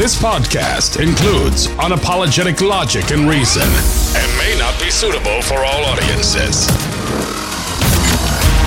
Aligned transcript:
This 0.00 0.16
podcast 0.16 0.98
includes 0.98 1.66
unapologetic 1.76 2.66
logic 2.66 3.10
and 3.10 3.28
reason 3.28 3.68
and 4.16 4.38
may 4.38 4.56
not 4.58 4.80
be 4.80 4.90
suitable 4.90 5.42
for 5.42 5.58
all 5.58 5.84
audiences. 5.84 6.66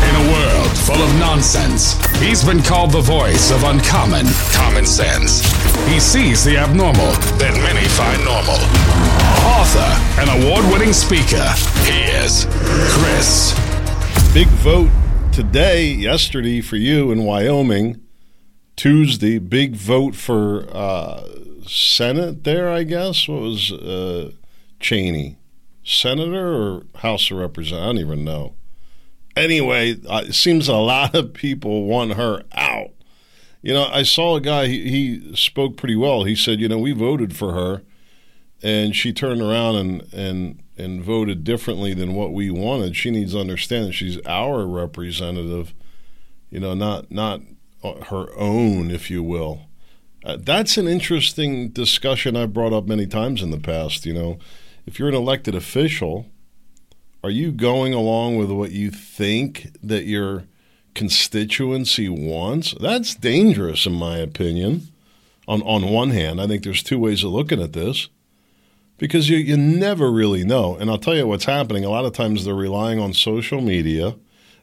In 0.05 0.13
a 0.13 0.31
world 0.31 0.77
full 0.77 1.01
of 1.01 1.11
nonsense, 1.17 1.97
he's 2.19 2.43
been 2.43 2.61
called 2.61 2.91
the 2.91 3.01
voice 3.01 3.49
of 3.49 3.63
uncommon 3.63 4.27
common 4.51 4.85
sense. 4.85 5.41
He 5.87 5.99
sees 5.99 6.43
the 6.43 6.55
abnormal 6.55 7.13
that 7.41 7.57
many 7.65 7.87
find 7.87 8.23
normal. 8.23 8.61
Author 9.57 9.89
and 10.21 10.29
award 10.43 10.71
winning 10.71 10.93
speaker, 10.93 11.49
he 11.81 12.13
is 12.13 12.45
Chris. 12.93 13.55
Big 14.35 14.49
vote 14.61 14.91
today, 15.31 15.87
yesterday 15.87 16.61
for 16.61 16.75
you 16.75 17.11
in 17.11 17.23
Wyoming. 17.23 18.02
Tuesday, 18.75 19.39
big 19.39 19.75
vote 19.75 20.15
for 20.15 20.67
uh, 20.71 21.23
Senate 21.67 22.43
there, 22.43 22.69
I 22.69 22.83
guess. 22.83 23.27
What 23.27 23.41
was 23.41 23.71
uh, 23.71 24.31
Cheney? 24.79 25.37
Senator 25.83 26.53
or 26.53 26.83
House 26.95 27.29
of 27.29 27.37
Representatives? 27.37 27.83
I 27.83 27.85
don't 27.85 27.97
even 27.99 28.23
know. 28.23 28.55
Anyway, 29.35 29.97
uh, 30.07 30.23
it 30.25 30.33
seems 30.33 30.67
a 30.67 30.75
lot 30.75 31.15
of 31.15 31.33
people 31.33 31.85
want 31.85 32.13
her 32.13 32.43
out. 32.53 32.91
You 33.61 33.73
know, 33.73 33.87
I 33.91 34.03
saw 34.03 34.35
a 34.35 34.41
guy, 34.41 34.67
he, 34.67 34.89
he 34.89 35.35
spoke 35.35 35.77
pretty 35.77 35.95
well. 35.95 36.23
He 36.25 36.35
said, 36.35 36.59
you 36.59 36.67
know, 36.67 36.77
we 36.77 36.91
voted 36.91 37.35
for 37.35 37.53
her, 37.53 37.81
and 38.61 38.95
she 38.95 39.13
turned 39.13 39.41
around 39.41 39.75
and, 39.75 40.13
and, 40.13 40.63
and 40.77 41.01
voted 41.01 41.43
differently 41.43 41.93
than 41.93 42.13
what 42.13 42.33
we 42.33 42.51
wanted. 42.51 42.95
She 42.95 43.09
needs 43.09 43.33
to 43.33 43.39
understand 43.39 43.87
that 43.87 43.93
she's 43.93 44.19
our 44.25 44.65
representative, 44.65 45.73
you 46.49 46.59
know, 46.59 46.73
not, 46.73 47.11
not 47.11 47.41
her 47.83 48.27
own, 48.37 48.91
if 48.91 49.09
you 49.09 49.23
will. 49.23 49.67
Uh, 50.25 50.37
that's 50.39 50.77
an 50.77 50.87
interesting 50.87 51.69
discussion 51.69 52.35
I've 52.35 52.53
brought 52.53 52.73
up 52.73 52.85
many 52.87 53.05
times 53.05 53.41
in 53.41 53.51
the 53.51 53.57
past. 53.57 54.05
You 54.05 54.13
know, 54.13 54.39
if 54.85 54.97
you're 54.97 55.09
an 55.09 55.15
elected 55.15 55.53
official, 55.53 56.27
are 57.23 57.29
you 57.29 57.51
going 57.51 57.93
along 57.93 58.37
with 58.37 58.49
what 58.51 58.71
you 58.71 58.89
think 58.89 59.69
that 59.83 60.05
your 60.05 60.45
constituency 60.95 62.07
wants? 62.07 62.73
That's 62.79 63.15
dangerous, 63.15 63.85
in 63.85 63.93
my 63.93 64.17
opinion. 64.17 64.87
On 65.45 65.61
on 65.63 65.91
one 65.91 66.11
hand, 66.11 66.39
I 66.39 66.47
think 66.47 66.63
there's 66.63 66.83
two 66.83 66.99
ways 66.99 67.23
of 67.23 67.31
looking 67.31 67.61
at 67.61 67.73
this 67.73 68.07
because 68.97 69.29
you 69.29 69.37
you 69.37 69.57
never 69.57 70.09
really 70.09 70.45
know. 70.45 70.77
And 70.77 70.89
I'll 70.89 70.97
tell 70.97 71.17
you 71.17 71.27
what's 71.27 71.45
happening. 71.45 71.83
A 71.83 71.89
lot 71.89 72.05
of 72.05 72.13
times 72.13 72.45
they're 72.45 72.55
relying 72.55 72.99
on 72.99 73.13
social 73.13 73.59
media 73.59 74.15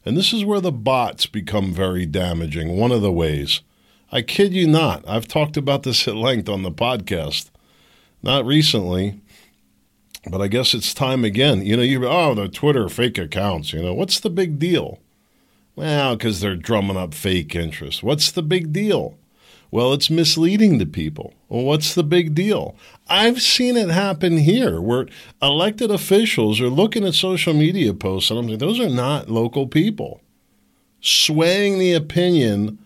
and 0.04 0.16
this 0.16 0.32
is 0.32 0.44
where 0.44 0.60
the 0.60 0.72
bots 0.72 1.26
become 1.26 1.72
very 1.72 2.06
damaging. 2.06 2.76
One 2.76 2.92
of 2.92 3.02
the 3.02 3.12
ways. 3.12 3.60
I 4.12 4.22
kid 4.22 4.52
you 4.52 4.66
not. 4.66 5.04
I've 5.06 5.28
talked 5.28 5.56
about 5.56 5.84
this 5.84 6.08
at 6.08 6.16
length 6.16 6.48
on 6.48 6.62
the 6.62 6.72
podcast. 6.72 7.50
Not 8.22 8.44
recently, 8.44 9.20
but 10.28 10.40
I 10.42 10.48
guess 10.48 10.74
it's 10.74 10.92
time 10.92 11.24
again. 11.24 11.64
You 11.64 11.76
know, 11.76 11.82
you 11.82 12.06
oh, 12.06 12.34
the 12.34 12.48
Twitter 12.48 12.88
fake 12.88 13.18
accounts, 13.18 13.72
you 13.72 13.82
know, 13.82 13.94
what's 13.94 14.20
the 14.20 14.30
big 14.30 14.58
deal? 14.58 14.98
Well, 15.76 16.16
because 16.16 16.40
they're 16.40 16.56
drumming 16.56 16.96
up 16.96 17.14
fake 17.14 17.54
interest. 17.54 18.02
What's 18.02 18.30
the 18.30 18.42
big 18.42 18.72
deal? 18.72 19.16
Well, 19.70 19.92
it's 19.92 20.10
misleading 20.10 20.78
to 20.80 20.86
people. 20.86 21.34
Well, 21.48 21.62
what's 21.62 21.94
the 21.94 22.02
big 22.02 22.34
deal? 22.34 22.74
I've 23.08 23.40
seen 23.40 23.76
it 23.76 23.88
happen 23.88 24.38
here 24.38 24.80
where 24.80 25.06
elected 25.40 25.90
officials 25.90 26.60
are 26.60 26.68
looking 26.68 27.04
at 27.04 27.14
social 27.14 27.54
media 27.54 27.94
posts 27.94 28.30
and 28.30 28.38
I'm 28.38 28.48
like, 28.48 28.58
those 28.58 28.80
are 28.80 28.88
not 28.88 29.30
local 29.30 29.66
people 29.68 30.20
swaying 31.00 31.78
the 31.78 31.92
opinion 31.92 32.78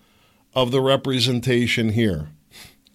of 0.55 0.71
the 0.71 0.81
representation 0.81 1.91
here, 1.91 2.29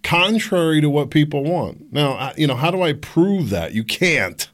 contrary 0.04 0.82
to 0.82 0.90
what 0.90 1.12
people 1.12 1.44
want. 1.44 1.92
Now, 1.92 2.32
you 2.38 2.48
know, 2.48 2.56
how 2.56 2.72
do 2.72 2.82
I 2.82 2.94
prove 2.94 3.50
that? 3.50 3.74
You 3.74 3.84
can't. 3.84 4.50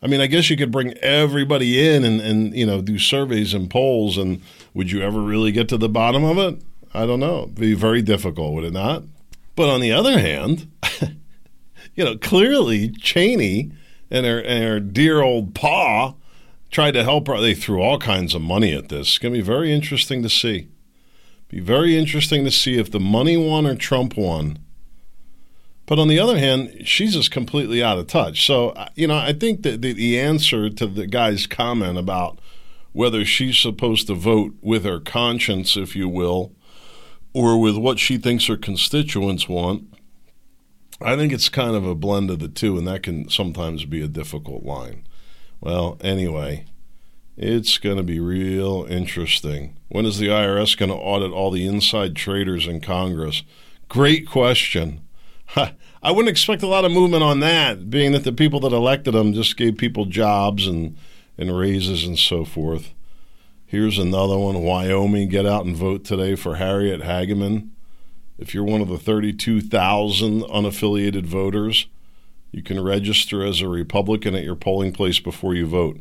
I 0.00 0.06
mean, 0.06 0.20
I 0.20 0.26
guess 0.26 0.48
you 0.48 0.56
could 0.56 0.70
bring 0.70 0.94
everybody 0.98 1.84
in 1.84 2.04
and, 2.04 2.20
and 2.20 2.54
you 2.54 2.64
know 2.64 2.80
do 2.80 2.98
surveys 2.98 3.52
and 3.52 3.68
polls, 3.68 4.16
and 4.16 4.40
would 4.72 4.92
you 4.92 5.02
ever 5.02 5.20
really 5.20 5.50
get 5.50 5.68
to 5.70 5.76
the 5.76 5.88
bottom 5.88 6.22
of 6.24 6.38
it? 6.38 6.62
I 6.94 7.06
don't 7.06 7.20
know. 7.20 7.42
It'd 7.42 7.54
be 7.54 7.74
very 7.74 8.02
difficult, 8.02 8.54
would 8.54 8.64
it 8.64 8.72
not? 8.72 9.04
But 9.56 9.68
on 9.68 9.80
the 9.80 9.92
other 9.92 10.18
hand, 10.18 10.70
you 11.94 12.04
know, 12.04 12.16
clearly 12.16 12.90
Cheney 12.90 13.72
and 14.10 14.24
her, 14.24 14.40
and 14.40 14.64
her 14.64 14.80
dear 14.80 15.20
old 15.20 15.54
pa 15.54 16.14
tried 16.70 16.92
to 16.92 17.04
help 17.04 17.26
her. 17.28 17.40
They 17.40 17.54
threw 17.54 17.82
all 17.82 17.98
kinds 17.98 18.34
of 18.34 18.42
money 18.42 18.72
at 18.74 18.88
this. 18.88 19.08
It's 19.08 19.18
going 19.18 19.34
to 19.34 19.40
be 19.40 19.44
very 19.44 19.72
interesting 19.72 20.22
to 20.22 20.28
see. 20.28 20.68
Be 21.48 21.60
very 21.60 21.96
interesting 21.96 22.44
to 22.44 22.50
see 22.50 22.78
if 22.78 22.90
the 22.90 23.00
money 23.00 23.36
won 23.36 23.66
or 23.66 23.74
Trump 23.74 24.16
won. 24.16 24.58
But 25.86 25.98
on 25.98 26.08
the 26.08 26.18
other 26.18 26.38
hand, 26.38 26.82
she's 26.84 27.14
just 27.14 27.30
completely 27.30 27.82
out 27.82 27.98
of 27.98 28.06
touch. 28.06 28.44
So, 28.44 28.74
you 28.94 29.06
know, 29.06 29.16
I 29.16 29.32
think 29.32 29.62
that 29.62 29.80
the, 29.80 29.94
the 29.94 30.20
answer 30.20 30.68
to 30.68 30.86
the 30.86 31.06
guy's 31.06 31.46
comment 31.46 31.96
about 31.96 32.38
whether 32.92 33.24
she's 33.24 33.58
supposed 33.58 34.06
to 34.08 34.14
vote 34.14 34.54
with 34.60 34.84
her 34.84 35.00
conscience, 35.00 35.78
if 35.78 35.96
you 35.96 36.06
will, 36.06 36.52
or 37.38 37.56
with 37.56 37.76
what 37.76 38.00
she 38.00 38.18
thinks 38.18 38.46
her 38.46 38.56
constituents 38.56 39.48
want. 39.48 39.84
I 41.00 41.14
think 41.14 41.32
it's 41.32 41.48
kind 41.48 41.76
of 41.76 41.86
a 41.86 41.94
blend 41.94 42.30
of 42.30 42.40
the 42.40 42.48
two, 42.48 42.76
and 42.76 42.88
that 42.88 43.04
can 43.04 43.28
sometimes 43.28 43.84
be 43.84 44.02
a 44.02 44.08
difficult 44.08 44.64
line. 44.64 45.06
Well, 45.60 45.98
anyway, 46.00 46.64
it's 47.36 47.78
going 47.78 47.96
to 47.96 48.02
be 48.02 48.18
real 48.18 48.84
interesting. 48.90 49.76
When 49.88 50.04
is 50.04 50.18
the 50.18 50.26
IRS 50.26 50.76
going 50.76 50.90
to 50.90 50.96
audit 50.96 51.30
all 51.30 51.52
the 51.52 51.64
inside 51.64 52.16
traders 52.16 52.66
in 52.66 52.80
Congress? 52.80 53.44
Great 53.88 54.28
question. 54.28 55.02
I 55.56 56.10
wouldn't 56.10 56.28
expect 56.28 56.64
a 56.64 56.66
lot 56.66 56.84
of 56.84 56.90
movement 56.90 57.22
on 57.22 57.38
that, 57.38 57.88
being 57.88 58.10
that 58.12 58.24
the 58.24 58.32
people 58.32 58.58
that 58.60 58.72
elected 58.72 59.14
them 59.14 59.32
just 59.32 59.56
gave 59.56 59.76
people 59.76 60.06
jobs 60.06 60.66
and, 60.66 60.96
and 61.38 61.56
raises 61.56 62.04
and 62.04 62.18
so 62.18 62.44
forth. 62.44 62.92
Here's 63.70 63.98
another 63.98 64.38
one 64.38 64.62
Wyoming, 64.62 65.28
get 65.28 65.44
out 65.44 65.66
and 65.66 65.76
vote 65.76 66.02
today 66.02 66.36
for 66.36 66.54
Harriet 66.54 67.02
Hageman. 67.02 67.68
If 68.38 68.54
you're 68.54 68.64
one 68.64 68.80
of 68.80 68.88
the 68.88 68.96
32,000 68.96 70.40
unaffiliated 70.40 71.26
voters, 71.26 71.86
you 72.50 72.62
can 72.62 72.82
register 72.82 73.44
as 73.44 73.60
a 73.60 73.68
Republican 73.68 74.34
at 74.34 74.42
your 74.42 74.54
polling 74.54 74.94
place 74.94 75.20
before 75.20 75.54
you 75.54 75.66
vote. 75.66 76.00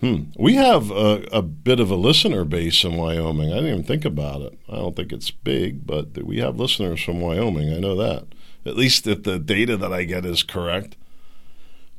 Hmm. 0.00 0.30
We 0.38 0.54
have 0.54 0.90
a, 0.90 1.28
a, 1.30 1.42
bit 1.42 1.80
of 1.80 1.90
a 1.90 1.96
listener 1.96 2.46
base 2.46 2.82
in 2.82 2.96
Wyoming. 2.96 3.52
I 3.52 3.56
didn't 3.56 3.70
even 3.72 3.84
think 3.84 4.06
about 4.06 4.40
it. 4.40 4.58
I 4.66 4.76
don't 4.76 4.96
think 4.96 5.12
it's 5.12 5.30
big, 5.30 5.86
but 5.86 6.24
we 6.24 6.38
have 6.38 6.58
listeners 6.58 7.02
from 7.02 7.20
Wyoming. 7.20 7.74
I 7.74 7.78
know 7.78 7.94
that. 7.96 8.24
At 8.64 8.76
least 8.76 9.06
if 9.06 9.24
the 9.24 9.38
data 9.38 9.76
that 9.76 9.92
I 9.92 10.04
get 10.04 10.24
is 10.24 10.42
correct. 10.42 10.96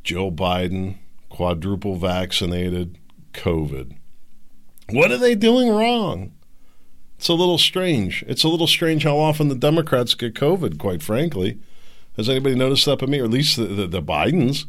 Joe 0.04 0.32
Biden, 0.32 0.96
quadruple 1.30 1.98
vaccinated, 1.98 2.98
COVID. 3.34 3.98
What 4.92 5.12
are 5.12 5.18
they 5.18 5.36
doing 5.36 5.70
wrong? 5.70 6.34
It's 7.18 7.30
a 7.30 7.34
little 7.34 7.58
strange. 7.58 8.24
It's 8.28 8.44
a 8.44 8.48
little 8.48 8.68
strange 8.68 9.04
how 9.04 9.18
often 9.18 9.48
the 9.48 9.56
Democrats 9.56 10.16
get 10.16 10.34
COVID, 10.34 10.80
quite 10.80 11.04
frankly. 11.04 11.60
Has 12.18 12.28
anybody 12.28 12.56
noticed 12.56 12.86
that 12.86 13.00
but 13.00 13.10
me, 13.10 13.20
or 13.20 13.26
at 13.26 13.30
least 13.30 13.58
the, 13.58 13.66
the, 13.66 13.88
the, 13.88 14.02
Bidens? 14.02 14.66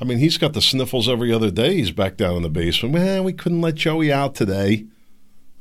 I 0.00 0.04
mean, 0.04 0.18
he's 0.18 0.36
got 0.36 0.52
the 0.52 0.60
sniffles 0.60 1.08
every 1.08 1.32
other 1.32 1.50
day. 1.50 1.76
He's 1.76 1.92
back 1.92 2.16
down 2.16 2.36
in 2.36 2.42
the 2.42 2.50
basement. 2.50 2.94
Man, 2.94 3.24
we 3.24 3.32
couldn't 3.32 3.60
let 3.60 3.76
Joey 3.76 4.12
out 4.12 4.34
today. 4.34 4.86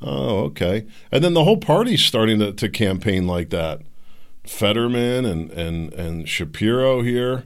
Oh, 0.02 0.40
okay. 0.46 0.86
And 1.12 1.24
then 1.24 1.34
the 1.34 1.44
whole 1.44 1.58
party's 1.58 2.04
starting 2.04 2.40
to, 2.40 2.54
to 2.54 2.70
campaign 2.70 3.28
like 3.28 3.50
that. 3.52 3.82
Fetterman 4.46 5.26
and, 5.26 5.52
and, 5.52 5.94
and 5.94 6.28
Shapiro 6.28 7.02
here. 7.02 7.46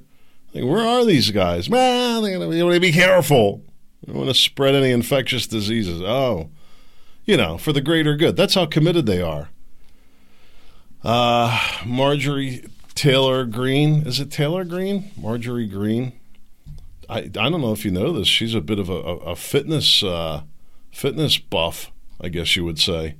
Like, 0.54 0.64
where 0.64 0.88
are 0.88 1.04
these 1.04 1.32
guys? 1.32 1.70
Man, 1.70 2.24
they're 2.24 2.38
going 2.38 2.74
to 2.74 2.80
be 2.80 2.92
careful. 2.92 3.62
Don't 4.06 4.16
want 4.16 4.30
to 4.30 4.36
spread 4.36 4.76
any 4.76 4.92
infectious 4.92 5.48
diseases. 5.48 6.02
Oh, 6.02 6.50
you 7.26 7.38
know, 7.38 7.58
for 7.58 7.72
the 7.72 7.82
greater 7.82 8.16
good. 8.16 8.36
That's 8.36 8.56
how 8.56 8.66
committed 8.66 9.06
they 9.06 9.22
are. 9.22 9.50
Uh, 11.04 11.60
Marjorie 11.86 12.66
Taylor 12.96 13.46
Greene. 13.46 14.06
Is 14.06 14.20
it 14.20 14.32
Taylor 14.32 14.64
Greene? 14.64 15.12
Marjorie 15.18 15.68
Greene. 15.68 16.14
I, 17.10 17.20
I 17.20 17.22
don't 17.28 17.62
know 17.62 17.74
if 17.74 17.86
you 17.86 17.92
know 17.92 18.12
this. 18.12 18.28
She's 18.28 18.56
a 18.56 18.62
bit 18.62 18.80
of 18.80 18.90
a, 18.90 18.94
a 18.94 19.36
fitness 19.36 20.04
uh, 20.04 20.44
fitness 20.92 21.38
buff, 21.38 21.92
I 22.20 22.30
guess 22.30 22.56
you 22.56 22.64
would 22.66 22.80
say. 22.80 23.16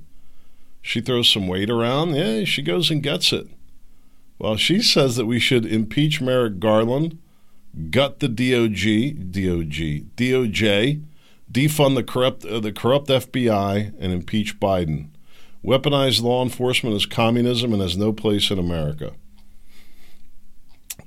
She 0.82 1.00
throws 1.00 1.30
some 1.30 1.48
weight 1.48 1.70
around. 1.70 2.14
Yeah, 2.14 2.44
she 2.44 2.62
goes 2.62 2.90
and 2.90 3.02
gets 3.02 3.32
it. 3.32 3.46
Well, 4.38 4.56
she 4.56 4.82
says 4.82 5.16
that 5.16 5.26
we 5.26 5.38
should 5.38 5.64
impeach 5.64 6.20
Merrick 6.20 6.58
Garland 6.58 7.18
gut 7.90 8.20
the 8.20 8.28
DOG, 8.28 9.32
DOG, 9.32 10.16
DOJ, 10.16 11.02
defund 11.50 11.94
the 11.94 12.04
corrupt 12.04 12.44
uh, 12.44 12.60
the 12.60 12.72
corrupt 12.72 13.08
FBI, 13.08 13.94
and 13.98 14.12
impeach 14.12 14.58
Biden. 14.60 15.08
Weaponize 15.64 16.22
law 16.22 16.42
enforcement 16.42 16.94
as 16.94 17.06
communism 17.06 17.72
and 17.72 17.80
has 17.80 17.96
no 17.96 18.12
place 18.12 18.50
in 18.50 18.58
America. 18.58 19.12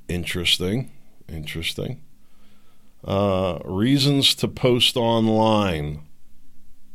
Interesting, 0.08 0.90
interesting. 1.28 2.00
Uh, 3.04 3.60
reasons 3.64 4.34
to 4.34 4.48
post 4.48 4.96
online. 4.96 6.00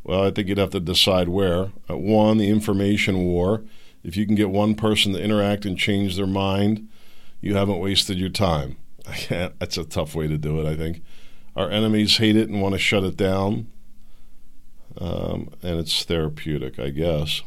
Well, 0.04 0.26
I 0.26 0.32
think 0.32 0.50
you'd 0.50 0.58
have 0.58 0.72
to 0.72 0.82
decide 0.82 1.30
where. 1.30 1.72
Uh, 1.90 1.98
one, 1.98 2.38
the 2.38 2.50
information 2.50 3.20
war. 3.20 3.64
If 4.04 4.18
you 4.18 4.26
can 4.26 4.36
get 4.36 4.50
one 4.50 4.76
person 4.76 5.14
to 5.14 5.22
interact 5.22 5.66
and 5.66 5.78
change 5.78 6.18
their 6.18 6.28
mind, 6.28 6.90
you 7.40 7.56
haven't 7.56 7.80
wasted 7.80 8.18
your 8.18 8.30
time. 8.30 8.76
That's 9.30 9.78
a 9.78 9.84
tough 9.84 10.16
way 10.16 10.28
to 10.28 10.38
do 10.38 10.60
it, 10.60 10.70
I 10.70 10.76
think. 10.76 11.02
Our 11.56 11.70
enemies 11.70 12.18
hate 12.18 12.36
it 12.36 12.50
and 12.50 12.62
want 12.62 12.74
to 12.74 12.80
shut 12.80 13.04
it 13.04 13.18
down. 13.18 13.68
Um, 14.98 15.50
and 15.62 15.80
it's 15.80 16.04
therapeutic, 16.04 16.80
I 16.80 16.90
guess. 16.90 17.42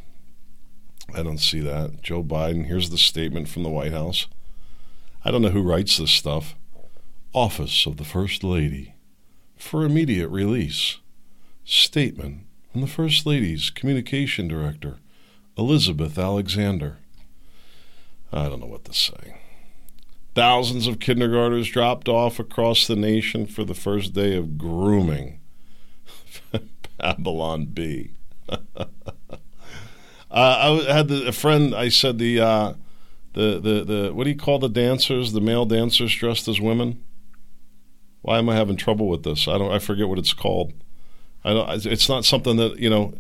I 1.15 1.23
don't 1.23 1.39
see 1.39 1.61
that. 1.61 2.03
Joe 2.03 2.23
Biden, 2.23 2.67
here's 2.67 2.91
the 2.91 2.99
statement 2.99 3.49
from 3.49 3.63
the 3.63 3.69
White 3.71 3.93
House. 3.93 4.27
I 5.25 5.31
don't 5.31 5.43
know 5.43 5.51
who 5.51 5.63
writes 5.63 5.97
this 5.97 6.11
stuff. 6.11 6.55
Office 7.33 7.87
of 7.87 7.97
the 7.97 8.05
First 8.05 8.43
Lady. 8.45 8.95
For 9.57 9.85
immediate 9.85 10.29
release. 10.29 10.99
Statement 11.65 12.47
from 12.77 12.83
the 12.83 12.87
First 12.87 13.25
Lady's 13.25 13.71
Communication 13.71 14.49
Director, 14.49 14.99
Elizabeth 15.57 16.19
Alexander. 16.19 16.99
I 18.33 18.49
don't 18.49 18.61
know 18.61 18.67
what 18.67 18.85
to 18.85 18.93
say. 18.93 19.41
Thousands 20.37 20.87
of 20.87 20.99
kindergartnens 20.99 21.73
dropped 21.73 22.11
off 22.11 22.39
across 22.39 22.87
the 22.87 22.95
nation 22.95 23.47
for 23.47 23.65
the 23.65 23.73
first 23.73 24.13
day 24.13 24.37
of 24.37 24.59
grooming. 24.59 25.41
Babylon 26.99 27.65
Bee. 27.65 28.11
Uh, 30.29 30.83
I 30.87 30.93
had 30.93 31.09
the, 31.09 31.29
a 31.29 31.33
friend. 31.33 31.75
I 31.75 31.89
said 31.89 32.19
the 32.19 32.41
uh, 32.41 32.75
the 33.33 33.61
the 33.61 33.85
the 33.85 34.11
what 34.13 34.25
do 34.25 34.31
you 34.31 34.37
call 34.37 34.59
the 34.59 34.69
dancers? 34.69 35.33
The 35.33 35.41
male 35.41 35.65
dancers 35.65 36.15
dressed 36.15 36.49
as 36.49 36.61
women. 36.61 37.03
Why 38.21 38.37
am 38.39 38.49
I 38.49 38.57
having 38.57 38.77
trouble 38.77 39.09
with 39.09 39.23
this? 39.23 39.47
I 39.49 39.57
don't. 39.57 39.71
I 39.71 39.79
forget 39.79 40.09
what 40.09 40.19
it's 40.19 40.35
called. 40.35 40.75
I 41.45 41.55
don't. 41.55 41.87
It's 41.87 42.09
not 42.09 42.27
something 42.27 42.57
that 42.57 42.79
you 42.79 42.91
know. 42.91 43.15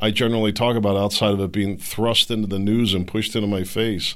I 0.00 0.12
generally 0.12 0.52
talk 0.52 0.76
about 0.76 0.96
outside 0.96 1.32
of 1.32 1.40
it 1.40 1.52
being 1.52 1.76
thrust 1.76 2.30
into 2.30 2.46
the 2.46 2.60
news 2.60 2.94
and 2.94 3.06
pushed 3.06 3.34
into 3.36 3.48
my 3.48 3.64
face. 3.64 4.14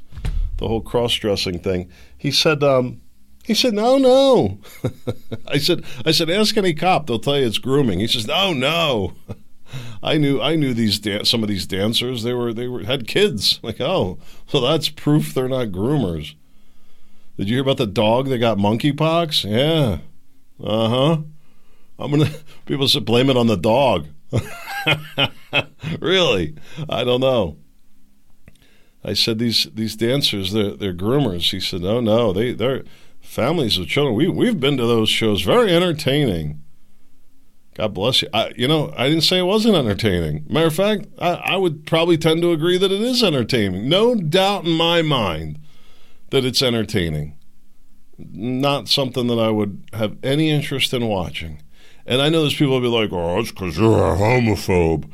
The 0.59 0.69
whole 0.69 0.81
cross 0.81 1.15
dressing 1.15 1.59
thing. 1.59 1.91
He 2.17 2.31
said. 2.31 2.63
Um, 2.63 3.01
he 3.45 3.55
said, 3.55 3.75
"No, 3.75 3.97
no." 3.97 4.59
I 5.47 5.59
said, 5.59 5.85
"I 6.05 6.11
said, 6.11 6.29
ask 6.29 6.57
any 6.57 6.75
cop; 6.75 7.07
they'll 7.07 7.21
tell 7.21 7.39
you 7.39 7.47
it's 7.47 7.59
grooming." 7.59 8.01
He 8.01 8.09
says, 8.09 8.27
"No, 8.27 8.53
no." 8.53 9.15
I 10.03 10.17
knew 10.19 10.41
I 10.41 10.57
knew 10.57 10.75
these 10.75 11.01
some 11.29 11.43
of 11.43 11.49
these 11.49 11.67
dancers. 11.67 12.23
They 12.23 12.33
were 12.33 12.53
they 12.53 12.69
were 12.69 12.85
had 12.85 13.07
kids. 13.07 13.61
Like 13.67 13.81
oh, 13.81 14.19
well 14.53 14.63
that's 14.63 14.89
proof 14.89 15.35
they're 15.35 15.49
not 15.49 15.69
groomers. 15.69 16.35
Did 17.37 17.49
you 17.49 17.57
hear 17.57 17.63
about 17.63 17.79
the 17.79 17.87
dog 17.87 18.29
that 18.29 18.39
got 18.39 18.59
monkeypox? 18.59 19.49
Yeah. 19.49 19.99
Uh 20.63 20.89
huh. 20.89 21.23
I'm 21.99 22.11
gonna 22.11 22.31
people 22.65 22.87
should 22.87 23.05
blame 23.05 23.31
it 23.31 23.37
on 23.37 23.47
the 23.47 23.57
dog. 23.57 24.07
really? 26.01 26.57
I 26.89 27.05
don't 27.05 27.21
know. 27.21 27.57
I 29.07 29.15
said 29.15 29.39
these 29.39 29.69
these 29.73 29.95
dancers 29.95 30.53
they're 30.53 30.73
they're 30.73 30.93
groomers. 30.93 31.51
He 31.53 31.61
said 31.61 31.85
oh 31.85 32.01
no 32.01 32.33
they 32.33 32.53
they're 32.53 32.83
families 33.21 33.79
of 33.79 33.87
children. 33.87 34.17
We 34.17 34.29
we've 34.29 34.59
been 34.59 34.77
to 34.77 34.87
those 34.87 35.09
shows. 35.09 35.43
Very 35.43 35.73
entertaining. 35.73 36.63
God 37.75 37.93
bless 37.93 38.23
you. 38.23 38.29
I, 38.33 38.53
you 38.57 38.67
know, 38.67 38.93
I 38.97 39.09
didn't 39.09 39.25
say 39.25 39.39
it 39.39 39.43
wasn't 39.43 39.77
entertaining. 39.77 40.47
Matter 40.49 40.69
of 40.69 40.75
fact, 40.75 41.09
I, 41.19 41.35
I 41.35 41.57
would 41.57 41.87
probably 41.87 42.17
tend 42.17 42.41
to 42.41 42.53
agree 42.53 42.79
that 42.79 42.91
it 42.91 43.03
is 43.03 43.23
entertaining. 43.23 43.87
No 43.87 44.15
doubt 44.15 44.65
in 44.65 44.73
my 44.73 45.03
mind 45.03 45.59
that 46.31 46.47
it's 46.47 46.63
entertaining. 46.63 47.37
Not 48.17 48.89
something 48.89 49.27
that 49.27 49.39
I 49.39 49.51
would 49.51 49.91
have 49.93 50.17
any 50.23 50.49
interest 50.51 50.95
in 50.95 51.07
watching. 51.07 51.61
And 52.07 52.23
I 52.23 52.31
know 52.31 52.41
there's 52.41 52.55
people 52.55 52.81
who'll 52.81 52.91
be 52.91 53.03
like, 53.03 53.13
oh, 53.13 53.41
it's 53.41 53.51
because 53.51 53.77
you're 53.77 54.15
a 54.15 54.17
homophobe. 54.17 55.13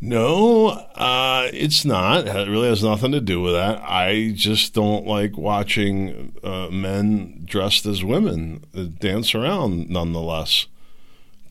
No, 0.00 0.68
uh, 0.68 1.48
it's 1.52 1.84
not. 1.84 2.26
It 2.26 2.48
really 2.48 2.68
has 2.68 2.84
nothing 2.84 3.12
to 3.12 3.20
do 3.20 3.40
with 3.40 3.54
that. 3.54 3.82
I 3.82 4.32
just 4.34 4.74
don't 4.74 5.06
like 5.06 5.38
watching 5.38 6.34
uh, 6.44 6.68
men 6.68 7.42
dressed 7.44 7.86
as 7.86 8.04
women 8.04 8.62
dance 9.00 9.34
around 9.34 9.88
nonetheless 9.88 10.66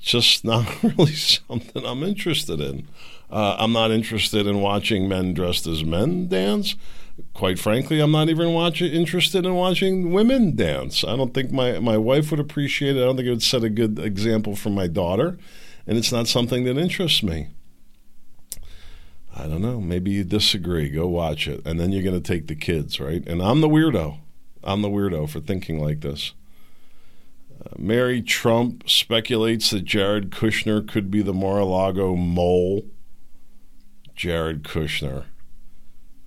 just 0.05 0.45
not 0.45 0.83
really 0.83 1.13
something 1.13 1.83
I'm 1.85 2.03
interested 2.03 2.61
in. 2.61 2.87
Uh, 3.29 3.55
I'm 3.57 3.73
not 3.73 3.91
interested 3.91 4.45
in 4.45 4.61
watching 4.61 5.09
men 5.09 5.33
dressed 5.33 5.65
as 5.65 5.83
men 5.83 6.27
dance. 6.27 6.75
Quite 7.33 7.57
frankly, 7.57 7.99
I'm 7.99 8.11
not 8.11 8.29
even 8.29 8.53
watching 8.53 8.91
interested 8.91 9.45
in 9.45 9.55
watching 9.55 10.11
women 10.11 10.55
dance. 10.55 11.03
I 11.03 11.15
don't 11.15 11.33
think 11.33 11.51
my, 11.51 11.79
my 11.79 11.97
wife 11.97 12.29
would 12.29 12.39
appreciate 12.39 12.95
it. 12.95 13.01
I 13.01 13.05
don't 13.05 13.15
think 13.15 13.27
it 13.27 13.31
would 13.31 13.41
set 13.41 13.63
a 13.63 13.69
good 13.69 13.97
example 13.97 14.55
for 14.55 14.69
my 14.69 14.87
daughter, 14.87 15.37
and 15.87 15.97
it's 15.97 16.11
not 16.11 16.27
something 16.27 16.65
that 16.65 16.77
interests 16.77 17.23
me. 17.23 17.47
I 19.37 19.47
don't 19.47 19.61
know. 19.61 19.81
Maybe 19.81 20.11
you 20.11 20.23
disagree. 20.23 20.89
Go 20.89 21.07
watch 21.07 21.47
it, 21.47 21.61
and 21.65 21.79
then 21.79 21.91
you're 21.91 22.03
going 22.03 22.21
to 22.21 22.33
take 22.33 22.47
the 22.47 22.55
kids, 22.55 22.99
right? 22.99 23.25
And 23.27 23.41
I'm 23.41 23.61
the 23.61 23.67
weirdo. 23.67 24.19
I'm 24.63 24.81
the 24.81 24.89
weirdo 24.89 25.29
for 25.29 25.41
thinking 25.41 25.79
like 25.79 26.01
this. 26.01 26.33
Mary 27.77 28.21
Trump 28.21 28.89
speculates 28.89 29.71
that 29.71 29.85
Jared 29.85 30.29
Kushner 30.29 30.87
could 30.87 31.09
be 31.11 31.21
the 31.21 31.33
Mar-a-Lago 31.33 32.15
mole. 32.15 32.85
Jared 34.15 34.63
Kushner. 34.63 35.25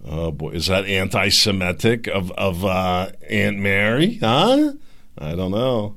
Oh 0.04 0.30
boy, 0.30 0.50
is 0.50 0.66
that 0.66 0.84
anti-Semitic 0.84 2.06
of 2.06 2.30
of 2.32 2.64
uh, 2.64 3.10
Aunt 3.28 3.58
Mary? 3.58 4.16
Huh? 4.16 4.74
I 5.16 5.34
don't 5.34 5.50
know. 5.50 5.96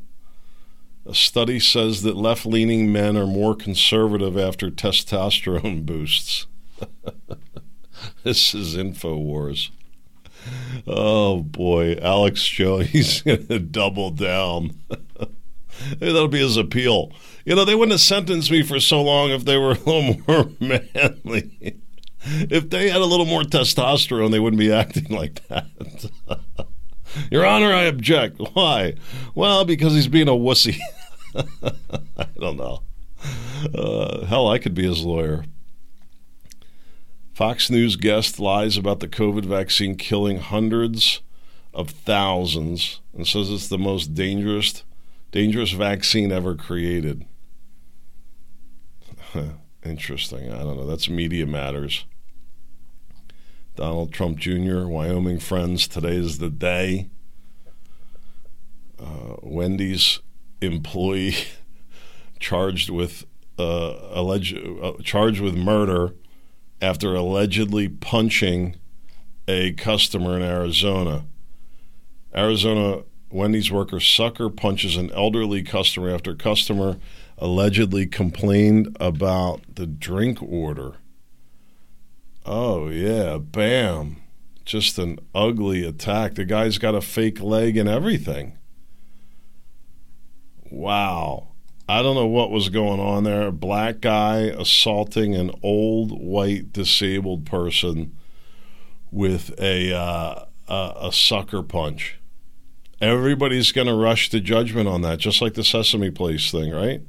A 1.06 1.14
study 1.14 1.60
says 1.60 2.04
that 2.04 2.16
left-leaning 2.16 2.92
men 2.92 3.18
are 3.18 3.28
more 3.28 3.56
conservative 3.56 4.38
after 4.38 4.70
testosterone 4.70 5.86
boosts. 5.86 6.48
this 8.24 8.54
is 8.54 8.76
Infowars. 8.76 9.70
Oh 10.88 11.42
boy, 11.44 11.98
Alex 12.02 12.44
Jones, 12.48 12.90
he's 12.90 13.22
going 13.22 13.48
to 13.48 13.60
double 13.60 14.12
down. 14.12 14.80
That'll 16.00 16.28
be 16.28 16.40
his 16.40 16.58
appeal. 16.58 17.12
You 17.46 17.56
know, 17.56 17.66
they 17.66 17.76
wouldn't 17.76 17.94
have 17.94 18.02
sentenced 18.02 18.52
me 18.52 18.62
for 18.62 18.80
so 18.80 19.02
long 19.02 19.32
if 19.32 19.46
they 19.46 19.58
were 19.58 19.72
a 19.72 19.80
little 19.80 20.24
more 20.28 20.52
manly. 20.60 21.80
If 22.24 22.70
they 22.70 22.90
had 22.90 23.02
a 23.02 23.06
little 23.06 23.26
more 23.26 23.42
testosterone, 23.42 24.30
they 24.30 24.40
wouldn't 24.40 24.60
be 24.60 24.72
acting 24.72 25.16
like 25.16 25.48
that. 25.48 25.66
Your 27.32 27.46
Honor, 27.46 27.74
I 27.74 27.84
object. 27.84 28.40
Why? 28.54 28.94
Well, 29.34 29.66
because 29.66 29.94
he's 29.94 30.08
being 30.08 30.28
a 30.28 30.32
wussy. 30.32 30.78
I 31.36 32.28
don't 32.40 32.58
know. 32.58 32.84
Uh, 33.74 34.26
hell, 34.26 34.50
I 34.50 34.60
could 34.60 34.76
be 34.76 34.88
his 34.88 35.04
lawyer. 35.04 35.46
Fox 37.42 37.72
News 37.72 37.96
guest 37.96 38.40
lies 38.40 38.78
about 38.78 39.00
the 39.00 39.08
COVID 39.08 39.46
vaccine 39.46 39.96
killing 39.96 40.38
hundreds 40.38 41.22
of 41.74 41.90
thousands 41.90 43.02
and 43.16 43.26
says 43.26 43.50
it's 43.50 43.68
the 43.68 43.80
most 43.80 44.14
dangerous 44.14 44.84
dangerous 45.32 45.72
vaccine 45.72 46.32
ever 46.32 46.54
created. 46.54 47.26
Interesting. 49.84 50.52
I 50.52 50.60
don't 50.60 50.78
know. 50.78 50.86
That's 50.86 51.10
Media 51.10 51.48
Matters. 51.48 52.06
Donald 53.76 54.14
Trump 54.14 54.38
Jr., 54.38 54.86
Wyoming 54.86 55.40
friends, 55.40 55.88
today 55.88 56.18
is 56.18 56.38
the 56.38 56.52
day. 56.52 57.10
Uh, 59.00 59.38
Wendy's 59.42 60.20
employee 60.62 61.34
charged 62.40 62.92
with 62.92 63.26
uh, 63.58 63.96
alleged 64.12 64.56
uh, 64.56 64.94
charged 65.02 65.42
with 65.42 65.56
murder 65.56 66.14
after 66.82 67.16
allegedly 67.16 67.88
punching 67.88 68.76
a 69.48 69.74
customer 69.74 70.36
in 70.36 70.42
Arizona. 70.42 71.26
Arizona 72.36 73.04
Wendy's 73.30 73.72
worker 73.72 74.00
sucker 74.00 74.50
punches 74.50 74.98
an 74.98 75.12
elderly 75.12 75.64
customer 75.64 76.14
after 76.14 76.36
customer 76.36 76.98
allegedly 77.38 78.06
complained 78.06 78.96
about 79.00 79.62
the 79.76 79.86
drink 79.86 80.42
order. 80.42 80.96
Oh, 82.46 82.90
yeah, 82.90 83.38
bam. 83.38 84.18
Just 84.66 84.98
an 85.00 85.20
ugly 85.34 85.86
attack. 85.86 86.36
The 86.36 86.46
guy's 86.46 86.78
got 86.78 86.96
a 86.96 87.02
fake 87.02 87.42
leg 87.42 87.78
and 87.78 87.90
everything. 87.90 88.58
Wow. 90.70 91.51
I 91.92 92.02
don't 92.02 92.16
know 92.16 92.26
what 92.26 92.52
was 92.52 92.70
going 92.70 93.02
on 93.02 93.26
there. 93.26 93.48
A 93.48 93.52
black 93.52 94.00
guy 94.00 94.44
assaulting 94.44 95.36
an 95.36 95.52
old 95.62 96.18
white 96.18 96.72
disabled 96.72 97.46
person 97.46 98.16
with 99.12 99.54
a 99.60 99.94
uh, 99.94 100.46
a, 100.70 100.94
a 101.08 101.12
sucker 101.12 101.62
punch. 101.62 102.18
Everybody's 103.02 103.74
going 103.74 103.88
to 103.88 103.94
rush 103.94 104.30
to 104.30 104.40
judgment 104.40 104.88
on 104.88 105.02
that, 105.02 105.20
just 105.20 105.42
like 105.42 105.56
the 105.56 105.66
Sesame 105.66 106.12
Place 106.12 106.50
thing, 106.50 106.72
right? 106.72 107.02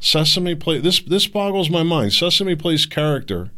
Sesame 0.00 0.56
Place. 0.56 0.82
This 0.82 1.00
this 1.00 1.28
boggles 1.28 1.70
my 1.70 1.84
mind. 1.84 2.12
Sesame 2.12 2.56
Place 2.56 2.86
character 2.86 3.52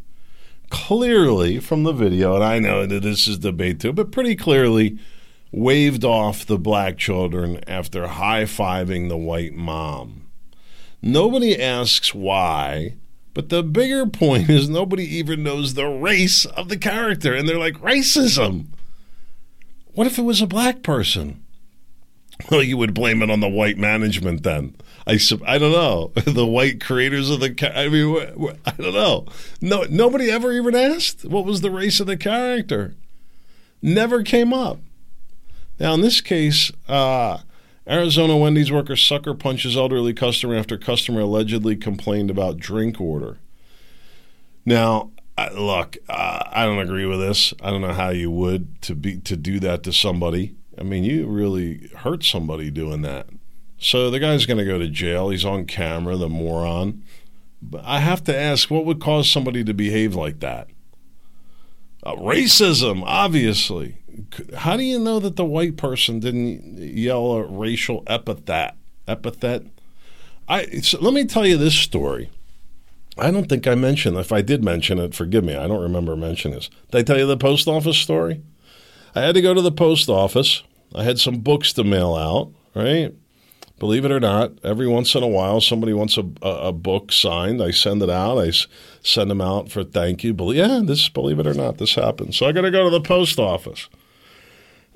clearly 0.69 1.59
from 1.59 1.85
the 1.85 1.93
video, 1.95 2.35
and 2.35 2.45
I 2.45 2.59
know 2.59 2.85
that 2.85 3.03
this 3.03 3.27
is 3.27 3.39
debate 3.39 3.81
too, 3.81 3.95
but 3.95 4.13
pretty 4.13 4.37
clearly 4.37 4.99
waved 5.53 6.05
off 6.05 6.45
the 6.45 6.59
black 6.59 6.99
children 6.99 7.61
after 7.67 8.09
high 8.09 8.45
fiving 8.45 9.09
the 9.09 9.17
white 9.17 9.55
mom. 9.55 10.27
Nobody 11.03 11.61
asks 11.61 12.15
why 12.15 12.95
But 13.33 13.49
the 13.49 13.63
bigger 13.63 14.07
point 14.07 14.51
is 14.51 14.69
nobody 14.69 15.05
even 15.17 15.43
knows 15.43 15.75
the 15.75 15.87
race 15.87 16.45
of 16.45 16.69
the 16.69 16.77
character, 16.77 17.35
and 17.35 17.49
they're 17.49 17.59
like 17.59 17.81
racism. 17.81 18.67
What 19.93 20.07
if 20.07 20.19
it 20.19 20.23
was 20.23 20.41
a 20.41 20.47
black 20.47 20.83
person? 20.83 21.43
Well, 22.51 22.63
you 22.63 22.77
would 22.77 22.95
blame 22.95 23.23
it 23.23 23.31
on 23.31 23.41
the 23.41 23.49
white 23.49 23.77
management 23.77 24.43
then. 24.43 24.75
I, 25.07 25.19
I 25.47 25.59
don't 25.59 25.73
know 25.73 26.13
the 26.25 26.47
white 26.47 26.81
creators 26.81 27.31
of 27.31 27.41
the. 27.41 27.73
I 27.75 27.89
mean, 27.89 28.57
I 28.65 28.71
don't 28.73 28.95
know. 28.95 29.27
No, 29.61 29.85
nobody 29.91 30.31
ever 30.31 30.53
even 30.53 30.75
asked 30.75 31.25
what 31.25 31.45
was 31.45 31.61
the 31.61 31.71
race 31.71 32.01
of 32.01 32.07
the 32.07 32.17
character. 32.17 32.95
Never 33.83 34.23
came 34.23 34.53
up. 34.53 34.79
Now 35.79 35.95
in 35.95 36.03
this 36.03 36.21
case, 36.21 36.71
uh, 36.89 37.39
Arizona 37.89 38.37
Wendy's 38.37 38.71
worker 38.71 38.97
sucker 38.97 39.35
punches 39.35 39.77
elderly 39.77 40.13
customer 40.13 40.55
after 40.55 40.77
customer 40.77 41.21
allegedly 41.23 41.77
complained 41.77 42.31
about 42.31 42.59
drink 42.59 43.01
order. 43.01 43.39
Now, 44.65 45.11
look, 45.55 45.97
I 46.09 46.65
don't 46.65 46.79
agree 46.79 47.07
with 47.07 47.21
this. 47.21 47.55
I 47.63 47.71
don't 47.71 47.81
know 47.81 47.95
how 47.95 48.11
you 48.11 48.31
would 48.31 48.81
to 48.83 48.95
be 48.95 49.17
to 49.19 49.37
do 49.37 49.59
that 49.61 49.83
to 49.85 49.93
somebody. 49.93 50.55
I 50.79 50.83
mean, 50.83 51.05
you 51.05 51.27
really 51.27 51.89
hurt 51.97 52.25
somebody 52.25 52.71
doing 52.71 53.03
that. 53.03 53.29
So 53.79 54.11
the 54.11 54.21
guy's 54.21 54.47
going 54.47 54.59
to 54.59 54.65
go 54.65 54.79
to 54.79 54.89
jail. 54.89 55.31
He's 55.31 55.45
on 55.45 55.65
camera, 55.65 56.17
the 56.17 56.29
moron. 56.29 57.03
But 57.63 57.83
I 57.85 58.01
have 58.01 58.23
to 58.25 58.37
ask, 58.37 58.71
what 58.71 58.85
would 58.85 59.01
cause 59.01 59.31
somebody 59.31 59.65
to 59.65 59.75
behave 59.75 60.15
like 60.15 60.41
that? 60.41 60.69
Uh, 62.03 62.15
racism, 62.17 63.03
obviously. 63.05 63.97
How 64.57 64.77
do 64.77 64.83
you 64.83 64.99
know 64.99 65.19
that 65.21 65.37
the 65.37 65.45
white 65.45 65.77
person 65.77 66.21
didn't 66.21 66.79
yell 66.79 67.33
a 67.33 67.45
racial 67.45 68.03
epithet? 68.07 68.77
Epithet. 69.07 69.67
I 70.49 70.67
so 70.81 71.01
let 71.01 71.15
me 71.15 71.25
tell 71.25 71.47
you 71.47 71.57
this 71.57 71.75
story. 71.75 72.31
I 73.19 73.31
don't 73.31 73.49
think 73.49 73.67
I 73.67 73.75
mentioned. 73.75 74.17
If 74.17 74.33
I 74.33 74.41
did 74.41 74.65
mention 74.65 74.99
it, 74.99 75.15
forgive 75.15 75.45
me. 75.45 75.55
I 75.57 75.67
don't 75.67 75.83
remember 75.83 76.17
mentioning 76.17 76.57
this. 76.57 76.71
Did 76.91 76.99
I 76.99 77.03
tell 77.03 77.19
you 77.19 77.27
the 77.27 77.37
post 77.37 77.69
office 77.69 77.99
story? 77.99 78.43
I 79.15 79.23
had 79.23 79.35
to 79.35 79.43
go 79.43 79.55
to 79.55 79.63
the 79.63 79.73
post 79.73 80.09
office. 80.09 80.63
I 80.95 81.05
had 81.05 81.19
some 81.19 81.39
books 81.39 81.73
to 81.75 81.85
mail 81.85 82.15
out. 82.15 82.53
Right. 82.75 83.15
Believe 83.81 84.05
it 84.05 84.13
or 84.13 84.21
not, 84.21 84.53
every 84.63 84.87
once 84.87 85.15
in 85.15 85.23
a 85.23 85.29
while, 85.29 85.61
somebody 85.63 85.95
wants 85.95 86.19
a, 86.19 86.25
a, 86.43 86.69
a 86.69 86.73
book 86.73 87.11
signed. 87.11 87.63
I 87.63 87.71
send 87.71 88.03
it 88.03 88.11
out. 88.11 88.39
I 88.39 88.53
send 89.03 89.31
them 89.31 89.41
out 89.41 89.71
for 89.71 89.83
thank 89.83 90.23
you. 90.23 90.35
Believe, 90.35 90.59
yeah, 90.59 90.83
this, 90.85 91.09
believe 91.09 91.39
it 91.39 91.47
or 91.47 91.55
not, 91.55 91.79
this 91.79 91.95
happens. 91.95 92.37
So 92.37 92.47
I 92.47 92.53
got 92.53 92.61
to 92.61 92.71
go 92.71 92.85
to 92.85 92.91
the 92.91 93.01
post 93.01 93.39
office. 93.39 93.89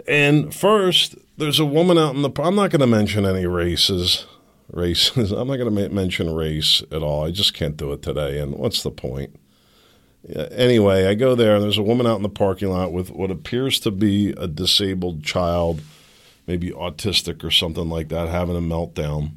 And 0.07 0.55
first, 0.55 1.17
there's 1.37 1.61
a 1.61 1.65
woman 1.65 1.99
out 1.99 2.15
in 2.15 2.23
the. 2.23 2.31
I'm 2.43 2.57
not 2.57 2.71
going 2.71 2.81
to 2.81 2.87
mention 2.87 3.27
any 3.27 3.47
races. 3.47 4.27
Races. 4.71 5.31
I'm 5.33 5.49
not 5.49 5.57
going 5.57 5.75
to 5.75 5.89
mention 5.91 6.35
race 6.35 6.83
at 6.91 7.03
all. 7.03 7.25
I 7.25 7.31
just 7.31 7.55
can't 7.55 7.77
do 7.77 7.93
it 7.93 8.03
today. 8.03 8.39
And 8.39 8.55
what's 8.55 8.83
the 8.83 8.91
point? 8.91 9.39
Anyway, 10.33 11.07
I 11.07 11.15
go 11.15 11.35
there, 11.35 11.55
and 11.55 11.63
there's 11.63 11.77
a 11.77 11.83
woman 11.83 12.07
out 12.07 12.17
in 12.17 12.23
the 12.23 12.31
parking 12.31 12.71
lot 12.71 12.93
with 12.93 13.11
what 13.11 13.31
appears 13.31 13.79
to 13.81 13.91
be 13.91 14.31
a 14.31 14.47
disabled 14.47 15.23
child, 15.23 15.83
maybe 16.47 16.71
autistic 16.71 17.45
or 17.45 17.51
something 17.51 17.91
like 17.91 18.09
that, 18.09 18.29
having 18.29 18.57
a 18.57 18.61
meltdown. 18.61 19.33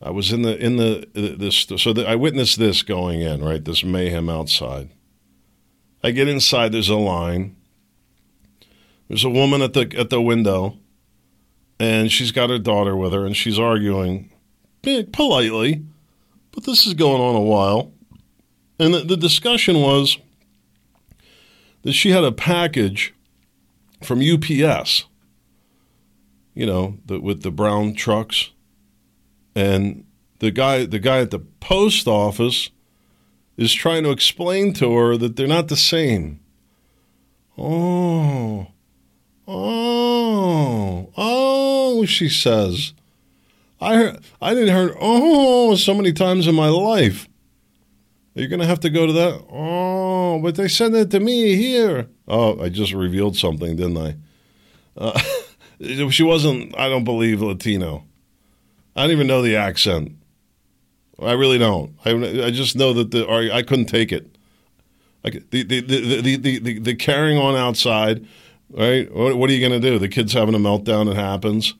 I 0.00 0.10
was 0.10 0.32
in 0.32 0.42
the 0.42 0.56
in 0.56 0.76
the 0.76 1.08
uh, 1.16 1.36
this 1.36 1.66
so 1.76 1.92
the, 1.92 2.06
I 2.06 2.14
witnessed 2.14 2.58
this 2.58 2.82
going 2.82 3.20
in 3.20 3.42
right 3.42 3.64
this 3.64 3.82
mayhem 3.82 4.28
outside. 4.28 4.90
I 6.04 6.12
get 6.12 6.28
inside. 6.28 6.70
There's 6.70 6.88
a 6.88 6.96
line. 6.96 7.56
There's 9.08 9.24
a 9.24 9.30
woman 9.30 9.62
at 9.62 9.72
the 9.72 9.92
at 9.96 10.10
the 10.10 10.20
window, 10.20 10.76
and 11.80 12.12
she's 12.12 12.30
got 12.30 12.50
her 12.50 12.58
daughter 12.58 12.96
with 12.96 13.12
her, 13.12 13.24
and 13.24 13.36
she's 13.36 13.58
arguing 13.58 14.30
politely, 15.12 15.82
but 16.52 16.64
this 16.64 16.86
is 16.86 16.94
going 16.94 17.20
on 17.20 17.34
a 17.34 17.40
while. 17.40 17.92
And 18.78 18.94
the, 18.94 19.00
the 19.00 19.16
discussion 19.16 19.80
was 19.80 20.18
that 21.82 21.92
she 21.92 22.10
had 22.10 22.24
a 22.24 22.32
package 22.32 23.14
from 24.02 24.20
UPS, 24.20 25.06
you 26.54 26.66
know, 26.66 26.98
the, 27.06 27.18
with 27.20 27.42
the 27.42 27.50
brown 27.50 27.94
trucks, 27.94 28.50
and 29.54 30.04
the 30.38 30.50
guy 30.50 30.84
the 30.84 30.98
guy 30.98 31.20
at 31.20 31.30
the 31.30 31.40
post 31.40 32.06
office 32.06 32.70
is 33.56 33.72
trying 33.72 34.04
to 34.04 34.10
explain 34.10 34.72
to 34.74 34.94
her 34.94 35.16
that 35.16 35.36
they're 35.36 35.48
not 35.48 35.68
the 35.68 35.76
same. 35.76 36.40
Oh, 37.56 38.68
Oh, 39.50 41.08
oh, 41.16 42.04
she 42.04 42.28
says. 42.28 42.92
I 43.80 43.94
heard, 43.96 44.20
I 44.42 44.52
didn't 44.52 44.74
hear 44.76 44.94
oh 45.00 45.74
so 45.74 45.94
many 45.94 46.12
times 46.12 46.46
in 46.46 46.54
my 46.54 46.68
life. 46.68 47.26
Are 48.36 48.40
You're 48.40 48.50
going 48.50 48.60
to 48.60 48.66
have 48.66 48.80
to 48.80 48.90
go 48.90 49.06
to 49.06 49.12
that. 49.14 49.42
Oh, 49.50 50.38
but 50.42 50.56
they 50.56 50.68
sent 50.68 50.94
it 50.94 51.10
to 51.12 51.20
me 51.20 51.56
here. 51.56 52.08
Oh, 52.26 52.60
I 52.62 52.68
just 52.68 52.92
revealed 52.92 53.38
something, 53.38 53.74
didn't 53.74 53.96
I? 53.96 54.16
Uh, 54.98 55.18
she 56.10 56.22
wasn't, 56.22 56.78
I 56.78 56.90
don't 56.90 57.04
believe, 57.04 57.40
Latino. 57.40 58.04
I 58.94 59.02
don't 59.02 59.12
even 59.12 59.26
know 59.28 59.40
the 59.40 59.56
accent. 59.56 60.12
I 61.20 61.32
really 61.32 61.58
don't. 61.58 61.94
I, 62.04 62.10
I 62.10 62.50
just 62.50 62.76
know 62.76 62.92
that 62.92 63.12
the 63.12 63.26
I 63.28 63.62
couldn't 63.62 63.86
take 63.86 64.12
it. 64.12 64.36
Like 65.24 65.50
the 65.50 65.62
the 65.62 65.80
the 65.80 66.20
the 66.20 66.36
the, 66.36 66.58
the, 66.58 66.78
the 66.78 66.94
carrying 66.94 67.38
on 67.38 67.56
outside 67.56 68.26
right? 68.70 69.12
What, 69.12 69.36
what 69.36 69.50
are 69.50 69.52
you 69.52 69.66
going 69.66 69.80
to 69.80 69.90
do? 69.90 69.98
The 69.98 70.08
kid's 70.08 70.32
having 70.32 70.54
a 70.54 70.58
meltdown. 70.58 71.10
It 71.10 71.16
happens. 71.16 71.74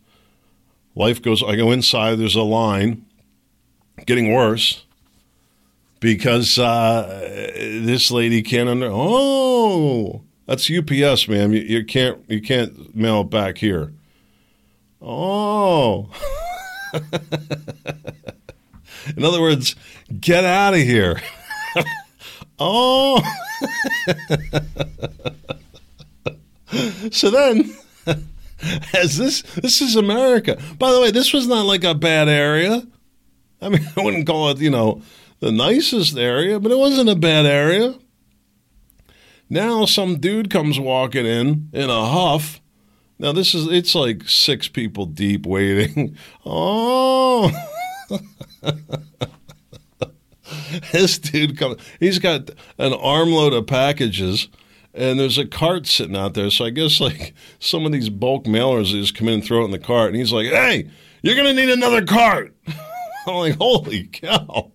Life 0.95 1.23
goes. 1.23 1.43
I 1.43 1.57
go 1.57 1.71
inside. 1.71 2.17
There's 2.17 2.35
a 2.35 2.43
line. 2.43 3.05
Getting 4.07 4.33
worse 4.33 4.85
because 6.01 6.59
uh, 6.59 7.53
this 7.57 8.11
lady 8.11 8.43
can't 8.43 8.69
under. 8.69 8.89
Oh, 8.91 10.23
that's 10.47 10.71
UPS, 10.71 11.29
ma'am. 11.29 11.53
You, 11.53 11.61
you 11.61 11.85
can't 11.85 12.23
you 12.29 12.41
can't 12.41 12.95
mail 12.95 13.23
it 13.23 13.31
back 13.31 13.59
here. 13.59 13.93
Oh. 15.01 16.11
In 19.17 19.25
other 19.25 19.41
words, 19.41 19.75
get 20.21 20.45
out 20.45 20.75
of 20.75 20.81
here. 20.81 21.21
oh. 22.59 23.23
so 27.11 27.31
then, 27.31 27.75
as 28.95 29.17
this 29.17 29.43
this 29.43 29.81
is 29.81 29.97
America. 29.97 30.59
By 30.79 30.93
the 30.93 31.01
way, 31.01 31.11
this 31.11 31.33
was 31.33 31.47
not 31.47 31.67
like 31.67 31.85
a 31.85 31.95
bad 31.95 32.29
area. 32.29 32.87
I 33.61 33.69
mean, 33.69 33.87
I 33.97 34.03
wouldn't 34.03 34.27
call 34.27 34.51
it, 34.51 34.59
you 34.59 34.71
know, 34.71 35.03
the 35.41 35.53
nicest 35.53 36.17
area, 36.17 36.61
but 36.61 36.73
it 36.73 36.79
wasn't 36.79 37.11
a 37.11 37.17
bad 37.17 37.47
area. 37.47 37.95
Now 39.51 39.87
some 39.87 40.19
dude 40.19 40.51
comes 40.51 40.79
walking 40.79 41.25
in 41.25 41.71
in 41.73 41.89
a 41.89 42.07
huff. 42.07 42.61
Now 43.19 43.33
this 43.33 43.55
is 43.55 43.67
it's 43.67 43.95
like 43.95 44.29
six 44.29 44.69
people 44.69 45.07
deep 45.07 45.47
waiting. 45.47 46.17
Oh. 46.45 47.51
this 50.93 51.19
dude 51.19 51.59
comes 51.59 51.81
he's 52.01 52.19
got 52.19 52.51
an 52.79 52.95
armload 52.95 53.53
of 53.53 53.67
packages 53.67 54.49
and 54.99 55.19
there's 55.19 55.39
a 55.39 55.47
cart 55.47 55.87
sitting 55.87 56.17
out 56.17 56.35
there. 56.35 56.51
So 56.51 56.65
I 56.65 56.71
guess 56.71 57.01
like 57.01 57.35
some 57.59 57.87
of 57.87 57.93
these 57.93 58.11
bulk 58.11 58.45
mailers 58.45 58.91
just 58.91 59.15
come 59.15 59.29
in 59.29 59.35
and 59.35 59.45
throw 59.45 59.63
it 59.63 59.67
in 59.67 59.71
the 59.71 59.79
cart, 59.79 60.09
and 60.09 60.17
he's 60.17 60.33
like, 60.33 60.49
"Hey, 60.49 60.91
you're 61.23 61.37
gonna 61.37 61.55
need 61.55 61.71
another 61.71 62.05
cart." 62.05 62.55
I'm 63.27 63.35
like, 63.35 63.57
"Holy 63.57 64.05
cow!" 64.05 64.73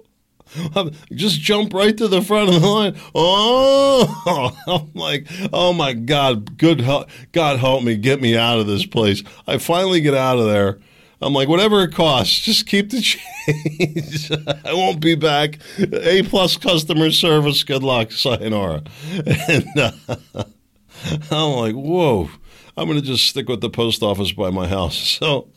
Just 1.11 1.39
jump 1.39 1.73
right 1.73 1.97
to 1.97 2.07
the 2.07 2.21
front 2.21 2.49
of 2.49 2.61
the 2.61 2.67
line. 2.67 2.95
Oh, 3.15 4.53
I'm 4.67 4.93
like, 4.93 5.27
oh 5.51 5.73
my 5.73 5.93
God, 5.93 6.57
good 6.57 6.81
help, 6.81 7.09
God 7.31 7.59
help 7.59 7.83
me, 7.83 7.95
get 7.97 8.21
me 8.21 8.37
out 8.37 8.59
of 8.59 8.67
this 8.67 8.85
place. 8.85 9.23
I 9.47 9.57
finally 9.57 10.01
get 10.01 10.13
out 10.13 10.37
of 10.37 10.45
there. 10.45 10.79
I'm 11.23 11.33
like, 11.33 11.47
whatever 11.47 11.83
it 11.83 11.93
costs, 11.93 12.37
just 12.39 12.67
keep 12.67 12.89
the 12.89 13.01
change. 13.01 14.31
I 14.65 14.73
won't 14.73 14.99
be 14.99 15.15
back. 15.15 15.59
A 15.79 16.23
plus 16.23 16.57
customer 16.57 17.11
service. 17.11 17.63
Good 17.63 17.83
luck, 17.83 18.11
sayonara. 18.11 18.83
And 19.47 19.77
uh, 19.77 19.91
I'm 21.31 21.51
like, 21.53 21.75
whoa. 21.75 22.29
I'm 22.75 22.87
going 22.87 22.99
to 22.99 23.05
just 23.05 23.25
stick 23.25 23.47
with 23.47 23.61
the 23.61 23.69
post 23.69 24.03
office 24.03 24.31
by 24.31 24.49
my 24.49 24.67
house. 24.67 24.97
So, 24.97 25.49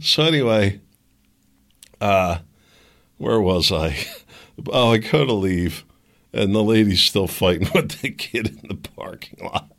so 0.00 0.22
anyway, 0.24 0.80
uh, 2.00 2.38
where 3.16 3.40
was 3.40 3.72
I? 3.72 3.96
Oh, 4.70 4.92
I 4.92 4.98
go 4.98 5.24
to 5.24 5.32
leave, 5.32 5.84
and 6.32 6.54
the 6.54 6.62
lady's 6.62 7.00
still 7.00 7.26
fighting 7.26 7.68
with 7.74 8.02
the 8.02 8.10
kid 8.10 8.48
in 8.48 8.68
the 8.68 8.74
parking 8.74 9.44
lot. 9.44 9.72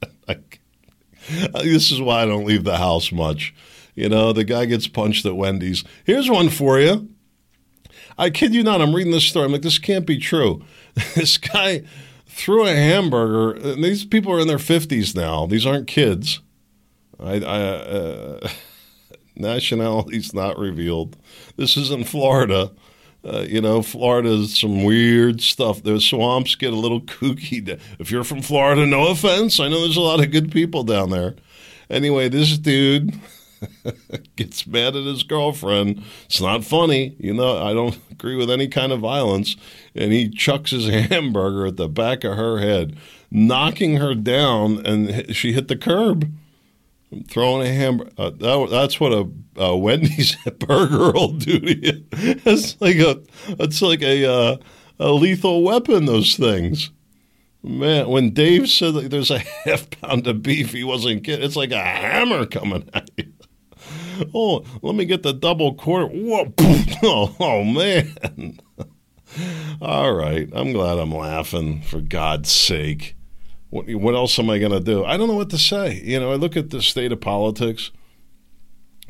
this 1.53 1.91
is 1.91 2.01
why 2.01 2.23
I 2.23 2.25
don't 2.25 2.45
leave 2.45 2.63
the 2.63 2.77
house 2.77 3.11
much 3.11 3.53
you 3.95 4.09
know, 4.09 4.33
the 4.33 4.43
guy 4.43 4.65
gets 4.65 4.87
punched 4.87 5.25
at 5.25 5.35
Wendy's. 5.35 5.83
Here's 6.03 6.29
one 6.29 6.49
for 6.49 6.79
you. 6.79 7.09
I 8.17 8.29
kid 8.29 8.53
you 8.53 8.63
not. 8.63 8.81
I'm 8.81 8.93
reading 8.93 9.11
this 9.11 9.23
story. 9.23 9.45
I'm 9.45 9.51
like, 9.51 9.61
this 9.61 9.79
can't 9.79 10.05
be 10.05 10.17
true. 10.17 10.63
this 11.15 11.37
guy 11.37 11.83
threw 12.27 12.65
a 12.65 12.73
hamburger. 12.73 13.53
And 13.53 13.83
these 13.83 14.05
people 14.05 14.31
are 14.33 14.39
in 14.39 14.47
their 14.47 14.57
50s 14.57 15.15
now. 15.15 15.45
These 15.45 15.65
aren't 15.65 15.87
kids. 15.87 16.41
I, 17.19 17.35
I 17.35 17.61
uh, 17.61 18.49
nationality's 19.35 20.33
not 20.33 20.57
revealed. 20.57 21.17
This 21.57 21.77
is 21.77 21.91
in 21.91 22.03
Florida. 22.03 22.71
Uh, 23.25 23.45
you 23.47 23.61
know, 23.61 23.81
Florida's 23.81 24.59
some 24.59 24.83
weird 24.83 25.39
stuff. 25.39 25.81
The 25.81 25.99
swamps 26.01 26.55
get 26.55 26.73
a 26.73 26.77
little 26.77 26.99
kooky. 26.99 27.79
If 27.97 28.11
you're 28.11 28.25
from 28.25 28.41
Florida, 28.41 28.85
no 28.85 29.07
offense. 29.07 29.61
I 29.61 29.69
know 29.69 29.79
there's 29.81 29.97
a 29.97 30.01
lot 30.01 30.21
of 30.21 30.31
good 30.31 30.51
people 30.51 30.83
down 30.83 31.09
there. 31.09 31.35
Anyway, 31.89 32.27
this 32.27 32.57
dude 32.57 33.17
gets 34.35 34.65
mad 34.67 34.95
at 34.95 35.03
his 35.03 35.23
girlfriend. 35.23 36.03
It's 36.25 36.41
not 36.41 36.63
funny. 36.63 37.15
You 37.19 37.33
know, 37.33 37.63
I 37.63 37.73
don't 37.73 37.97
agree 38.11 38.35
with 38.35 38.49
any 38.49 38.67
kind 38.67 38.91
of 38.91 38.99
violence. 38.99 39.55
And 39.95 40.11
he 40.11 40.29
chucks 40.29 40.71
his 40.71 40.87
hamburger 41.09 41.67
at 41.67 41.77
the 41.77 41.89
back 41.89 42.23
of 42.23 42.37
her 42.37 42.59
head, 42.59 42.95
knocking 43.31 43.97
her 43.97 44.15
down, 44.15 44.85
and 44.85 45.35
she 45.35 45.53
hit 45.53 45.67
the 45.67 45.77
curb. 45.77 46.31
Throwing 47.27 47.67
a 47.67 47.71
hamburger. 47.71 48.11
Uh, 48.17 48.31
that, 48.31 48.67
that's 48.71 48.99
what 48.99 49.13
a, 49.13 49.29
a, 49.55 49.77
Wendy's 49.77 50.35
burger 50.59 51.11
will 51.11 51.33
do 51.33 51.59
to 51.59 51.77
you. 51.77 52.05
It's 52.11 52.79
like 52.81 52.97
a, 52.97 53.21
it's 53.59 53.83
like 53.83 54.01
a, 54.01 54.25
uh, 54.25 54.57
a 54.99 55.11
lethal 55.11 55.63
weapon. 55.63 56.05
Those 56.05 56.35
things. 56.35 56.89
Man, 57.65 58.09
when 58.09 58.31
Dave 58.31 58.69
said 58.69 58.93
that 58.95 59.09
there's 59.09 59.31
a 59.31 59.39
half 59.39 59.89
pound 59.89 60.27
of 60.27 60.43
beef, 60.43 60.73
he 60.73 60.83
wasn't 60.83 61.23
kidding. 61.23 61.45
It's 61.45 61.55
like 61.55 61.71
a 61.71 61.79
hammer 61.79 62.45
coming 62.45 62.89
at 62.93 63.09
you. 63.15 63.31
Oh, 64.33 64.63
let 64.81 64.95
me 64.95 65.05
get 65.05 65.23
the 65.23 65.33
double 65.33 65.73
quarter. 65.73 66.07
Whoa, 66.07 66.53
oh, 67.39 67.63
man. 67.63 68.59
All 69.81 70.13
right, 70.13 70.49
I'm 70.53 70.73
glad 70.73 70.99
I'm 70.99 71.13
laughing. 71.13 71.81
For 71.81 72.01
God's 72.01 72.51
sake, 72.51 73.15
what 73.69 73.91
what 73.95 74.13
else 74.13 74.37
am 74.37 74.49
I 74.49 74.59
going 74.59 74.71
to 74.71 74.79
do? 74.79 75.03
I 75.03 75.17
don't 75.17 75.27
know 75.27 75.35
what 75.35 75.49
to 75.51 75.57
say. 75.57 76.01
You 76.03 76.19
know, 76.19 76.31
I 76.31 76.35
look 76.35 76.55
at 76.55 76.69
the 76.69 76.81
state 76.81 77.11
of 77.11 77.21
politics. 77.21 77.91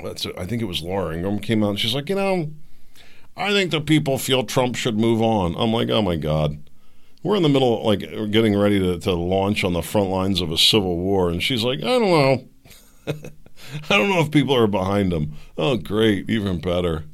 That's 0.04 0.26
I 0.38 0.46
think 0.46 0.62
it 0.62 0.66
was 0.66 0.82
Laura 0.82 1.14
Ingraham 1.14 1.40
came 1.40 1.64
out 1.64 1.72
and 1.72 1.80
she's 1.80 1.94
like, 1.94 2.10
you 2.10 2.16
know, 2.16 2.52
I 3.36 3.52
think 3.52 3.72
the 3.72 3.82
people 3.82 4.18
feel 4.18 4.44
Trump 4.44 4.76
should 4.76 4.98
move 4.98 5.22
on. 5.22 5.56
I'm 5.58 5.74
like, 5.74 5.90
oh 5.90 6.02
my 6.02 6.16
God. 6.16 6.70
We're 7.24 7.38
in 7.38 7.44
the 7.44 7.50
middle, 7.50 7.80
of 7.80 7.86
like, 7.86 8.00
getting 8.32 8.58
ready 8.58 8.80
to, 8.80 9.00
to 9.00 9.14
launch 9.14 9.64
on 9.64 9.72
the 9.72 9.82
front 9.82 10.10
lines 10.10 10.42
of 10.42 10.52
a 10.52 10.58
civil 10.58 10.98
war. 10.98 11.30
And 11.30 11.42
she's 11.42 11.64
like, 11.64 11.80
I 11.80 11.98
don't 11.98 12.02
know. 12.10 13.14
I 13.90 13.98
don't 13.98 14.10
know 14.10 14.20
if 14.20 14.32
people 14.32 14.56
are 14.56 14.68
behind 14.68 15.14
him. 15.14 15.34
Oh, 15.58 15.78
great, 15.78 16.30
even 16.30 16.60
better. 16.60 17.06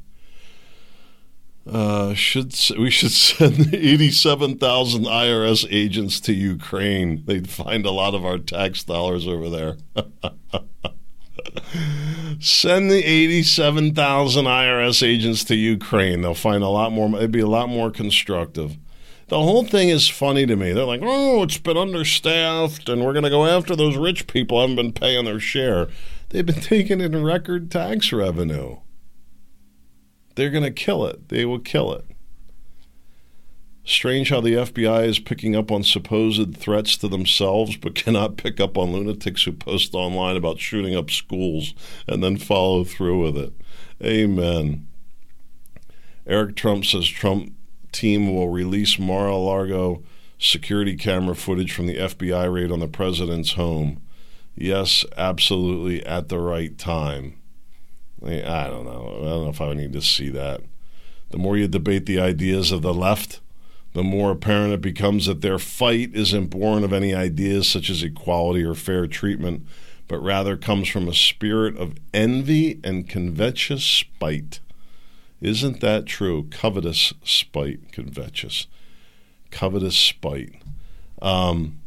Uh, 1.72 2.15
should 2.15 2.56
we 2.79 2.89
should 2.89 3.12
send 3.12 3.74
eighty-seven 3.74 4.58
thousand 4.58 5.06
IRS 5.06 5.68
agents 5.70 6.20
to 6.22 6.34
Ukraine? 6.34 7.24
They'd 7.25 7.50
find 7.50 7.86
a 7.86 7.91
lot 7.91 8.15
of 8.15 8.25
our 8.25 8.39
tax 8.39 8.84
dollars 8.84 9.27
over 9.27 9.50
there. 9.50 9.77
send 12.39 12.89
the 12.89 13.03
eighty-seven 13.03 13.94
thousand 13.94 14.46
IRS 14.46 15.06
agents 15.06 15.44
to 15.46 15.56
Ukraine. 15.56 16.22
They'll 16.22 16.34
find 16.34 16.63
a 16.63 16.70
lot 16.70 16.91
more. 16.91 17.15
It'd 17.15 17.32
be 17.32 17.39
a 17.39 17.48
lot 17.48 17.70
more 17.70 17.91
constructive. 17.91 18.77
The 19.27 19.39
whole 19.39 19.63
thing 19.63 19.89
is 19.89 20.10
funny 20.10 20.48
to 20.48 20.56
me. 20.56 20.72
They're 20.72 20.86
like, 20.86 21.01
"Oh, 21.03 21.44
it's 21.44 21.60
been 21.60 21.77
understaffed, 21.77 22.89
and 22.89 23.06
we're 23.06 23.13
going 23.13 23.25
to 23.25 23.29
go 23.29 23.46
after 23.46 23.75
those 23.75 23.96
rich 23.96 24.25
people 24.25 24.60
haven't 24.60 24.75
been 24.75 24.94
paying 24.94 25.25
their 25.25 25.39
share." 25.39 25.88
They've 26.29 26.45
been 26.45 26.62
taking 26.62 27.01
in 27.01 27.24
record 27.24 27.71
tax 27.71 28.13
revenue. 28.13 28.77
They're 30.36 30.51
going 30.51 30.63
to 30.63 30.71
kill 30.71 31.05
it. 31.05 31.29
They 31.29 31.43
will 31.45 31.59
kill 31.59 31.91
it. 31.93 32.05
Strange 33.83 34.29
how 34.29 34.39
the 34.39 34.53
FBI 34.53 35.05
is 35.05 35.17
picking 35.17 35.55
up 35.55 35.71
on 35.71 35.83
supposed 35.83 36.55
threats 36.55 36.95
to 36.98 37.07
themselves, 37.07 37.75
but 37.75 37.95
cannot 37.95 38.38
pick 38.38 38.59
up 38.59 38.77
on 38.77 38.93
lunatics 38.93 39.43
who 39.43 39.51
post 39.51 39.95
online 39.95 40.38
about 40.38 40.59
shooting 40.59 40.95
up 40.95 41.09
schools 41.09 41.74
and 42.07 42.24
then 42.24 42.38
follow 42.38 42.83
through 42.83 43.24
with 43.24 43.36
it. 43.36 43.53
Amen. 44.03 44.88
Eric 46.27 46.55
Trump 46.55 46.86
says 46.86 47.07
Trump 47.07 47.53
team 47.91 48.31
will 48.31 48.50
release 48.50 49.00
Mar-a-Lago 49.00 50.03
security 50.38 50.95
camera 50.95 51.36
footage 51.36 51.74
from 51.74 51.88
the 51.88 51.98
FBI 51.98 52.53
raid 52.53 52.71
on 52.71 52.79
the 52.79 52.88
president's 52.88 53.53
home. 53.53 54.03
Yes, 54.60 55.06
absolutely 55.16 56.06
at 56.06 56.28
the 56.28 56.38
right 56.38 56.78
time. 56.78 57.36
I 58.22 58.68
don't 58.68 58.83
know. 58.83 59.07
I 59.22 59.25
don't 59.25 59.44
know 59.44 59.50
if 59.50 59.62
I 59.62 59.74
need 59.74 59.94
to 59.94 60.01
see 60.01 60.29
that. 60.31 60.60
The 61.29 61.38
more 61.38 61.55
you 61.55 61.70
debate 61.70 62.05
the 62.05 62.20
ideas 62.20 62.74
of 62.74 62.81
the 62.81 62.94
left, 62.94 63.40
the 63.94 64.03
more 64.03 64.31
apparent 64.31 64.74
it 64.74 64.81
becomes 64.81 65.27
that 65.27 65.40
their 65.40 65.60
fight 65.60 66.14
isn't 66.14 66.48
born 66.48 66.83
of 66.83 66.92
any 66.92 67.16
ideas 67.16 67.70
such 67.70 67.90
as 67.90 68.03
equality 68.03 68.62
or 68.62 68.75
fair 68.75 69.07
treatment, 69.07 69.66
but 70.10 70.20
rather 70.20 70.57
comes 70.57 70.90
from 70.90 71.07
a 71.07 71.14
spirit 71.14 71.77
of 71.77 71.96
envy 72.14 72.81
and 72.83 73.07
covetous 73.07 73.86
spite. 73.86 74.60
Isn't 75.40 75.79
that 75.79 76.05
true? 76.05 76.50
Covetous 76.51 77.14
spite, 77.24 77.94
covetous, 77.94 78.68
covetous 79.51 79.98
spite. 79.98 80.62
Um, 81.22 81.79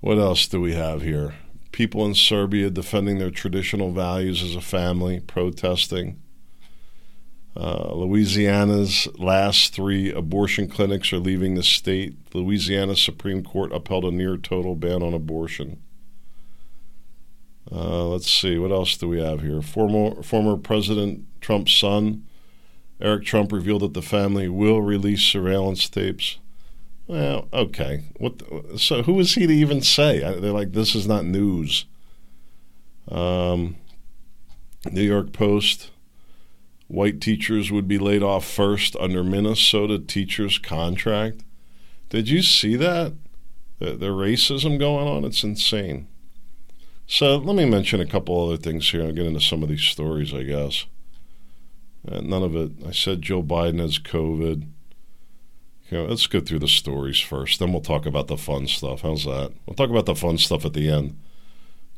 what 0.00 0.18
else 0.18 0.46
do 0.48 0.60
we 0.60 0.72
have 0.72 1.02
here? 1.02 1.34
People 1.80 2.04
in 2.04 2.14
Serbia 2.14 2.68
defending 2.68 3.18
their 3.18 3.30
traditional 3.30 3.90
values 3.90 4.42
as 4.42 4.54
a 4.54 4.60
family, 4.60 5.20
protesting. 5.20 6.20
Uh, 7.56 7.94
Louisiana's 7.94 9.08
last 9.18 9.72
three 9.72 10.12
abortion 10.12 10.68
clinics 10.68 11.10
are 11.10 11.18
leaving 11.18 11.54
the 11.54 11.62
state. 11.62 12.16
Louisiana 12.34 12.96
Supreme 12.96 13.42
Court 13.42 13.72
upheld 13.72 14.04
a 14.04 14.10
near 14.10 14.36
total 14.36 14.74
ban 14.74 15.02
on 15.02 15.14
abortion. 15.14 15.82
Uh, 17.72 18.08
let's 18.08 18.30
see, 18.30 18.58
what 18.58 18.72
else 18.72 18.98
do 18.98 19.08
we 19.08 19.18
have 19.18 19.40
here? 19.40 19.62
Former, 19.62 20.22
former 20.22 20.58
President 20.58 21.24
Trump's 21.40 21.72
son, 21.72 22.26
Eric 23.00 23.24
Trump, 23.24 23.52
revealed 23.52 23.80
that 23.80 23.94
the 23.94 24.02
family 24.02 24.50
will 24.50 24.82
release 24.82 25.22
surveillance 25.22 25.88
tapes. 25.88 26.40
Well, 27.10 27.48
okay. 27.52 28.04
What? 28.18 28.38
The, 28.38 28.78
so 28.78 29.02
who 29.02 29.18
is 29.18 29.34
he 29.34 29.44
to 29.44 29.52
even 29.52 29.82
say? 29.82 30.20
They're 30.20 30.52
like, 30.52 30.74
this 30.74 30.94
is 30.94 31.08
not 31.08 31.24
news. 31.24 31.86
Um, 33.08 33.74
New 34.88 35.02
York 35.02 35.32
Post. 35.32 35.90
White 36.86 37.20
teachers 37.20 37.72
would 37.72 37.88
be 37.88 37.98
laid 37.98 38.22
off 38.22 38.46
first 38.46 38.94
under 39.00 39.24
Minnesota 39.24 39.98
teachers' 39.98 40.58
contract. 40.58 41.40
Did 42.10 42.28
you 42.28 42.42
see 42.42 42.76
that? 42.76 43.14
The, 43.80 43.96
the 43.96 44.10
racism 44.10 44.78
going 44.78 45.08
on? 45.08 45.24
It's 45.24 45.42
insane. 45.42 46.06
So 47.08 47.38
let 47.38 47.56
me 47.56 47.64
mention 47.64 48.00
a 48.00 48.06
couple 48.06 48.40
other 48.40 48.56
things 48.56 48.88
here. 48.88 49.02
I'll 49.02 49.10
get 49.10 49.26
into 49.26 49.40
some 49.40 49.64
of 49.64 49.68
these 49.68 49.82
stories, 49.82 50.32
I 50.32 50.44
guess. 50.44 50.86
Uh, 52.06 52.20
none 52.20 52.44
of 52.44 52.54
it. 52.54 52.70
I 52.86 52.92
said 52.92 53.20
Joe 53.20 53.42
Biden 53.42 53.80
has 53.80 53.98
COVID. 53.98 54.68
Okay, 55.92 56.08
let's 56.08 56.28
go 56.28 56.38
through 56.38 56.60
the 56.60 56.68
stories 56.68 57.18
first, 57.18 57.58
then 57.58 57.72
we'll 57.72 57.80
talk 57.80 58.06
about 58.06 58.28
the 58.28 58.36
fun 58.36 58.68
stuff. 58.68 59.00
How's 59.00 59.24
that? 59.24 59.52
We'll 59.66 59.74
talk 59.74 59.90
about 59.90 60.06
the 60.06 60.14
fun 60.14 60.38
stuff 60.38 60.64
at 60.64 60.72
the 60.72 60.88
end. 60.88 61.18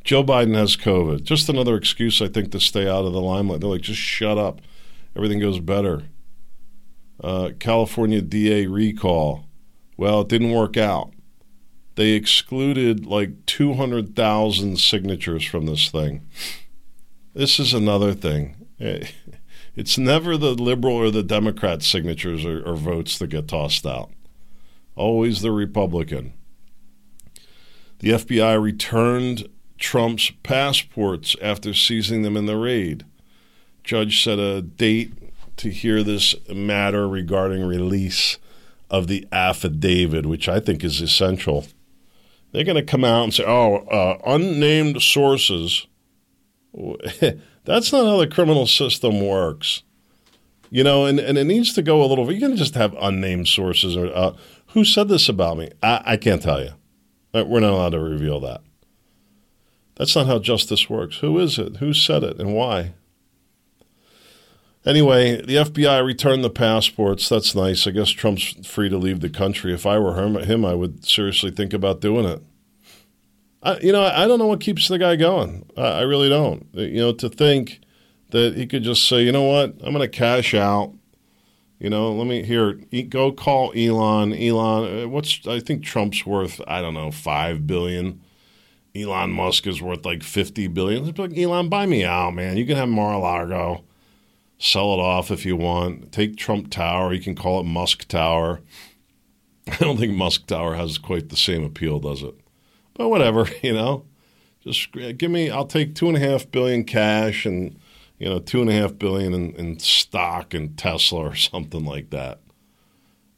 Joe 0.03 0.23
Biden 0.23 0.55
has 0.55 0.75
COVID. 0.75 1.21
Just 1.23 1.47
another 1.47 1.75
excuse, 1.75 2.19
I 2.19 2.27
think, 2.27 2.51
to 2.51 2.59
stay 2.59 2.89
out 2.89 3.05
of 3.05 3.13
the 3.13 3.21
limelight. 3.21 3.61
They're 3.61 3.69
like, 3.69 3.81
just 3.81 3.99
shut 3.99 4.39
up. 4.39 4.61
Everything 5.15 5.39
goes 5.39 5.59
better. 5.59 6.05
Uh, 7.23 7.51
California 7.59 8.21
DA 8.23 8.65
recall. 8.65 9.45
Well, 9.95 10.21
it 10.21 10.27
didn't 10.27 10.51
work 10.51 10.75
out. 10.75 11.13
They 11.93 12.13
excluded 12.13 13.05
like 13.05 13.45
200,000 13.45 14.79
signatures 14.79 15.45
from 15.45 15.67
this 15.67 15.89
thing. 15.89 16.27
This 17.35 17.59
is 17.59 17.75
another 17.75 18.13
thing. 18.13 18.55
It's 19.75 19.97
never 19.97 20.37
the 20.37 20.53
liberal 20.53 20.95
or 20.95 21.09
the 21.09 21.23
Democrat 21.23 21.81
signatures 21.81 22.45
or, 22.45 22.61
or 22.63 22.75
votes 22.75 23.17
that 23.17 23.27
get 23.27 23.47
tossed 23.47 23.85
out, 23.85 24.11
always 24.95 25.41
the 25.41 25.51
Republican. 25.51 26.33
The 27.99 28.11
FBI 28.11 28.61
returned 28.61 29.47
Trump's 29.79 30.31
passports 30.43 31.35
after 31.41 31.73
seizing 31.73 32.21
them 32.21 32.37
in 32.37 32.45
the 32.45 32.57
raid. 32.57 33.05
Judge 33.83 34.23
set 34.23 34.39
a 34.39 34.61
date 34.61 35.13
to 35.57 35.69
hear 35.69 36.03
this 36.03 36.35
matter 36.49 37.07
regarding 37.07 37.65
release 37.65 38.37
of 38.89 39.07
the 39.07 39.27
affidavit, 39.31 40.25
which 40.25 40.47
I 40.47 40.59
think 40.59 40.83
is 40.83 41.01
essential. 41.01 41.65
They're 42.51 42.63
going 42.63 42.75
to 42.75 42.83
come 42.83 43.03
out 43.03 43.23
and 43.23 43.33
say, 43.33 43.43
oh, 43.45 43.77
uh, 43.87 44.19
unnamed 44.25 45.01
sources. 45.01 45.87
That's 47.65 47.91
not 47.91 48.05
how 48.05 48.17
the 48.17 48.27
criminal 48.27 48.67
system 48.67 49.25
works. 49.25 49.83
You 50.69 50.83
know, 50.83 51.05
and, 51.05 51.19
and 51.19 51.37
it 51.37 51.45
needs 51.45 51.73
to 51.73 51.81
go 51.81 52.03
a 52.03 52.07
little. 52.07 52.31
You 52.31 52.39
can 52.39 52.55
just 52.55 52.75
have 52.75 52.95
unnamed 52.99 53.47
sources. 53.47 53.95
Or 53.95 54.07
uh, 54.07 54.35
who 54.67 54.83
said 54.83 55.07
this 55.07 55.29
about 55.29 55.57
me? 55.57 55.69
I, 55.83 56.01
I 56.05 56.17
can't 56.17 56.41
tell 56.41 56.61
you. 56.61 56.71
Uh, 57.33 57.45
we're 57.45 57.59
not 57.59 57.73
allowed 57.73 57.91
to 57.91 57.99
reveal 57.99 58.39
that. 58.39 58.61
That's 59.95 60.15
not 60.15 60.25
how 60.25 60.39
justice 60.39 60.89
works. 60.89 61.17
Who 61.17 61.37
is 61.39 61.59
it? 61.59 61.77
Who 61.77 61.93
said 61.93 62.23
it, 62.23 62.39
and 62.39 62.55
why? 62.55 62.93
Anyway, 64.85 65.41
the 65.41 65.55
FBI 65.55 66.05
returned 66.05 66.43
the 66.43 66.49
passports. 66.49 67.29
That's 67.29 67.55
nice. 67.55 67.87
I 67.87 67.91
guess 67.91 68.09
Trump's 68.09 68.67
free 68.67 68.89
to 68.89 68.97
leave 68.97 69.21
the 69.21 69.29
country. 69.29 69.73
If 69.73 69.85
I 69.85 69.97
were 69.97 70.15
him, 70.15 70.65
I 70.65 70.73
would 70.73 71.05
seriously 71.05 71.51
think 71.51 71.73
about 71.73 72.01
doing 72.01 72.25
it. 72.25 72.41
I, 73.63 73.79
you 73.79 73.91
know, 73.93 74.03
I 74.03 74.27
don't 74.27 74.39
know 74.39 74.47
what 74.47 74.59
keeps 74.59 74.89
the 74.89 74.99
guy 74.99 75.15
going. 75.15 75.65
I, 75.77 75.81
I 75.81 76.01
really 76.01 76.29
don't. 76.29 76.67
You 76.73 76.99
know, 76.99 77.13
to 77.13 77.29
think 77.29 77.79
that 78.31 78.55
he 78.57 78.67
could 78.67 78.83
just 78.83 79.07
say, 79.07 79.23
you 79.23 79.31
know 79.31 79.43
what, 79.43 79.75
I'm 79.81 79.93
going 79.93 79.99
to 79.99 80.07
cash 80.09 80.53
out. 80.53 80.93
You 81.79 81.89
know, 81.89 82.13
let 82.13 82.27
me 82.27 82.43
here. 82.43 82.73
Go 83.09 83.31
call 83.31 83.73
Elon. 83.73 84.33
Elon, 84.33 85.03
uh, 85.03 85.07
what's 85.09 85.45
I 85.45 85.59
think 85.59 85.83
Trump's 85.83 86.25
worth? 86.25 86.61
I 86.65 86.81
don't 86.81 86.93
know, 86.93 87.11
five 87.11 87.67
billion. 87.67 88.21
Elon 88.95 89.31
Musk 89.31 89.67
is 89.67 89.81
worth 89.81 90.05
like 90.05 90.23
fifty 90.23 90.67
billion. 90.67 91.13
Like 91.13 91.37
Elon, 91.37 91.67
buy 91.67 91.85
me 91.85 92.05
out, 92.05 92.35
man. 92.35 92.55
You 92.55 92.65
can 92.65 92.77
have 92.77 92.87
Mar-a-Lago. 92.87 93.83
Sell 94.59 94.93
it 94.93 94.99
off 94.99 95.29
if 95.29 95.45
you 95.45 95.57
want. 95.57 96.13
Take 96.13 96.37
Trump 96.37 96.71
Tower. 96.71 97.11
You 97.11 97.19
can 97.19 97.35
call 97.35 97.59
it 97.59 97.65
Musk 97.65 98.07
Tower. 98.07 98.61
I 99.67 99.75
don't 99.77 99.97
think 99.97 100.13
Musk 100.13 100.47
Tower 100.47 100.75
has 100.75 100.97
quite 100.97 101.27
the 101.27 101.35
same 101.35 101.65
appeal, 101.65 101.99
does 101.99 102.23
it? 102.23 102.35
But 102.93 103.09
whatever, 103.09 103.47
you 103.61 103.73
know. 103.73 104.05
Just 104.63 104.93
give 104.93 105.29
me. 105.29 105.49
I'll 105.49 105.65
take 105.65 105.93
two 105.93 106.07
and 106.07 106.15
a 106.15 106.21
half 106.21 106.49
billion 106.49 106.85
cash 106.85 107.45
and 107.45 107.77
you 108.17 108.29
know 108.29 108.39
two 108.39 108.61
and 108.61 108.69
a 108.69 108.73
half 108.73 108.97
billion 108.97 109.33
in, 109.33 109.53
in 109.55 109.79
stock 109.79 110.53
in 110.53 110.75
Tesla 110.75 111.19
or 111.19 111.35
something 111.35 111.83
like 111.83 112.11
that, 112.11 112.39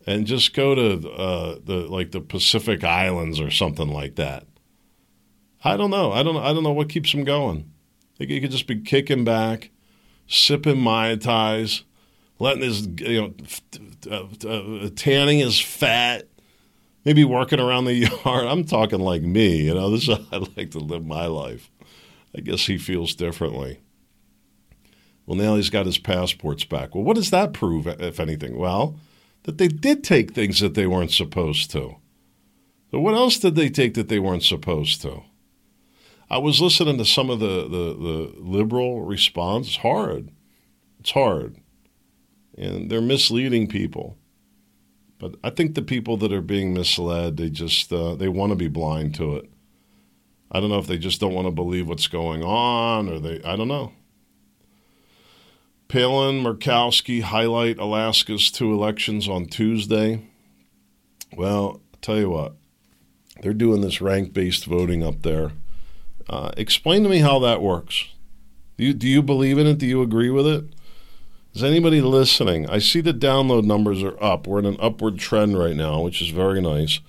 and 0.05 0.27
just 0.27 0.53
go 0.53 0.75
to 0.75 1.09
uh, 1.09 1.57
the 1.63 1.87
like 1.89 2.11
the 2.11 2.21
Pacific 2.21 2.83
Islands 2.83 3.39
or 3.39 3.49
something 3.49 3.87
like 3.87 4.15
that. 4.15 4.45
I 5.63 5.77
don't 5.77 5.89
know. 5.89 6.11
I 6.11 6.21
don't. 6.21 6.37
I 6.37 6.53
don't 6.53 6.63
know 6.63 6.71
what 6.71 6.89
keeps 6.89 7.11
him 7.11 7.23
going. 7.23 7.71
Think 8.17 8.29
he 8.29 8.39
could 8.39 8.51
just 8.51 8.67
be 8.67 8.79
kicking 8.79 9.23
back, 9.23 9.71
sipping 10.27 10.79
mai 10.79 11.15
tais, 11.15 11.83
letting 12.37 12.61
his 12.61 12.87
you 12.99 13.21
know 13.21 13.33
uh, 14.11 14.47
uh, 14.47 14.89
tanning 14.95 15.39
his 15.39 15.59
fat, 15.59 16.27
maybe 17.05 17.23
working 17.23 17.59
around 17.59 17.85
the 17.85 17.93
yard. 18.25 18.45
I'm 18.45 18.65
talking 18.65 18.99
like 18.99 19.21
me, 19.21 19.63
you 19.63 19.73
know. 19.73 19.89
This 19.91 20.07
is 20.07 20.17
how 20.17 20.25
I 20.31 20.45
like 20.57 20.71
to 20.71 20.79
live 20.79 21.05
my 21.05 21.27
life. 21.27 21.69
I 22.35 22.41
guess 22.41 22.65
he 22.65 22.77
feels 22.77 23.15
differently. 23.15 23.79
Well, 25.25 25.37
now 25.37 25.55
he's 25.55 25.69
got 25.69 25.85
his 25.85 25.97
passports 25.97 26.65
back. 26.65 26.93
Well, 26.93 27.03
what 27.03 27.15
does 27.15 27.31
that 27.31 27.53
prove, 27.53 27.87
if 27.87 28.19
anything? 28.19 28.57
Well, 28.57 28.99
that 29.43 29.57
they 29.57 29.67
did 29.67 30.03
take 30.03 30.33
things 30.33 30.59
that 30.59 30.73
they 30.73 30.87
weren't 30.87 31.11
supposed 31.11 31.71
to. 31.71 31.95
So, 32.91 32.99
what 32.99 33.15
else 33.15 33.37
did 33.37 33.55
they 33.55 33.69
take 33.69 33.93
that 33.95 34.09
they 34.09 34.19
weren't 34.19 34.43
supposed 34.43 35.01
to? 35.01 35.23
I 36.29 36.37
was 36.39 36.61
listening 36.61 36.97
to 36.97 37.05
some 37.05 37.29
of 37.29 37.39
the, 37.39 37.63
the, 37.63 37.93
the 37.93 38.33
liberal 38.39 39.01
response. 39.01 39.67
It's 39.67 39.77
hard. 39.77 40.31
It's 40.99 41.11
hard. 41.11 41.57
And 42.57 42.89
they're 42.89 43.01
misleading 43.01 43.67
people. 43.67 44.17
But 45.17 45.35
I 45.43 45.49
think 45.49 45.75
the 45.75 45.81
people 45.81 46.17
that 46.17 46.33
are 46.33 46.41
being 46.41 46.73
misled, 46.73 47.37
they 47.37 47.49
just 47.49 47.91
uh, 47.91 48.15
they 48.15 48.27
want 48.27 48.51
to 48.51 48.55
be 48.55 48.67
blind 48.67 49.15
to 49.15 49.37
it. 49.37 49.49
I 50.51 50.59
don't 50.59 50.69
know 50.69 50.79
if 50.79 50.87
they 50.87 50.97
just 50.97 51.19
don't 51.19 51.33
want 51.33 51.47
to 51.47 51.51
believe 51.51 51.87
what's 51.87 52.07
going 52.07 52.43
on, 52.43 53.09
or 53.09 53.19
they 53.19 53.41
I 53.43 53.55
don't 53.55 53.67
know. 53.67 53.93
Palin, 55.87 56.43
Murkowski 56.43 57.21
highlight 57.21 57.77
Alaska's 57.77 58.51
two 58.51 58.73
elections 58.73 59.29
on 59.29 59.45
Tuesday. 59.45 60.25
Well, 61.35 61.81
I'll 61.93 61.99
tell 62.01 62.17
you 62.17 62.29
what, 62.29 62.53
they're 63.41 63.53
doing 63.53 63.81
this 63.81 64.01
rank 64.01 64.33
based 64.33 64.65
voting 64.65 65.03
up 65.03 65.21
there. 65.21 65.51
Uh, 66.27 66.51
explain 66.57 67.03
to 67.03 67.09
me 67.09 67.19
how 67.19 67.39
that 67.39 67.61
works. 67.61 68.05
Do 68.77 68.85
you, 68.85 68.93
do 68.93 69.07
you 69.07 69.21
believe 69.21 69.57
in 69.57 69.67
it? 69.67 69.77
Do 69.77 69.85
you 69.85 70.01
agree 70.01 70.29
with 70.29 70.47
it? 70.47 70.65
Is 71.55 71.63
anybody 71.63 72.01
listening? 72.01 72.69
I 72.69 72.79
see 72.79 72.99
the 72.99 73.13
download 73.13 73.63
numbers 73.63 74.03
are 74.03 74.21
up. 74.21 74.45
We're 74.45 74.59
in 74.59 74.65
an 74.65 74.75
upward 74.77 75.17
trend 75.17 75.57
right 75.57 75.75
now, 75.75 76.01
which 76.01 76.21
is 76.21 76.27
very 76.27 76.59
nice. 76.59 76.99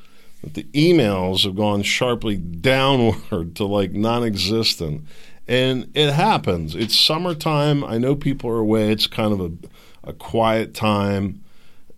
But 0.40 0.54
the 0.54 0.62
emails 0.72 1.42
have 1.42 1.56
gone 1.56 1.82
sharply 1.82 2.36
downward 2.36 3.56
to 3.56 3.64
like 3.64 3.90
non 3.90 4.22
existent. 4.22 5.02
And 5.48 5.90
it 5.94 6.12
happens. 6.12 6.76
It's 6.76 6.96
summertime. 6.96 7.82
I 7.82 7.98
know 7.98 8.14
people 8.14 8.48
are 8.50 8.58
away. 8.58 8.92
It's 8.92 9.08
kind 9.08 9.32
of 9.32 9.40
a, 9.40 10.10
a 10.10 10.12
quiet 10.12 10.74
time. 10.74 11.42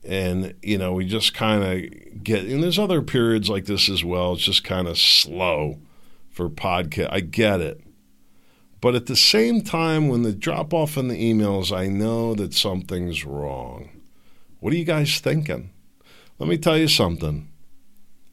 And, 0.02 0.54
you 0.62 0.78
know, 0.78 0.94
we 0.94 1.04
just 1.04 1.34
kind 1.34 1.62
of 1.62 2.24
get, 2.24 2.46
and 2.46 2.62
there's 2.62 2.78
other 2.78 3.02
periods 3.02 3.50
like 3.50 3.66
this 3.66 3.90
as 3.90 4.02
well. 4.02 4.32
It's 4.32 4.42
just 4.42 4.64
kind 4.64 4.88
of 4.88 4.96
slow 4.96 5.78
for 6.30 6.48
podcast. 6.48 7.08
I 7.10 7.20
get 7.20 7.60
it. 7.60 7.82
But 8.80 8.94
at 8.94 9.06
the 9.06 9.16
same 9.16 9.62
time, 9.62 10.08
when 10.08 10.22
the 10.22 10.32
drop 10.32 10.72
off 10.72 10.96
in 10.96 11.08
the 11.08 11.20
emails, 11.20 11.76
I 11.76 11.88
know 11.88 12.34
that 12.34 12.54
something's 12.54 13.24
wrong. 13.24 13.90
What 14.60 14.72
are 14.72 14.76
you 14.76 14.84
guys 14.84 15.18
thinking? 15.18 15.70
Let 16.38 16.48
me 16.48 16.58
tell 16.58 16.78
you 16.78 16.88
something. 16.88 17.48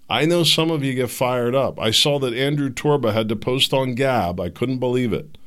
I 0.07 0.25
know 0.25 0.43
some 0.43 0.69
of 0.69 0.83
you 0.83 0.93
get 0.93 1.09
fired 1.09 1.55
up. 1.55 1.79
I 1.79 1.89
saw 1.89 2.19
that 2.19 2.33
Andrew 2.33 2.69
Torba 2.69 3.11
had 3.11 3.27
to 3.29 3.35
post 3.35 3.73
on 3.73 3.95
Gab. 3.95 4.39
I 4.39 4.49
couldn't 4.49 4.77
believe 4.77 5.13
it. 5.13 5.37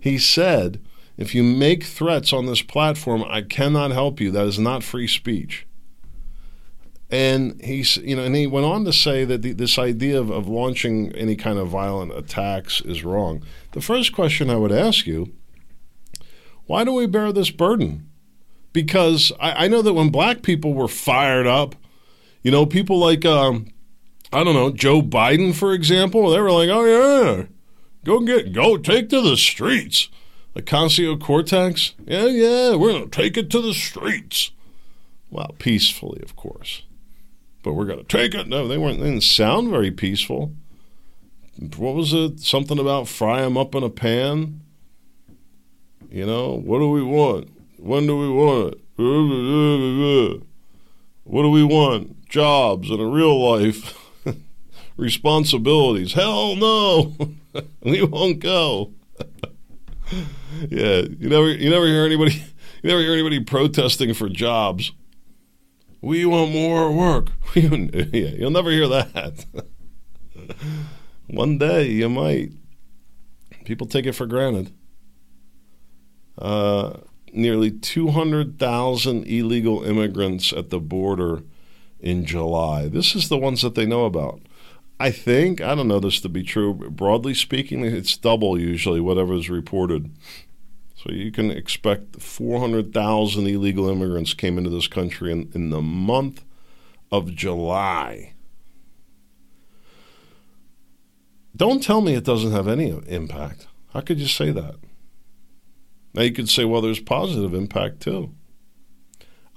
He 0.00 0.18
said, 0.18 0.80
if 1.16 1.34
you 1.34 1.44
make 1.44 1.84
threats 1.84 2.32
on 2.32 2.46
this 2.46 2.62
platform, 2.62 3.22
I 3.28 3.42
cannot 3.42 3.92
help 3.92 4.20
you. 4.20 4.32
That 4.32 4.46
is 4.46 4.58
not 4.58 4.82
free 4.82 5.06
speech. 5.06 5.66
And 7.12 7.62
he's, 7.62 7.98
you 7.98 8.16
know, 8.16 8.24
and 8.24 8.34
he 8.34 8.46
went 8.46 8.64
on 8.64 8.86
to 8.86 8.92
say 8.92 9.26
that 9.26 9.42
the, 9.42 9.52
this 9.52 9.78
idea 9.78 10.18
of, 10.18 10.30
of 10.30 10.48
launching 10.48 11.12
any 11.12 11.36
kind 11.36 11.58
of 11.58 11.68
violent 11.68 12.10
attacks 12.16 12.80
is 12.80 13.04
wrong. 13.04 13.44
The 13.72 13.82
first 13.82 14.14
question 14.14 14.48
I 14.48 14.56
would 14.56 14.72
ask 14.72 15.06
you: 15.06 15.34
Why 16.64 16.84
do 16.84 16.92
we 16.94 17.06
bear 17.06 17.30
this 17.30 17.50
burden? 17.50 18.08
Because 18.72 19.30
I, 19.38 19.66
I 19.66 19.68
know 19.68 19.82
that 19.82 19.92
when 19.92 20.08
black 20.08 20.40
people 20.40 20.72
were 20.72 20.88
fired 20.88 21.46
up, 21.46 21.74
you 22.42 22.50
know, 22.50 22.64
people 22.64 22.98
like, 22.98 23.26
um, 23.26 23.66
I 24.32 24.42
don't 24.42 24.54
know, 24.54 24.70
Joe 24.70 25.02
Biden, 25.02 25.54
for 25.54 25.74
example, 25.74 26.30
they 26.30 26.40
were 26.40 26.50
like, 26.50 26.70
"Oh 26.70 26.84
yeah, 26.86 27.44
go 28.04 28.20
get, 28.20 28.54
go 28.54 28.78
take 28.78 29.10
to 29.10 29.20
the 29.20 29.36
streets." 29.36 30.08
Ocasio 30.56 31.20
Cortez, 31.20 31.92
yeah, 32.06 32.24
yeah, 32.24 32.74
we're 32.74 32.92
gonna 32.92 33.06
take 33.08 33.36
it 33.36 33.50
to 33.50 33.60
the 33.60 33.74
streets. 33.74 34.50
Well, 35.30 35.54
peacefully, 35.58 36.22
of 36.22 36.36
course 36.36 36.84
but 37.62 37.74
we're 37.74 37.86
going 37.86 37.98
to 37.98 38.04
take 38.04 38.34
it. 38.34 38.48
No, 38.48 38.66
they 38.66 38.78
weren't. 38.78 38.98
They 38.98 39.10
didn't 39.10 39.22
sound 39.22 39.70
very 39.70 39.90
peaceful. 39.90 40.52
What 41.76 41.94
was 41.94 42.12
it? 42.12 42.40
Something 42.40 42.78
about 42.78 43.08
fry 43.08 43.42
them 43.42 43.56
up 43.56 43.74
in 43.74 43.82
a 43.82 43.90
pan. 43.90 44.60
You 46.10 46.26
know, 46.26 46.58
what 46.58 46.78
do 46.78 46.90
we 46.90 47.02
want? 47.02 47.48
When 47.78 48.06
do 48.06 48.18
we 48.18 48.28
want 48.28 48.74
it? 48.74 48.80
What 51.24 51.42
do 51.42 51.50
we 51.50 51.64
want? 51.64 52.28
Jobs 52.28 52.90
and 52.90 53.00
a 53.00 53.06
real 53.06 53.40
life. 53.42 53.98
Responsibilities. 54.96 56.12
Hell 56.12 56.56
no. 56.56 57.14
we 57.82 58.04
won't 58.04 58.40
go. 58.40 58.92
yeah, 60.68 61.02
you 61.02 61.28
never 61.28 61.50
you 61.50 61.70
never 61.70 61.86
hear 61.86 62.04
anybody 62.04 62.32
you 62.82 62.88
never 62.88 63.00
hear 63.00 63.12
anybody 63.12 63.40
protesting 63.40 64.12
for 64.14 64.28
jobs. 64.28 64.92
We 66.02 66.26
want 66.26 66.50
more 66.50 66.92
work. 66.92 67.28
you'll 67.54 68.50
never 68.50 68.70
hear 68.70 68.88
that. 68.88 69.46
One 71.28 71.58
day 71.58 71.88
you 71.88 72.08
might. 72.08 72.50
People 73.64 73.86
take 73.86 74.06
it 74.06 74.12
for 74.12 74.26
granted. 74.26 74.72
Uh, 76.36 76.98
nearly 77.32 77.70
200,000 77.70 79.24
illegal 79.24 79.84
immigrants 79.84 80.52
at 80.52 80.70
the 80.70 80.80
border 80.80 81.44
in 82.00 82.24
July. 82.24 82.88
This 82.88 83.14
is 83.14 83.28
the 83.28 83.38
ones 83.38 83.62
that 83.62 83.76
they 83.76 83.86
know 83.86 84.04
about. 84.04 84.40
I 84.98 85.12
think, 85.12 85.60
I 85.60 85.74
don't 85.76 85.88
know 85.88 86.00
this 86.00 86.20
to 86.20 86.28
be 86.28 86.42
true, 86.42 86.74
broadly 86.74 87.34
speaking, 87.34 87.84
it's 87.84 88.16
double 88.16 88.58
usually 88.58 89.00
whatever 89.00 89.34
is 89.34 89.48
reported. 89.48 90.10
So 91.02 91.10
you 91.10 91.32
can 91.32 91.50
expect 91.50 92.20
400,000 92.20 93.46
illegal 93.48 93.88
immigrants 93.88 94.34
came 94.34 94.56
into 94.56 94.70
this 94.70 94.86
country 94.86 95.32
in, 95.32 95.50
in 95.52 95.70
the 95.70 95.82
month 95.82 96.44
of 97.10 97.34
July. 97.34 98.34
Don't 101.56 101.82
tell 101.82 102.02
me 102.02 102.14
it 102.14 102.24
doesn't 102.24 102.52
have 102.52 102.68
any 102.68 102.90
impact. 103.08 103.66
How 103.92 104.00
could 104.00 104.20
you 104.20 104.28
say 104.28 104.52
that? 104.52 104.76
Now 106.14 106.22
you 106.22 106.32
could 106.32 106.48
say, 106.48 106.64
well, 106.64 106.80
there's 106.80 107.00
positive 107.00 107.52
impact 107.52 108.00
too. 108.00 108.32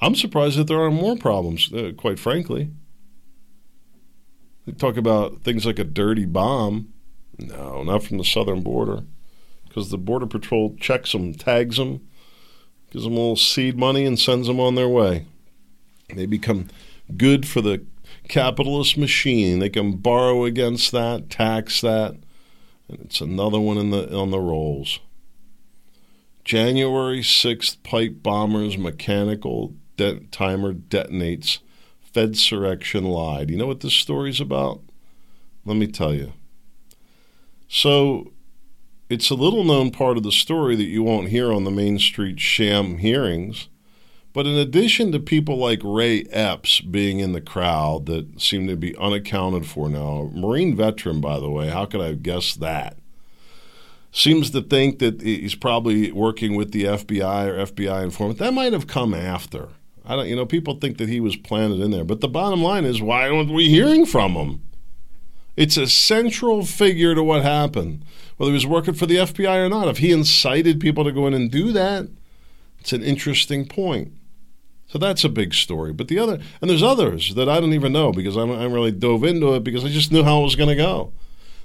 I'm 0.01 0.15
surprised 0.15 0.57
that 0.57 0.67
there 0.67 0.81
are 0.81 0.91
more 0.91 1.15
problems, 1.15 1.71
uh, 1.71 1.91
quite 1.95 2.17
frankly. 2.17 2.71
They 4.65 4.71
talk 4.71 4.97
about 4.97 5.43
things 5.43 5.65
like 5.65 5.77
a 5.77 5.83
dirty 5.83 6.25
bomb. 6.25 6.91
No, 7.37 7.83
not 7.83 8.01
from 8.03 8.17
the 8.17 8.23
southern 8.23 8.61
border 8.61 9.03
because 9.75 9.89
the 9.89 9.97
Border 9.97 10.25
Patrol 10.25 10.73
checks 10.79 11.11
them, 11.11 11.33
tags 11.33 11.75
them, 11.75 12.07
gives 12.91 13.03
them 13.03 13.11
a 13.11 13.17
little 13.17 13.35
seed 13.35 13.77
money, 13.77 14.05
and 14.05 14.17
sends 14.17 14.47
them 14.47 14.57
on 14.57 14.75
their 14.75 14.87
way. 14.87 15.25
They 16.15 16.25
become 16.25 16.69
good 17.17 17.45
for 17.45 17.59
the 17.59 17.85
capitalist 18.29 18.97
machine. 18.97 19.59
They 19.59 19.67
can 19.67 19.97
borrow 19.97 20.45
against 20.45 20.93
that, 20.93 21.29
tax 21.29 21.81
that, 21.81 22.15
and 22.87 22.99
it's 23.01 23.19
another 23.19 23.59
one 23.59 23.77
in 23.77 23.89
the 23.89 24.15
on 24.15 24.31
the 24.31 24.39
rolls. 24.39 25.01
January 26.45 27.19
6th, 27.19 27.83
pipe 27.83 28.23
bombers, 28.23 28.77
mechanical 28.77 29.73
de- 29.97 30.21
timer 30.31 30.73
detonates. 30.73 31.59
Fed 32.13 32.31
Fedsurrection 32.31 33.03
lied. 33.03 33.49
You 33.49 33.57
know 33.57 33.67
what 33.67 33.81
this 33.81 33.93
story's 33.93 34.39
about? 34.39 34.81
Let 35.65 35.75
me 35.75 35.87
tell 35.87 36.13
you. 36.13 36.31
So, 37.67 38.31
it's 39.09 39.29
a 39.29 39.35
little 39.35 39.63
known 39.63 39.91
part 39.91 40.17
of 40.17 40.23
the 40.23 40.31
story 40.31 40.75
that 40.75 40.83
you 40.83 41.03
won't 41.03 41.29
hear 41.29 41.53
on 41.53 41.63
the 41.63 41.71
Main 41.71 41.99
Street 41.99 42.39
sham 42.39 42.97
hearings, 42.97 43.67
But 44.35 44.45
in 44.47 44.55
addition 44.55 45.13
to 45.13 45.19
people 45.21 45.55
like 45.55 45.79
Ray 45.81 46.23
Epps 46.23 46.81
being 46.81 47.19
in 47.19 47.31
the 47.31 47.39
crowd 47.39 48.05
that 48.07 48.41
seem 48.41 48.67
to 48.67 48.75
be 48.75 48.93
unaccounted 48.97 49.65
for 49.65 49.87
now, 49.87 50.29
Marine 50.33 50.75
veteran, 50.75 51.21
by 51.21 51.39
the 51.39 51.49
way, 51.49 51.69
how 51.69 51.85
could 51.85 52.01
I 52.01 52.11
guessed 52.15 52.59
that? 52.59 52.97
Seems 54.11 54.49
to 54.49 54.61
think 54.61 54.99
that 54.99 55.21
he's 55.21 55.55
probably 55.55 56.11
working 56.11 56.57
with 56.57 56.73
the 56.73 56.83
FBI 56.83 57.47
or 57.47 57.65
FBI 57.65 58.03
informant. 58.03 58.39
That 58.39 58.53
might 58.53 58.73
have 58.73 58.87
come 58.87 59.13
after. 59.13 59.69
I 60.05 60.17
don't, 60.17 60.27
you 60.27 60.35
know, 60.35 60.45
people 60.45 60.75
think 60.81 60.97
that 60.97 61.07
he 61.07 61.21
was 61.21 61.37
planted 61.37 61.79
in 61.79 61.91
there. 61.91 62.03
But 62.03 62.19
the 62.19 62.27
bottom 62.27 62.61
line 62.61 62.83
is, 62.83 63.01
why 63.01 63.29
aren't 63.29 63.53
we 63.53 63.69
hearing 63.69 64.05
from 64.05 64.33
him? 64.33 64.61
It's 65.55 65.77
a 65.77 65.87
central 65.87 66.65
figure 66.65 67.15
to 67.15 67.23
what 67.23 67.43
happened, 67.43 68.03
whether 68.37 68.51
he 68.51 68.55
was 68.55 68.65
working 68.65 68.93
for 68.93 69.05
the 69.05 69.17
FBI 69.17 69.65
or 69.65 69.69
not. 69.69 69.87
If 69.87 69.99
he 69.99 70.11
incited 70.11 70.79
people 70.79 71.03
to 71.03 71.11
go 71.11 71.27
in 71.27 71.33
and 71.33 71.49
do 71.49 71.71
that, 71.71 72.07
it's 72.79 72.93
an 72.93 73.03
interesting 73.03 73.65
point. 73.65 74.13
So 74.87 74.99
that's 74.99 75.23
a 75.23 75.29
big 75.29 75.53
story. 75.53 75.93
But 75.93 76.07
the 76.07 76.19
other, 76.19 76.39
and 76.61 76.69
there's 76.69 76.83
others 76.83 77.35
that 77.35 77.49
I 77.49 77.59
don't 77.59 77.73
even 77.73 77.93
know 77.93 78.11
because 78.11 78.35
I'm, 78.35 78.51
I 78.51 78.65
really 78.65 78.91
dove 78.91 79.23
into 79.23 79.53
it 79.55 79.63
because 79.63 79.83
I 79.83 79.89
just 79.89 80.11
knew 80.11 80.23
how 80.23 80.39
it 80.39 80.43
was 80.43 80.55
going 80.55 80.69
to 80.69 80.75
go. 80.75 81.11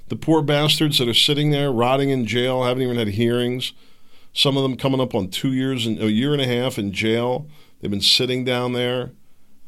The 0.07 0.15
poor 0.15 0.41
bastards 0.41 0.97
that 0.97 1.07
are 1.07 1.13
sitting 1.13 1.51
there 1.51 1.71
rotting 1.71 2.09
in 2.09 2.25
jail, 2.25 2.63
haven't 2.63 2.83
even 2.83 2.97
had 2.97 3.09
hearings. 3.09 3.73
Some 4.33 4.57
of 4.57 4.63
them 4.63 4.75
coming 4.75 4.99
up 4.99 5.13
on 5.13 5.29
two 5.29 5.53
years 5.53 5.85
and 5.85 6.01
a 6.01 6.11
year 6.11 6.33
and 6.33 6.41
a 6.41 6.47
half 6.47 6.77
in 6.77 6.91
jail. 6.91 7.47
They've 7.79 7.91
been 7.91 8.01
sitting 8.01 8.43
down 8.43 8.73
there. 8.73 9.11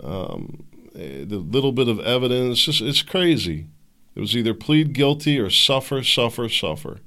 Um, 0.03 0.65
eh, 0.95 1.23
the 1.25 1.37
little 1.37 1.71
bit 1.71 1.87
of 1.87 1.99
evidence, 1.99 2.59
just, 2.59 2.81
it's 2.81 3.01
crazy. 3.01 3.67
It 4.15 4.19
was 4.19 4.35
either 4.35 4.53
plead 4.53 4.93
guilty 4.93 5.39
or 5.39 5.49
suffer, 5.49 6.03
suffer, 6.03 6.47
suffer. 6.47 6.99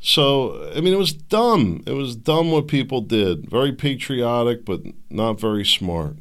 So, 0.00 0.70
I 0.76 0.80
mean, 0.80 0.92
it 0.92 0.98
was 0.98 1.14
dumb. 1.14 1.82
It 1.86 1.92
was 1.92 2.14
dumb 2.14 2.50
what 2.50 2.68
people 2.68 3.00
did. 3.00 3.48
Very 3.48 3.72
patriotic, 3.72 4.64
but 4.64 4.82
not 5.08 5.40
very 5.40 5.64
smart. 5.64 6.16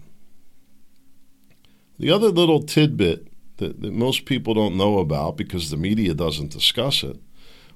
The 1.99 2.09
other 2.09 2.29
little 2.29 2.63
tidbit 2.63 3.27
that, 3.57 3.81
that 3.81 3.93
most 3.93 4.25
people 4.25 4.53
don't 4.53 4.77
know 4.77 4.99
about 4.99 5.35
because 5.35 5.69
the 5.69 5.77
media 5.77 6.13
doesn't 6.13 6.51
discuss 6.51 7.03
it 7.03 7.19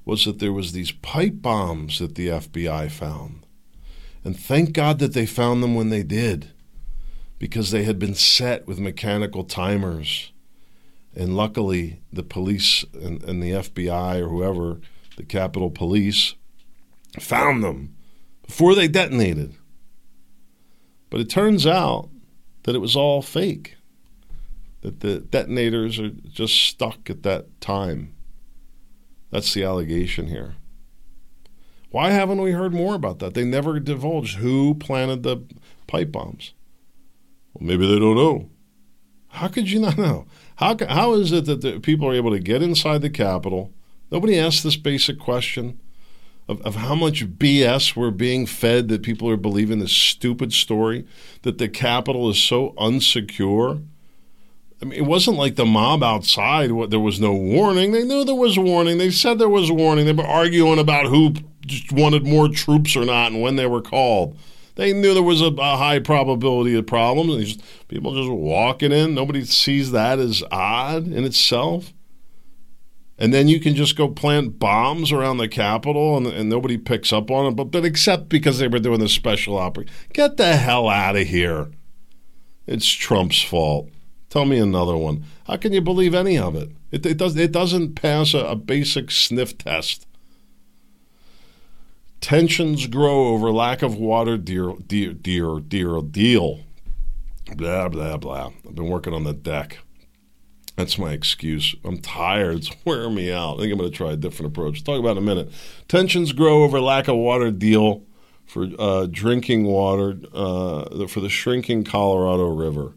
was 0.06 0.24
that 0.24 0.40
there 0.40 0.54
was 0.54 0.72
these 0.72 0.92
pipe 0.92 1.42
bombs 1.42 2.00
that 2.00 2.16
the 2.16 2.28
FBI 2.28 2.90
found. 2.90 3.46
And 4.24 4.40
thank 4.40 4.72
God 4.72 5.00
that 5.00 5.14
they 5.14 5.26
found 5.26 5.62
them 5.62 5.76
when 5.76 5.90
they 5.90 6.04
did 6.04 6.52
because 7.38 7.72
they 7.72 7.84
had 7.84 8.00
been 8.00 8.16
set 8.16 8.66
with 8.66 8.80
mechanical 8.80 9.44
timers 9.44 10.32
and 11.18 11.36
luckily, 11.36 12.00
the 12.14 12.22
police 12.22 12.86
and, 12.94 13.24
and 13.24 13.42
the 13.42 13.52
FBI 13.52 14.22
or 14.22 14.30
whoever, 14.30 14.80
the 15.16 15.24
Capitol 15.24 15.72
Police, 15.72 16.36
found 17.20 17.64
them 17.64 17.96
before 18.46 18.76
they 18.76 18.88
detonated. 18.88 19.56
But 21.10 21.20
it 21.20 21.30
turns 21.30 21.66
out 21.66 22.10
that 22.64 22.76
it 22.76 22.82
was 22.82 22.96
all 22.96 23.24
fake, 23.24 23.78
that 24.82 25.00
the 25.00 25.20
detonators 25.20 26.00
are 26.00 26.10
just 26.10 26.54
stuck 26.54 27.10
at 27.10 27.24
that 27.24 27.60
time. 27.62 28.14
That's 29.32 29.54
the 29.56 29.64
allegation 29.64 30.28
here. 30.28 30.56
Why 31.90 32.12
haven't 32.12 32.42
we 32.42 32.52
heard 32.52 32.74
more 32.76 32.94
about 32.94 33.18
that? 33.20 33.34
They 33.34 33.44
never 33.44 33.80
divulged 33.80 34.38
who 34.38 34.76
planted 34.76 35.24
the 35.24 35.44
pipe 35.88 36.12
bombs. 36.12 36.54
Well, 37.54 37.68
maybe 37.68 37.88
they 37.88 37.98
don't 37.98 38.18
know. 38.18 38.52
How 39.30 39.48
could 39.48 39.72
you 39.72 39.80
not 39.80 39.98
know? 39.98 40.28
How, 40.58 40.76
how 40.90 41.14
is 41.14 41.32
it 41.32 41.46
that 41.46 41.62
the, 41.62 41.80
people 41.80 42.08
are 42.08 42.16
able 42.16 42.32
to 42.32 42.40
get 42.40 42.64
inside 42.64 43.02
the 43.02 43.10
Capitol? 43.10 43.72
Nobody 44.12 44.40
asked 44.40 44.64
this 44.64 44.76
basic 44.76 45.20
question 45.20 45.80
of, 46.48 46.62
of 46.62 46.76
how 46.76 46.96
much 46.96 47.28
BS 47.28 47.96
we're 47.96 48.12
being 48.12 48.46
fed 48.46 48.88
that 48.88 49.04
people 49.04 49.30
are 49.30 49.38
believing 49.38 49.80
this 49.80 49.92
stupid 49.92 50.54
story 50.54 51.06
that 51.44 51.60
the 51.60 51.70
Capitol 51.70 52.30
is 52.30 52.42
so 52.42 52.74
unsecure. 52.78 53.84
I 54.82 54.86
mean, 54.86 54.98
it 54.98 55.06
wasn't 55.06 55.38
like 55.38 55.58
the 55.58 55.66
mob 55.66 56.04
outside. 56.04 56.72
There 56.90 57.00
was 57.00 57.20
no 57.20 57.34
warning. 57.34 57.92
They 57.92 58.04
knew 58.04 58.24
there 58.24 58.36
was 58.36 58.58
a 58.58 58.62
warning. 58.62 58.98
They 58.98 59.12
said 59.12 59.38
there 59.38 59.50
was 59.50 59.70
a 59.70 59.76
warning. 59.76 60.06
They 60.06 60.14
were 60.14 60.24
arguing 60.24 60.80
about 60.80 61.06
who 61.06 61.34
wanted 61.92 62.26
more 62.26 62.48
troops 62.48 62.96
or 62.96 63.06
not 63.06 63.32
and 63.32 63.42
when 63.42 63.58
they 63.58 63.68
were 63.68 63.82
called. 63.82 64.38
They 64.78 64.94
knew 64.94 65.14
there 65.16 65.24
was 65.24 65.42
a, 65.42 65.48
a 65.48 65.78
high 65.78 66.00
probability 66.00 66.76
of 66.76 66.86
problems. 66.86 67.34
And 67.34 67.46
just, 67.46 67.88
people 67.88 68.16
just 68.16 68.32
walking 68.32 68.92
in. 68.92 69.16
Nobody 69.16 69.44
sees 69.44 69.92
that 69.92 70.20
as 70.20 70.44
odd 70.52 71.08
in 71.08 71.26
itself. 71.26 71.94
And 73.18 73.34
then 73.34 73.48
you 73.48 73.60
can 73.60 73.74
just 73.74 73.98
go 73.98 74.08
plant 74.08 74.60
bombs 74.60 75.12
around 75.12 75.38
the 75.38 75.48
Capitol 75.48 76.16
and, 76.16 76.28
and 76.28 76.48
nobody 76.48 76.78
picks 76.78 77.12
up 77.12 77.32
on 77.32 77.48
it, 77.48 77.56
but, 77.56 77.72
but 77.72 77.84
except 77.84 78.30
because 78.30 78.60
they 78.60 78.68
were 78.68 78.78
doing 78.78 79.00
the 79.00 79.10
special 79.10 79.58
operation. 79.58 79.92
Get 80.14 80.38
the 80.38 80.56
hell 80.56 80.88
out 80.88 81.16
of 81.16 81.28
here. 81.28 81.72
It's 82.68 82.88
Trump's 82.88 83.42
fault. 83.42 83.90
Tell 84.30 84.46
me 84.46 84.60
another 84.60 84.96
one. 84.96 85.24
How 85.48 85.58
can 85.58 85.74
you 85.74 85.82
believe 85.82 86.14
any 86.14 86.38
of 86.38 86.56
it? 86.56 86.70
It, 86.92 87.06
it, 87.06 87.18
does, 87.18 87.36
it 87.36 87.52
doesn't 87.52 87.96
pass 87.96 88.36
a, 88.36 88.40
a 88.40 88.56
basic 88.56 89.10
sniff 89.10 89.58
test. 89.58 90.07
Tensions 92.28 92.88
grow 92.88 93.28
over 93.28 93.54
lack 93.54 93.82
of 93.82 93.96
water, 93.96 94.38
dear, 94.38 94.74
dear, 94.86 95.14
dear, 95.14 95.62
dear, 95.62 96.02
deal. 96.02 96.60
Blah, 97.56 97.88
blah, 97.88 98.18
blah. 98.18 98.52
I've 98.68 98.76
been 98.76 98.90
working 98.90 99.14
on 99.14 99.24
the 99.24 99.32
deck. 99.32 99.78
That's 100.76 100.98
my 100.98 101.14
excuse. 101.14 101.74
I'm 101.86 102.00
tired. 102.00 102.58
It's 102.58 102.76
wearing 102.84 103.16
me 103.16 103.32
out. 103.32 103.54
I 103.54 103.62
think 103.62 103.72
I'm 103.72 103.80
going 103.80 103.90
to 103.90 103.96
try 103.96 104.12
a 104.12 104.18
different 104.18 104.52
approach. 104.52 104.84
Talk 104.84 105.00
about 105.00 105.12
in 105.12 105.20
a 105.20 105.22
minute. 105.22 105.54
Tensions 105.88 106.34
grow 106.34 106.64
over 106.64 106.82
lack 106.82 107.08
of 107.08 107.16
water 107.16 107.50
deal 107.50 108.04
for 108.46 108.68
uh, 108.78 109.08
drinking 109.10 109.64
water 109.64 110.20
uh, 110.34 111.08
for 111.08 111.22
the 111.22 111.30
shrinking 111.30 111.86
Colorado 111.86 112.54
River. 112.54 112.96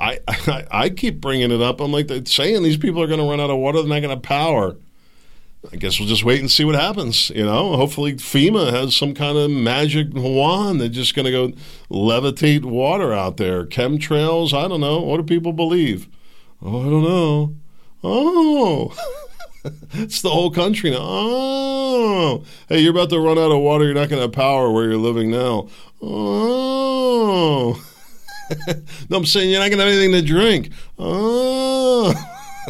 I, 0.00 0.18
I, 0.26 0.66
I 0.68 0.90
keep 0.90 1.20
bringing 1.20 1.52
it 1.52 1.62
up. 1.62 1.80
I'm 1.80 1.92
like 1.92 2.10
saying 2.26 2.64
these 2.64 2.76
people 2.76 3.00
are 3.04 3.06
going 3.06 3.20
to 3.20 3.30
run 3.30 3.38
out 3.38 3.50
of 3.50 3.58
water. 3.58 3.78
They're 3.78 3.88
not 3.88 4.00
going 4.00 4.20
to 4.20 4.28
power. 4.28 4.74
I 5.72 5.76
guess 5.76 6.00
we'll 6.00 6.08
just 6.08 6.24
wait 6.24 6.40
and 6.40 6.50
see 6.50 6.64
what 6.64 6.74
happens. 6.74 7.28
You 7.30 7.44
know, 7.44 7.76
hopefully 7.76 8.14
FEMA 8.14 8.72
has 8.72 8.96
some 8.96 9.12
kind 9.12 9.36
of 9.36 9.50
magic 9.50 10.08
wand 10.12 10.80
that's 10.80 10.94
just 10.94 11.14
going 11.14 11.26
to 11.26 11.30
go 11.30 11.52
levitate 11.90 12.64
water 12.64 13.12
out 13.12 13.36
there. 13.36 13.66
Chemtrails, 13.66 14.54
I 14.54 14.68
don't 14.68 14.80
know. 14.80 15.00
What 15.00 15.18
do 15.18 15.22
people 15.22 15.52
believe? 15.52 16.08
Oh, 16.62 16.80
I 16.80 16.84
don't 16.84 17.04
know. 17.04 17.56
Oh, 18.02 18.94
it's 19.92 20.22
the 20.22 20.30
whole 20.30 20.50
country 20.50 20.90
now. 20.90 20.98
Oh, 21.02 22.44
hey, 22.70 22.80
you're 22.80 22.92
about 22.92 23.10
to 23.10 23.20
run 23.20 23.36
out 23.36 23.52
of 23.52 23.60
water. 23.60 23.84
You're 23.84 23.92
not 23.92 24.08
going 24.08 24.18
to 24.18 24.28
have 24.28 24.32
power 24.32 24.70
where 24.70 24.84
you're 24.84 24.96
living 24.96 25.30
now. 25.30 25.68
Oh, 26.00 27.84
no, 29.10 29.18
I'm 29.18 29.26
saying 29.26 29.50
you're 29.50 29.60
not 29.60 29.68
going 29.68 29.78
to 29.78 29.84
have 29.84 29.92
anything 29.92 30.12
to 30.12 30.22
drink. 30.22 30.70
Oh. 30.98 32.14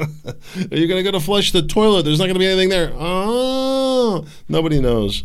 Are 0.71 0.77
you 0.77 0.87
going 0.87 0.99
to 0.99 1.03
go 1.03 1.11
to 1.11 1.21
flush 1.21 1.53
the 1.53 1.63
toilet? 1.63 2.05
There's 2.05 2.19
not 2.19 2.27
going 2.27 2.35
to 2.35 2.41
be 2.41 2.47
anything 2.47 2.69
there. 2.69 2.93
Oh, 2.95 4.27
nobody 4.49 4.81
knows. 4.81 5.25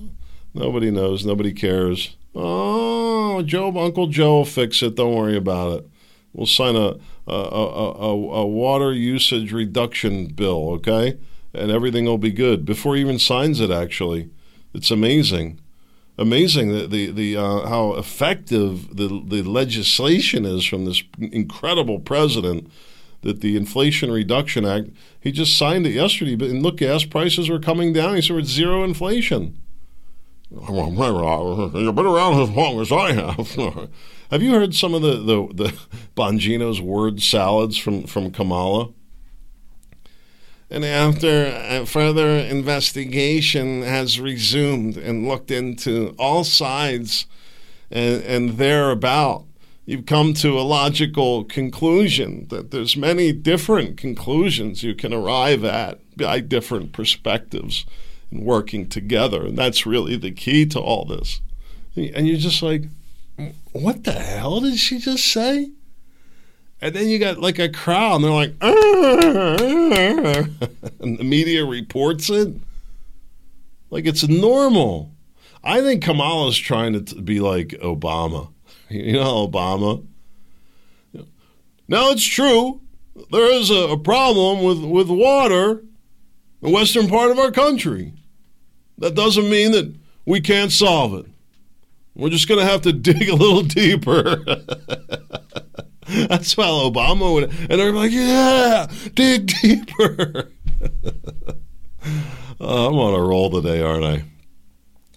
Nobody 0.54 0.92
knows. 0.92 1.26
Nobody 1.26 1.54
cares. 1.54 2.16
Oh, 2.34 3.42
Joe, 3.44 3.78
Uncle 3.78 4.08
Joe 4.08 4.38
will 4.38 4.46
fix 4.46 4.82
it. 4.82 4.96
Don't 4.96 5.16
worry 5.16 5.38
about 5.38 5.80
it. 5.80 5.90
We'll 6.34 6.48
sign 6.48 6.76
a 6.76 6.96
a, 7.28 7.34
a, 7.34 7.92
a, 7.92 8.12
a 8.42 8.46
water 8.46 8.94
usage 8.94 9.52
reduction 9.52 10.28
bill, 10.28 10.70
okay? 10.74 11.18
And 11.54 11.72
everything 11.72 12.06
will 12.06 12.20
be 12.20 12.32
good 12.32 12.66
before 12.66 12.96
he 12.96 13.02
even 13.02 13.18
signs 13.18 13.60
it. 13.60 13.72
Actually, 13.72 14.30
it's 14.74 14.92
amazing 14.92 15.60
amazing 16.18 16.72
that 16.72 16.92
the 16.92 17.12
the 17.12 17.38
uh, 17.38 17.68
how 17.68 17.94
effective 17.94 18.96
the 18.96 19.08
the 19.26 19.44
legislation 19.44 20.46
is 20.46 20.66
from 20.66 20.86
this 20.86 21.04
incredible 21.20 22.00
president 22.00 22.72
that 23.26 23.42
the 23.42 23.58
Inflation 23.58 24.12
Reduction 24.12 24.66
Act, 24.66 24.90
he 25.20 25.32
just 25.32 25.58
signed 25.58 25.88
it 25.88 25.94
yesterday, 25.94 26.36
but 26.36 26.50
look, 26.50 26.78
gas 26.78 27.04
prices 27.06 27.50
are 27.50 27.60
coming 27.60 27.92
down. 27.92 28.16
He 28.16 28.22
said 28.22 28.38
it's 28.38 28.50
zero 28.50 28.84
inflation. 28.84 29.60
You've 30.52 31.96
been 31.96 32.06
around 32.06 32.40
as 32.40 32.50
long 32.52 32.80
as 32.80 32.92
I 32.92 33.14
have. 33.14 33.90
have 34.32 34.44
you 34.44 34.52
heard 34.52 34.76
some 34.76 34.94
of 34.94 35.02
the, 35.02 35.16
the, 35.16 35.48
the 35.54 35.78
Bongino's 36.16 36.80
word 36.80 37.20
salads 37.20 37.78
from, 37.78 38.04
from 38.04 38.30
Kamala? 38.30 38.90
And 40.70 40.86
after 40.86 41.48
uh, 41.48 41.86
further 41.86 42.30
investigation 42.30 43.82
has 43.82 44.20
resumed 44.20 44.98
and 44.98 45.28
looked 45.28 45.50
into 45.50 46.14
all 46.20 46.44
sides 46.44 47.26
and, 47.90 48.22
and 48.24 48.50
thereabout, 48.52 49.46
you've 49.86 50.06
come 50.06 50.34
to 50.34 50.60
a 50.60 50.62
logical 50.62 51.44
conclusion 51.44 52.48
that 52.50 52.72
there's 52.72 52.98
many 52.98 53.32
different 53.32 53.98
conclusions 53.98 54.84
you 54.84 54.96
can 54.96 55.14
arrive 55.14 55.64
at 55.64 56.00
by 56.18 56.40
different 56.40 56.92
perspectives 56.92 57.86
and 58.32 58.44
working 58.44 58.90
together 58.90 59.46
and 59.46 59.58
that's 59.58 59.86
really 59.86 60.18
the 60.18 60.32
key 60.32 60.66
to 60.66 60.80
all 60.80 61.06
this. 61.06 61.42
And 61.96 62.28
you're 62.28 62.38
just 62.38 62.62
like 62.62 62.84
what 63.74 64.04
the 64.04 64.14
hell 64.14 64.62
did 64.62 64.78
she 64.78 64.98
just 64.98 65.26
say? 65.26 65.72
And 66.82 66.96
then 66.96 67.08
you 67.08 67.20
got 67.20 67.40
like 67.40 67.60
a 67.60 67.70
crowd 67.70 68.16
and 68.16 68.24
they're 68.24 68.32
like 68.32 68.56
and 71.00 71.18
the 71.18 71.24
media 71.24 71.66
reports 71.66 72.30
it. 72.30 72.54
Like 73.90 74.06
it's 74.06 74.28
normal. 74.28 75.12
I 75.64 75.82
think 75.82 76.04
Kamala's 76.04 76.58
trying 76.58 77.06
to 77.06 77.22
be 77.22 77.40
like 77.40 77.70
Obama. 77.82 78.50
You 78.90 79.14
know, 79.14 79.48
Obama. 79.48 80.06
Now 81.88 82.12
it's 82.12 82.24
true. 82.24 82.82
There 83.32 83.52
is 83.52 83.70
a, 83.70 83.90
a 83.90 83.98
problem 83.98 84.64
with, 84.64 84.84
with 84.84 85.10
water 85.10 85.80
in 85.80 85.88
the 86.62 86.70
western 86.70 87.08
part 87.08 87.32
of 87.32 87.40
our 87.40 87.52
country. 87.52 88.14
That 88.98 89.16
doesn't 89.16 89.50
mean 89.50 89.72
that 89.72 89.94
we 90.26 90.42
can't 90.42 90.72
solve 90.72 91.14
it. 91.16 91.26
We're 92.16 92.30
just 92.30 92.48
going 92.48 92.60
to 92.60 92.66
have 92.66 92.82
to 92.82 92.94
dig 92.94 93.30
a 93.30 93.36
little 93.36 93.64
deeper. 93.64 94.38
That's 96.08 96.54
how 96.54 96.90
Obama 96.90 97.34
would, 97.34 97.46
and 97.46 97.80
they're 97.80 97.92
like, 97.92 98.12
"Yeah, 98.12 98.88
dig 99.16 99.48
deeper." 99.62 100.52
oh, 102.60 102.88
I'm 102.88 102.96
on 102.96 103.20
a 103.20 103.24
roll 103.24 103.50
today, 103.50 103.82
aren't 103.82 104.06
I? 104.06 104.24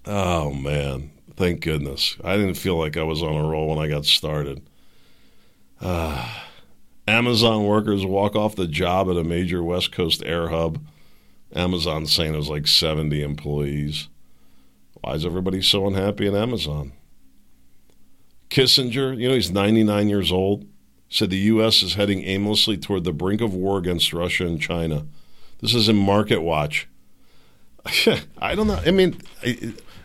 Oh 0.06 0.54
man, 0.54 1.10
thank 1.38 1.60
goodness. 1.60 2.16
I 2.24 2.36
didn't 2.36 2.54
feel 2.54 2.76
like 2.76 2.96
I 2.96 3.04
was 3.04 3.22
on 3.22 3.36
a 3.36 3.48
roll 3.48 3.68
when 3.68 3.78
I 3.78 3.88
got 3.88 4.04
started. 4.04 4.60
Uh, 5.80 6.28
Amazon 7.06 7.64
workers 7.64 8.04
walk 8.04 8.34
off 8.34 8.56
the 8.56 8.66
job 8.66 9.08
at 9.08 9.16
a 9.16 9.22
major 9.22 9.62
West 9.62 9.92
Coast 9.92 10.22
air 10.26 10.48
hub. 10.48 10.80
Amazon 11.54 12.06
saying 12.06 12.34
it 12.34 12.38
was 12.38 12.50
like 12.50 12.66
70 12.66 13.22
employees. 13.22 14.08
Why 15.00 15.14
is 15.14 15.24
everybody 15.24 15.62
so 15.62 15.86
unhappy 15.86 16.26
at 16.26 16.34
Amazon? 16.34 16.92
Kissinger, 18.50 19.16
you 19.16 19.28
know, 19.28 19.34
he's 19.34 19.52
99 19.52 20.08
years 20.08 20.32
old, 20.32 20.66
said 21.08 21.30
the 21.30 21.36
U.S. 21.36 21.82
is 21.84 21.94
heading 21.94 22.24
aimlessly 22.24 22.76
toward 22.76 23.04
the 23.04 23.12
brink 23.12 23.40
of 23.40 23.54
war 23.54 23.78
against 23.78 24.12
Russia 24.12 24.44
and 24.44 24.60
China. 24.60 25.06
This 25.60 25.72
is 25.72 25.88
in 25.88 25.96
Market 25.96 26.40
Watch. 26.40 26.88
I 28.38 28.54
don't 28.56 28.66
know. 28.66 28.80
I 28.84 28.90
mean, 28.90 29.20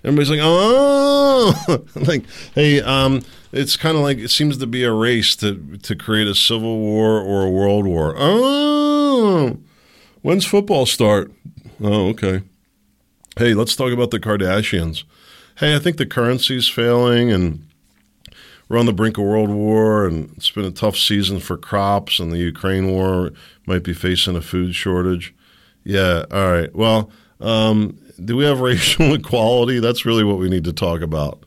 everybody's 0.03 0.29
like, 0.29 0.39
oh, 0.41 1.85
like, 1.95 2.23
hey, 2.55 2.81
um, 2.81 3.21
it's 3.51 3.77
kind 3.77 3.95
of 3.95 4.03
like 4.03 4.17
it 4.17 4.29
seems 4.29 4.57
to 4.57 4.67
be 4.67 4.83
a 4.83 4.91
race 4.91 5.35
to 5.37 5.77
to 5.83 5.95
create 5.95 6.27
a 6.27 6.35
civil 6.35 6.79
war 6.79 7.19
or 7.19 7.43
a 7.45 7.49
world 7.49 7.85
war. 7.85 8.15
Oh, 8.17 9.57
when's 10.21 10.45
football 10.45 10.85
start? 10.85 11.31
Oh, 11.81 12.09
okay. 12.09 12.41
Hey, 13.37 13.53
let's 13.53 13.75
talk 13.75 13.91
about 13.91 14.11
the 14.11 14.19
Kardashians. 14.19 15.03
Hey, 15.57 15.75
I 15.75 15.79
think 15.79 15.97
the 15.97 16.05
currency's 16.05 16.67
failing 16.67 17.31
and 17.31 17.67
we're 18.67 18.79
on 18.79 18.85
the 18.85 18.93
brink 18.93 19.17
of 19.17 19.23
world 19.23 19.49
war 19.49 20.05
and 20.05 20.33
it's 20.35 20.49
been 20.49 20.65
a 20.65 20.71
tough 20.71 20.97
season 20.97 21.39
for 21.39 21.57
crops 21.57 22.19
and 22.19 22.31
the 22.31 22.37
Ukraine 22.37 22.87
war 22.87 23.31
might 23.65 23.83
be 23.83 23.93
facing 23.93 24.35
a 24.35 24.41
food 24.41 24.73
shortage. 24.73 25.33
Yeah, 25.83 26.25
all 26.31 26.51
right. 26.51 26.75
Well, 26.75 27.11
um, 27.39 27.97
do 28.23 28.35
we 28.37 28.45
have 28.45 28.59
racial 28.59 29.13
equality? 29.15 29.79
That's 29.79 30.05
really 30.05 30.23
what 30.23 30.37
we 30.37 30.49
need 30.49 30.63
to 30.65 30.73
talk 30.73 31.01
about. 31.01 31.43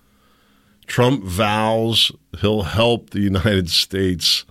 Trump 0.87 1.24
vows 1.24 2.12
he'll 2.40 2.62
help 2.62 3.11
the 3.11 3.20
United 3.20 3.70
States 3.70 4.44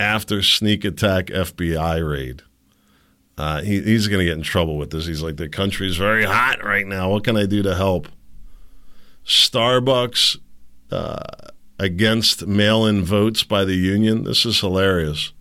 after 0.00 0.42
sneak 0.42 0.84
attack 0.84 1.26
FBI 1.26 2.08
raid. 2.08 2.42
Uh, 3.38 3.62
he, 3.62 3.80
he's 3.80 4.08
going 4.08 4.18
to 4.18 4.24
get 4.24 4.36
in 4.36 4.42
trouble 4.42 4.76
with 4.76 4.90
this. 4.90 5.06
He's 5.06 5.22
like, 5.22 5.36
the 5.36 5.48
country's 5.48 5.96
very 5.96 6.24
hot 6.24 6.62
right 6.62 6.86
now. 6.86 7.10
What 7.10 7.24
can 7.24 7.36
I 7.36 7.46
do 7.46 7.62
to 7.62 7.74
help? 7.74 8.08
Starbucks 9.24 10.38
uh, 10.90 11.20
against 11.78 12.46
mail 12.46 12.84
in 12.84 13.04
votes 13.04 13.42
by 13.42 13.64
the 13.64 13.74
union. 13.74 14.24
This 14.24 14.44
is 14.44 14.60
hilarious. 14.60 15.32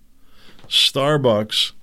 Starbucks 0.68 1.74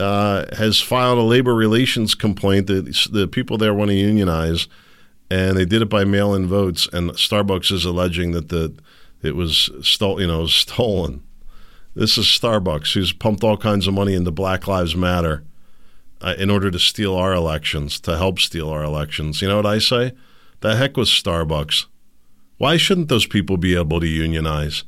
uh, 0.00 0.44
has 0.56 0.80
filed 0.80 1.18
a 1.18 1.22
labor 1.22 1.54
relations 1.54 2.14
complaint 2.14 2.66
that 2.66 3.08
the 3.10 3.28
people 3.28 3.58
there 3.58 3.74
want 3.74 3.90
to 3.90 3.96
unionize, 3.96 4.66
and 5.30 5.56
they 5.56 5.64
did 5.64 5.82
it 5.82 5.88
by 5.88 6.04
mail 6.04 6.34
in 6.34 6.46
votes. 6.46 6.88
And 6.92 7.10
Starbucks 7.10 7.70
is 7.72 7.84
alleging 7.84 8.32
that 8.32 8.48
the 8.48 8.74
it 9.22 9.34
was 9.34 9.70
stole, 9.82 10.20
you 10.20 10.26
know, 10.26 10.46
stolen. 10.48 11.22
This 11.94 12.18
is 12.18 12.26
Starbucks, 12.26 12.94
who's 12.94 13.12
pumped 13.12 13.44
all 13.44 13.56
kinds 13.56 13.86
of 13.86 13.94
money 13.94 14.14
into 14.14 14.32
Black 14.32 14.66
Lives 14.66 14.96
Matter 14.96 15.44
uh, 16.20 16.34
in 16.38 16.50
order 16.50 16.70
to 16.70 16.78
steal 16.78 17.14
our 17.14 17.32
elections, 17.32 18.00
to 18.00 18.16
help 18.16 18.40
steal 18.40 18.68
our 18.68 18.82
elections. 18.82 19.40
You 19.40 19.48
know 19.48 19.56
what 19.56 19.66
I 19.66 19.78
say? 19.78 20.12
The 20.60 20.76
heck 20.76 20.96
with 20.96 21.08
Starbucks. 21.08 21.86
Why 22.58 22.76
shouldn't 22.76 23.08
those 23.08 23.26
people 23.26 23.56
be 23.56 23.76
able 23.76 24.00
to 24.00 24.06
unionize? 24.06 24.84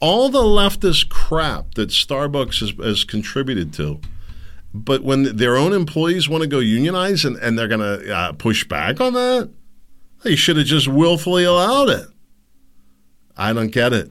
All 0.00 0.28
the 0.28 0.42
leftist 0.42 1.08
crap 1.08 1.74
that 1.74 1.90
Starbucks 1.90 2.60
has, 2.60 2.84
has 2.84 3.04
contributed 3.04 3.72
to. 3.74 4.00
But 4.74 5.02
when 5.02 5.36
their 5.36 5.56
own 5.56 5.72
employees 5.72 6.28
want 6.28 6.42
to 6.42 6.48
go 6.48 6.58
unionize 6.58 7.24
and, 7.24 7.36
and 7.36 7.58
they're 7.58 7.68
going 7.68 7.80
to 7.80 8.14
uh, 8.14 8.32
push 8.32 8.64
back 8.64 9.00
on 9.00 9.12
that, 9.14 9.50
they 10.22 10.34
should 10.36 10.56
have 10.56 10.66
just 10.66 10.88
willfully 10.88 11.44
allowed 11.44 11.90
it. 11.90 12.06
I 13.36 13.52
don't 13.52 13.70
get 13.70 13.92
it. 13.92 14.10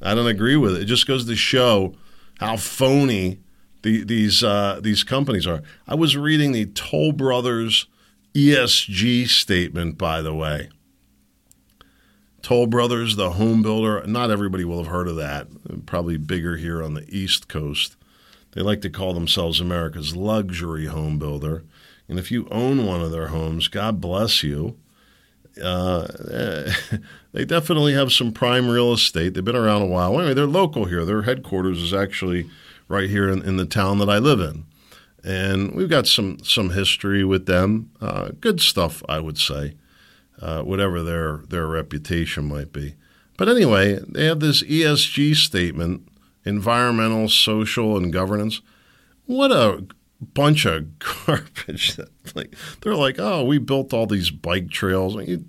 I 0.00 0.14
don't 0.14 0.26
agree 0.26 0.56
with 0.56 0.76
it. 0.76 0.82
It 0.82 0.86
just 0.86 1.06
goes 1.06 1.26
to 1.26 1.36
show 1.36 1.96
how 2.38 2.56
phony 2.56 3.40
the, 3.82 4.04
these 4.04 4.42
uh, 4.42 4.80
these 4.82 5.04
companies 5.04 5.46
are. 5.46 5.62
I 5.86 5.94
was 5.94 6.16
reading 6.16 6.52
the 6.52 6.66
Toll 6.66 7.12
Brothers 7.12 7.86
ESG 8.34 9.28
statement, 9.28 9.98
by 9.98 10.22
the 10.22 10.34
way. 10.34 10.70
Toll 12.42 12.66
Brothers, 12.66 13.16
the 13.16 13.32
home 13.32 13.62
builder. 13.62 14.04
Not 14.06 14.30
everybody 14.30 14.64
will 14.64 14.78
have 14.78 14.88
heard 14.88 15.08
of 15.08 15.16
that. 15.16 15.48
Probably 15.86 16.18
bigger 16.18 16.56
here 16.56 16.82
on 16.82 16.94
the 16.94 17.06
East 17.08 17.48
Coast. 17.48 17.96
They 18.54 18.62
like 18.62 18.80
to 18.82 18.90
call 18.90 19.14
themselves 19.14 19.60
America's 19.60 20.16
luxury 20.16 20.86
home 20.86 21.18
builder. 21.18 21.64
And 22.08 22.18
if 22.18 22.30
you 22.30 22.48
own 22.50 22.86
one 22.86 23.00
of 23.00 23.10
their 23.10 23.28
homes, 23.28 23.68
God 23.68 24.00
bless 24.00 24.42
you. 24.42 24.78
Uh, 25.62 26.06
they 27.32 27.44
definitely 27.44 27.94
have 27.94 28.12
some 28.12 28.32
prime 28.32 28.68
real 28.68 28.92
estate. 28.92 29.34
They've 29.34 29.44
been 29.44 29.56
around 29.56 29.82
a 29.82 29.86
while. 29.86 30.14
Anyway, 30.18 30.34
they're 30.34 30.46
local 30.46 30.84
here. 30.84 31.04
Their 31.04 31.22
headquarters 31.22 31.82
is 31.82 31.92
actually 31.92 32.48
right 32.88 33.08
here 33.08 33.28
in, 33.28 33.42
in 33.42 33.56
the 33.56 33.66
town 33.66 33.98
that 33.98 34.08
I 34.08 34.18
live 34.18 34.40
in, 34.40 34.64
and 35.22 35.74
we've 35.74 35.88
got 35.88 36.06
some 36.06 36.38
some 36.42 36.70
history 36.70 37.24
with 37.24 37.46
them. 37.46 37.90
Uh, 38.00 38.30
good 38.40 38.60
stuff, 38.60 39.02
I 39.08 39.20
would 39.20 39.38
say, 39.38 39.74
uh, 40.40 40.62
whatever 40.62 41.02
their 41.02 41.38
their 41.48 41.66
reputation 41.66 42.46
might 42.46 42.72
be. 42.72 42.94
But 43.36 43.48
anyway, 43.48 44.00
they 44.06 44.26
have 44.26 44.40
this 44.40 44.62
ESG 44.62 45.36
statement: 45.36 46.06
environmental, 46.44 47.28
social, 47.28 47.96
and 47.96 48.12
governance. 48.12 48.60
What 49.26 49.52
a 49.52 49.84
bunch 50.20 50.64
of 50.64 50.98
garbage. 51.26 51.98
like 52.34 52.54
they're 52.80 52.94
like, 52.94 53.16
oh, 53.18 53.44
we 53.44 53.58
built 53.58 53.92
all 53.92 54.06
these 54.06 54.30
bike 54.30 54.70
trails. 54.70 55.16
You 55.26 55.44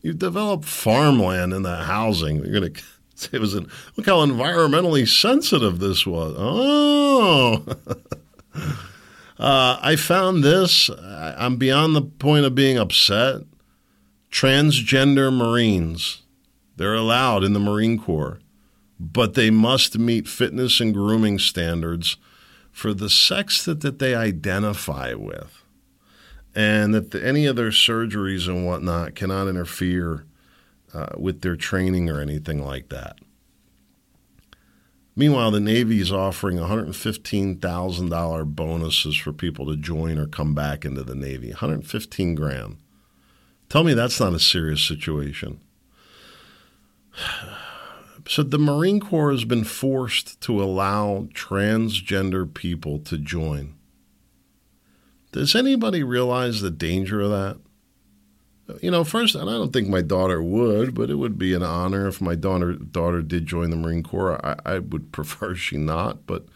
you 0.00 0.14
develop 0.14 0.64
farmland 0.64 1.52
in 1.52 1.62
the 1.62 1.76
housing. 1.76 2.44
You're 2.44 2.60
gonna 2.60 2.72
it 3.32 3.40
was 3.40 3.54
an, 3.54 3.68
look 3.96 4.06
how 4.06 4.24
environmentally 4.24 5.06
sensitive 5.06 5.78
this 5.78 6.06
was. 6.06 6.34
Oh. 6.36 7.64
uh, 9.38 9.78
I 9.80 9.96
found 9.96 10.42
this. 10.42 10.90
I'm 10.90 11.56
beyond 11.56 11.94
the 11.94 12.02
point 12.02 12.44
of 12.44 12.54
being 12.54 12.78
upset. 12.78 13.42
Transgender 14.30 15.36
Marines, 15.36 16.22
they're 16.76 16.94
allowed 16.94 17.42
in 17.42 17.52
the 17.52 17.58
Marine 17.58 17.98
Corps, 17.98 18.38
but 19.00 19.32
they 19.32 19.50
must 19.50 19.98
meet 19.98 20.28
fitness 20.28 20.78
and 20.78 20.92
grooming 20.92 21.38
standards 21.38 22.18
for 22.70 22.92
the 22.92 23.08
sex 23.08 23.64
that, 23.64 23.80
that 23.80 23.98
they 23.98 24.14
identify 24.14 25.14
with, 25.14 25.64
and 26.54 26.92
that 26.92 27.10
the, 27.10 27.26
any 27.26 27.46
of 27.46 27.56
their 27.56 27.70
surgeries 27.70 28.46
and 28.46 28.66
whatnot 28.66 29.14
cannot 29.14 29.48
interfere 29.48 30.26
uh, 30.92 31.14
with 31.16 31.40
their 31.40 31.56
training 31.56 32.10
or 32.10 32.20
anything 32.20 32.62
like 32.62 32.90
that. 32.90 33.16
Meanwhile, 35.16 35.50
the 35.50 35.60
Navy 35.60 36.00
is 36.00 36.12
offering 36.12 36.58
$115,000 36.58 38.54
bonuses 38.54 39.16
for 39.16 39.32
people 39.32 39.66
to 39.66 39.76
join 39.76 40.18
or 40.18 40.26
come 40.26 40.54
back 40.54 40.84
into 40.84 41.02
the 41.02 41.14
Navy. 41.14 41.48
115 41.48 42.34
grand. 42.34 42.76
Tell 43.68 43.82
me 43.82 43.94
that's 43.94 44.20
not 44.20 44.34
a 44.34 44.38
serious 44.38 44.82
situation. 44.82 45.60
So 48.30 48.44
the 48.44 48.60
Marine 48.60 49.00
Corps 49.00 49.32
has 49.32 49.44
been 49.44 49.64
forced 49.64 50.40
to 50.42 50.62
allow 50.62 51.26
transgender 51.34 52.54
people 52.54 53.00
to 53.00 53.18
join. 53.18 53.74
Does 55.32 55.56
anybody 55.56 56.04
realize 56.04 56.60
the 56.60 56.70
danger 56.70 57.22
of 57.22 57.30
that? 57.30 57.58
You 58.80 58.92
know, 58.92 59.02
first, 59.02 59.34
and 59.34 59.50
I 59.50 59.54
don't 59.54 59.72
think 59.72 59.88
my 59.88 60.00
daughter 60.00 60.40
would, 60.40 60.94
but 60.94 61.10
it 61.10 61.16
would 61.16 61.38
be 61.38 61.54
an 61.54 61.64
honor 61.64 62.06
if 62.06 62.20
my 62.20 62.36
daughter 62.36 62.74
daughter 62.74 63.20
did 63.20 63.46
join 63.46 63.70
the 63.70 63.76
Marine 63.76 64.04
Corps. 64.04 64.40
I, 64.46 64.76
I 64.76 64.78
would 64.78 65.10
prefer 65.12 65.56
she 65.56 65.76
not, 65.76 66.24
but 66.24 66.46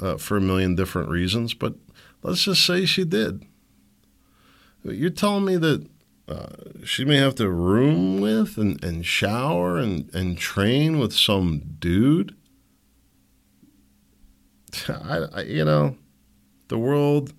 uh, 0.00 0.16
for 0.16 0.36
a 0.36 0.40
million 0.40 0.74
different 0.74 1.08
reasons. 1.08 1.54
But 1.54 1.74
let's 2.24 2.42
just 2.42 2.66
say 2.66 2.84
she 2.84 3.04
did. 3.04 3.46
You're 4.82 5.10
telling 5.10 5.44
me 5.44 5.56
that 5.56 5.86
uh, 6.28 6.46
she 6.84 7.04
may 7.04 7.16
have 7.16 7.36
to 7.36 7.48
room 7.48 8.20
with 8.20 8.58
and, 8.58 8.82
and 8.82 9.06
shower 9.06 9.78
and, 9.78 10.12
and 10.12 10.36
train 10.36 10.98
with 10.98 11.12
some 11.12 11.62
dude. 11.78 12.34
I, 14.88 15.26
I, 15.32 15.42
you 15.42 15.64
know, 15.64 15.96
the 16.68 16.78
world 16.78 17.32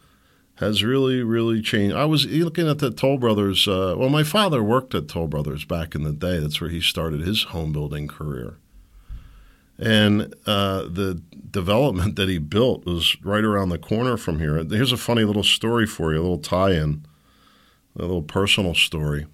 has 0.56 0.84
really, 0.84 1.22
really 1.22 1.62
changed. 1.62 1.96
I 1.96 2.06
was 2.06 2.26
looking 2.26 2.68
at 2.68 2.80
the 2.80 2.90
Toll 2.90 3.18
Brothers. 3.18 3.68
Uh, 3.68 3.96
well, 3.98 4.10
my 4.10 4.24
father 4.24 4.64
worked 4.64 4.96
at 4.96 5.08
Toll 5.08 5.28
Brothers 5.28 5.66
back 5.66 5.94
in 5.94 6.04
the 6.04 6.14
day. 6.14 6.40
That's 6.40 6.60
where 6.60 6.70
he 6.70 6.82
started 6.82 7.22
his 7.22 7.44
home 7.44 7.72
building 7.72 8.08
career. 8.08 8.58
And 9.78 10.34
uh, 10.48 10.84
the 10.84 11.22
development 11.52 12.16
that 12.16 12.30
he 12.30 12.40
built 12.40 12.86
was 12.86 13.16
right 13.22 13.44
around 13.44 13.70
the 13.70 13.78
corner 13.78 14.18
from 14.18 14.40
here. 14.40 14.64
Here's 14.64 14.92
a 14.92 14.98
funny 14.98 15.24
little 15.24 15.44
story 15.44 15.86
for 15.86 16.12
you, 16.12 16.20
a 16.20 16.24
little 16.24 16.40
tie 16.40 16.72
in, 16.72 17.06
a 17.98 18.02
little 18.02 18.22
personal 18.22 18.76
story. 18.76 19.28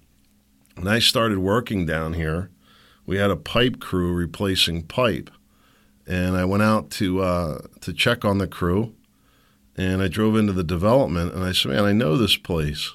When 0.76 0.88
I 0.88 0.98
started 0.98 1.38
working 1.38 1.86
down 1.86 2.14
here, 2.14 2.50
we 3.06 3.18
had 3.18 3.30
a 3.30 3.36
pipe 3.36 3.80
crew 3.80 4.12
replacing 4.12 4.84
pipe. 4.84 5.30
And 6.06 6.36
I 6.36 6.44
went 6.44 6.62
out 6.62 6.90
to, 6.92 7.22
uh, 7.22 7.58
to 7.80 7.92
check 7.92 8.24
on 8.24 8.38
the 8.38 8.46
crew 8.46 8.94
and 9.76 10.02
I 10.02 10.08
drove 10.08 10.36
into 10.36 10.52
the 10.52 10.64
development 10.64 11.34
and 11.34 11.44
I 11.44 11.52
said, 11.52 11.72
Man, 11.72 11.84
I 11.84 11.92
know 11.92 12.16
this 12.16 12.36
place. 12.36 12.92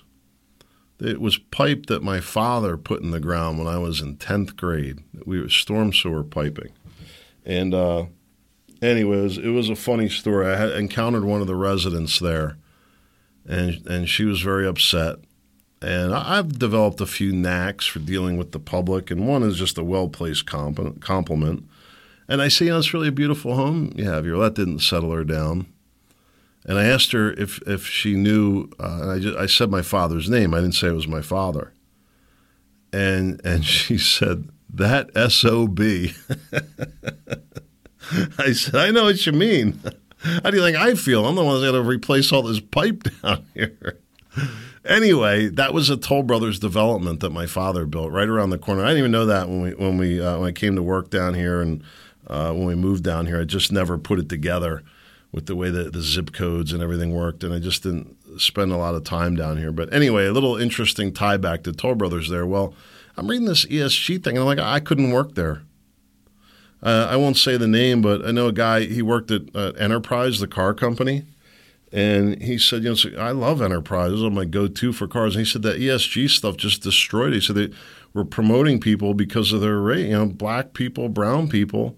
It 0.99 1.21
was 1.21 1.37
pipe 1.37 1.85
that 1.85 2.03
my 2.03 2.19
father 2.19 2.77
put 2.77 3.01
in 3.01 3.11
the 3.11 3.19
ground 3.19 3.57
when 3.57 3.67
I 3.67 3.77
was 3.77 4.01
in 4.01 4.17
10th 4.17 4.55
grade. 4.57 4.99
We 5.25 5.41
were 5.41 5.49
storm 5.49 5.93
sewer 5.93 6.23
piping. 6.23 6.73
And, 7.45 7.73
uh, 7.73 8.05
anyways, 8.81 9.37
it 9.37 9.49
was 9.49 9.69
a 9.69 9.75
funny 9.75 10.09
story. 10.09 10.47
I 10.47 10.57
had 10.57 10.71
encountered 10.71 11.23
one 11.23 11.39
of 11.39 11.47
the 11.47 11.55
residents 11.55 12.19
there, 12.19 12.57
and, 13.47 13.85
and 13.87 14.09
she 14.09 14.25
was 14.25 14.41
very 14.41 14.67
upset. 14.67 15.19
And 15.81 16.13
I've 16.13 16.59
developed 16.59 16.99
a 16.99 17.05
few 17.05 17.31
knacks 17.31 17.85
for 17.85 17.99
dealing 17.99 18.37
with 18.37 18.51
the 18.51 18.59
public, 18.59 19.09
and 19.09 19.27
one 19.27 19.43
is 19.43 19.57
just 19.57 19.77
a 19.77 19.83
well 19.83 20.09
placed 20.09 20.45
compliment. 20.45 21.63
And 22.27 22.41
I 22.41 22.49
say, 22.49 22.65
you 22.65 22.71
know, 22.71 22.79
it's 22.79 22.93
really 22.93 23.07
a 23.07 23.13
beautiful 23.13 23.55
home 23.55 23.93
you 23.95 24.05
have 24.05 24.25
here. 24.25 24.37
Well, 24.37 24.43
that 24.43 24.55
didn't 24.55 24.79
settle 24.79 25.11
her 25.11 25.23
down. 25.23 25.67
And 26.65 26.77
I 26.77 26.85
asked 26.85 27.13
her 27.13 27.31
if, 27.33 27.59
if 27.67 27.87
she 27.87 28.15
knew, 28.15 28.69
uh, 28.79 28.99
and 29.01 29.11
I, 29.11 29.19
just, 29.19 29.37
I 29.37 29.45
said 29.45 29.71
my 29.71 29.81
father's 29.81 30.29
name. 30.29 30.53
I 30.53 30.59
didn't 30.59 30.75
say 30.75 30.89
it 30.89 30.93
was 30.93 31.07
my 31.07 31.21
father. 31.21 31.73
And, 32.93 33.41
and 33.43 33.65
she 33.65 33.97
said, 33.97 34.49
that 34.71 35.09
SOB. 35.31 35.79
I 38.37 38.53
said, 38.53 38.75
I 38.75 38.91
know 38.91 39.05
what 39.05 39.25
you 39.25 39.31
mean. 39.31 39.81
How 40.19 40.51
do 40.51 40.57
you 40.57 40.63
think 40.63 40.77
I 40.77 40.95
feel? 40.95 41.25
I'm 41.25 41.35
the 41.35 41.43
one 41.43 41.59
that's 41.59 41.71
got 41.71 41.77
to 41.77 41.83
replace 41.83 42.33
all 42.33 42.41
this 42.41 42.59
pipe 42.59 43.03
down 43.21 43.45
here. 43.53 43.99
Anyway, 44.85 45.47
that 45.49 45.73
was 45.73 45.89
a 45.89 45.97
Toll 45.97 46.23
Brothers 46.23 46.59
development 46.59 47.19
that 47.19 47.31
my 47.31 47.45
father 47.45 47.85
built 47.85 48.11
right 48.11 48.27
around 48.27 48.49
the 48.49 48.57
corner. 48.57 48.83
I 48.83 48.89
didn't 48.89 48.99
even 48.99 49.11
know 49.11 49.25
that 49.25 49.49
when 49.49 49.61
we 49.61 49.73
when 49.75 49.97
we 49.97 50.21
uh, 50.21 50.39
when 50.39 50.49
I 50.49 50.51
came 50.51 50.75
to 50.75 50.83
work 50.83 51.09
down 51.09 51.33
here 51.33 51.61
and 51.61 51.83
uh, 52.27 52.53
when 52.53 52.65
we 52.65 52.75
moved 52.75 53.03
down 53.03 53.25
here. 53.25 53.41
I 53.41 53.43
just 53.43 53.71
never 53.71 53.97
put 53.97 54.19
it 54.19 54.29
together 54.29 54.83
with 55.31 55.45
the 55.45 55.55
way 55.55 55.69
that 55.69 55.93
the 55.93 56.01
zip 56.01 56.31
codes 56.31 56.73
and 56.73 56.81
everything 56.81 57.13
worked, 57.13 57.43
and 57.43 57.53
I 57.53 57.59
just 57.59 57.83
didn't 57.83 58.15
spend 58.39 58.71
a 58.71 58.77
lot 58.77 58.95
of 58.95 59.03
time 59.03 59.35
down 59.35 59.57
here. 59.57 59.71
But 59.71 59.93
anyway, 59.93 60.25
a 60.25 60.31
little 60.31 60.57
interesting 60.57 61.13
tie 61.13 61.37
back 61.37 61.63
to 61.63 61.73
Toll 61.73 61.95
Brothers 61.95 62.29
there. 62.29 62.45
Well, 62.45 62.73
I'm 63.17 63.27
reading 63.27 63.47
this 63.47 63.65
ESG 63.65 64.23
thing, 64.23 64.37
and 64.37 64.39
I'm 64.39 64.45
like, 64.45 64.59
I 64.59 64.79
couldn't 64.79 65.11
work 65.11 65.35
there. 65.35 65.63
Uh, 66.81 67.07
I 67.09 67.17
won't 67.17 67.37
say 67.37 67.57
the 67.57 67.67
name, 67.67 68.01
but 68.01 68.25
I 68.25 68.31
know 68.31 68.47
a 68.47 68.53
guy. 68.53 68.85
He 68.85 69.01
worked 69.01 69.31
at 69.31 69.53
uh, 69.53 69.73
Enterprise, 69.77 70.39
the 70.39 70.47
car 70.47 70.73
company, 70.73 71.25
and 71.91 72.41
he 72.41 72.57
said, 72.57 72.83
"You 72.83 72.95
know, 72.95 73.19
I 73.21 73.31
love 73.31 73.61
Enterprise. 73.61 74.11
This 74.11 74.21
is 74.21 74.31
my 74.31 74.45
go-to 74.45 74.91
for 74.91 75.07
cars." 75.07 75.35
And 75.35 75.45
he 75.45 75.51
said 75.51 75.63
that 75.63 75.79
ESG 75.79 76.29
stuff 76.29 76.57
just 76.57 76.83
destroyed. 76.83 77.33
It. 77.33 77.35
He 77.35 77.41
said 77.41 77.55
they 77.55 77.69
were 78.13 78.25
promoting 78.25 78.79
people 78.79 79.13
because 79.13 79.51
of 79.51 79.61
their 79.61 79.79
rate. 79.79 80.07
You 80.07 80.17
know, 80.17 80.25
black 80.27 80.73
people, 80.73 81.09
brown 81.09 81.47
people, 81.47 81.97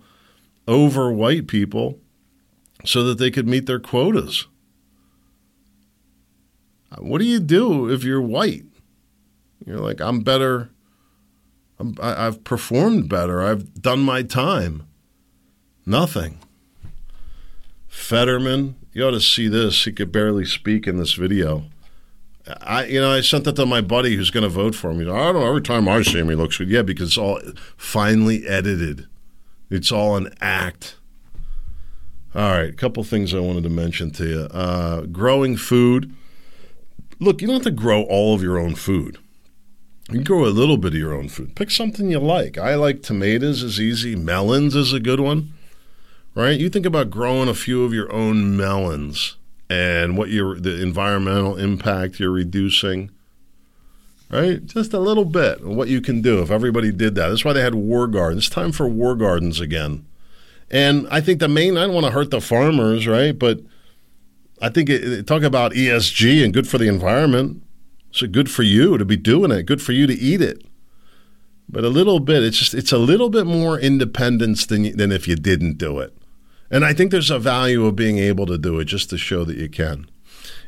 over 0.68 1.12
white 1.12 1.48
people, 1.48 2.00
so 2.86 3.04
that 3.04 3.18
they 3.18 3.32
could 3.32 3.48
meet 3.48 3.66
their 3.66 3.80
quotas. 3.80 4.48
What 6.98 7.20
do 7.20 7.26
you 7.26 7.40
do 7.40 7.90
if 7.90 8.04
you're 8.04 8.22
white? 8.22 8.66
You're 9.66 9.80
like, 9.80 10.02
I'm 10.02 10.22
better 10.22 10.72
i 12.02 12.24
have 12.24 12.44
performed 12.44 13.10
better. 13.10 13.42
I've 13.42 13.82
done 13.82 14.02
my 14.02 14.24
time. 14.24 14.88
Nothing. 15.86 16.40
Fetterman, 17.88 18.76
you 18.94 19.06
ought 19.06 19.12
to 19.12 19.22
see 19.22 19.48
this. 19.48 19.86
He 19.86 19.92
could 19.92 20.12
barely 20.12 20.46
speak 20.46 20.88
in 20.88 20.98
this 20.98 21.14
video. 21.14 21.64
I, 22.62 22.86
you 22.86 23.00
know, 23.00 23.12
I 23.12 23.22
sent 23.22 23.44
that 23.46 23.56
to 23.58 23.66
my 23.66 23.82
buddy 23.82 24.16
who's 24.16 24.32
going 24.32 24.44
to 24.44 24.50
vote 24.50 24.76
for 24.76 24.92
him. 24.92 25.02
I 25.02 25.04
don't 25.04 25.36
know. 25.36 25.48
Every 25.48 25.62
time 25.62 25.88
I 25.88 26.02
see 26.02 26.20
him, 26.20 26.30
he 26.30 26.36
looks 26.36 26.58
good. 26.58 26.70
Yeah, 26.70 26.82
because 26.82 27.10
it's 27.10 27.18
all 27.18 27.40
finely 27.78 28.48
edited. 28.48 29.08
It's 29.70 29.92
all 29.92 30.18
an 30.18 30.34
act. 30.42 30.98
All 32.34 32.52
right, 32.52 32.70
a 32.70 32.74
couple 32.74 33.04
things 33.04 33.34
I 33.34 33.40
wanted 33.40 33.64
to 33.64 33.70
mention 33.70 34.12
to 34.12 34.26
you. 34.26 34.40
Uh, 34.52 35.02
growing 35.02 35.58
food. 35.58 36.14
Look, 37.20 37.42
you 37.42 37.48
don't 37.48 37.58
have 37.58 37.64
to 37.64 37.72
grow 37.72 38.04
all 38.04 38.34
of 38.34 38.42
your 38.42 38.58
own 38.58 38.76
food. 38.76 39.18
You 40.10 40.16
can 40.16 40.24
grow 40.24 40.46
a 40.46 40.48
little 40.48 40.78
bit 40.78 40.94
of 40.94 41.00
your 41.00 41.14
own 41.14 41.30
food. 41.30 41.56
Pick 41.56 41.70
something 41.70 42.10
you 42.10 42.20
like. 42.20 42.58
I 42.58 42.76
like 42.76 43.02
tomatoes 43.02 43.64
is 43.64 43.80
easy. 43.80 44.16
Melons 44.16 44.76
is 44.76 44.92
a 44.94 45.00
good 45.00 45.20
one. 45.20 45.54
Right? 46.34 46.60
You 46.60 46.70
think 46.70 46.86
about 46.86 47.10
growing 47.10 47.50
a 47.50 47.54
few 47.54 47.84
of 47.84 47.94
your 47.94 48.12
own 48.12 48.56
melons 48.56 49.36
and 49.70 50.18
what 50.18 50.30
your 50.30 50.60
the 50.60 50.82
environmental 50.82 51.58
impact 51.58 52.20
you're 52.20 52.32
reducing. 52.32 53.12
Right? 54.30 54.66
Just 54.66 54.94
a 54.94 55.00
little 55.00 55.26
bit 55.26 55.66
what 55.66 55.90
you 55.90 56.00
can 56.00 56.22
do 56.22 56.42
if 56.42 56.52
everybody 56.52 56.92
did 56.92 57.16
that. 57.16 57.30
That's 57.30 57.44
why 57.44 57.54
they 57.54 57.62
had 57.62 57.76
war 57.76 58.08
gardens. 58.08 58.46
It's 58.46 58.54
time 58.54 58.72
for 58.72 58.88
war 58.88 59.16
gardens 59.16 59.60
again. 59.60 60.06
And 60.70 61.06
I 61.12 61.20
think 61.20 61.40
the 61.40 61.50
main 61.50 61.78
I 61.78 61.86
don't 61.86 61.94
want 61.94 62.06
to 62.06 62.14
hurt 62.14 62.32
the 62.32 62.40
farmers, 62.40 63.08
right? 63.08 63.38
But 63.38 63.60
I 64.62 64.70
think 64.70 64.90
it, 64.90 65.28
talk 65.28 65.44
about 65.44 65.74
ESG 65.74 66.44
and 66.44 66.54
good 66.54 66.68
for 66.68 66.78
the 66.78 66.88
environment. 66.88 67.62
So 68.12 68.28
good 68.28 68.50
for 68.50 68.64
you 68.64 68.98
to 68.98 69.06
be 69.06 69.18
doing 69.18 69.52
it. 69.52 69.64
Good 69.64 69.82
for 69.82 69.92
you 69.92 70.08
to 70.08 70.14
eat 70.14 70.42
it. 70.42 70.64
But 71.68 71.84
a 71.84 71.90
little 71.90 72.20
bit, 72.20 72.44
it's 72.44 72.58
just 72.58 72.74
it's 72.74 72.92
a 72.92 72.98
little 72.98 73.30
bit 73.30 73.46
more 73.46 73.80
independence 73.80 74.66
than 74.66 74.96
than 74.96 75.12
if 75.12 75.28
you 75.28 75.36
didn't 75.36 75.78
do 75.78 76.00
it. 76.00 76.14
And 76.72 76.86
I 76.86 76.94
think 76.94 77.12
there's 77.12 77.30
a 77.30 77.38
value 77.38 77.86
of 77.86 77.98
being 77.98 78.18
able 78.18 78.46
to 78.46 78.58
do 78.58 78.80
it 78.80 78.86
just 78.86 79.10
to 79.10 79.18
show 79.18 79.44
that 79.44 79.58
you 79.58 79.68
can. 79.68 80.10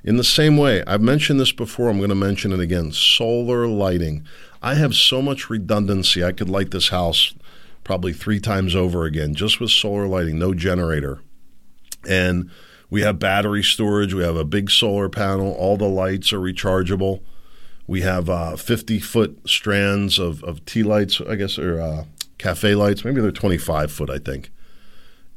In 0.04 0.18
the 0.18 0.24
same 0.24 0.58
way, 0.58 0.84
I've 0.86 1.02
mentioned 1.02 1.40
this 1.40 1.54
before, 1.54 1.90
I'm 1.90 1.98
going 1.98 2.10
to 2.10 2.16
mention 2.16 2.52
it 2.52 2.60
again 2.60 2.92
solar 2.92 3.68
lighting. 3.68 4.26
I 4.62 4.76
have 4.76 4.96
so 4.96 5.22
much 5.22 5.50
redundancy. 5.50 6.22
I 6.22 6.34
could 6.34 6.50
light 6.50 6.72
this 6.72 6.90
house 6.90 7.34
probably 7.86 8.12
three 8.12 8.40
times 8.40 8.76
over 8.76 9.06
again 9.06 9.34
just 9.34 9.62
with 9.62 9.72
solar 9.72 10.06
lighting, 10.06 10.38
no 10.38 10.54
generator. 10.54 11.22
And 12.08 12.52
we 12.90 13.02
have 13.02 13.18
battery 13.18 13.64
storage, 13.64 14.14
we 14.14 14.24
have 14.24 14.36
a 14.36 14.44
big 14.44 14.70
solar 14.70 15.08
panel, 15.08 15.54
all 15.54 15.78
the 15.78 15.88
lights 15.88 16.34
are 16.34 16.40
rechargeable. 16.40 17.22
We 17.88 18.02
have 18.02 18.30
uh, 18.30 18.56
50 18.56 19.00
foot 19.00 19.40
strands 19.46 20.20
of, 20.20 20.44
of 20.44 20.64
tea 20.66 20.84
lights, 20.84 21.22
I 21.22 21.36
guess, 21.36 21.58
or 21.58 21.82
uh, 21.82 22.04
cafe 22.38 22.76
lights. 22.76 23.04
Maybe 23.04 23.22
they're 23.22 23.32
25 23.32 23.92
foot, 23.92 24.10
I 24.10 24.20
think. 24.20 24.52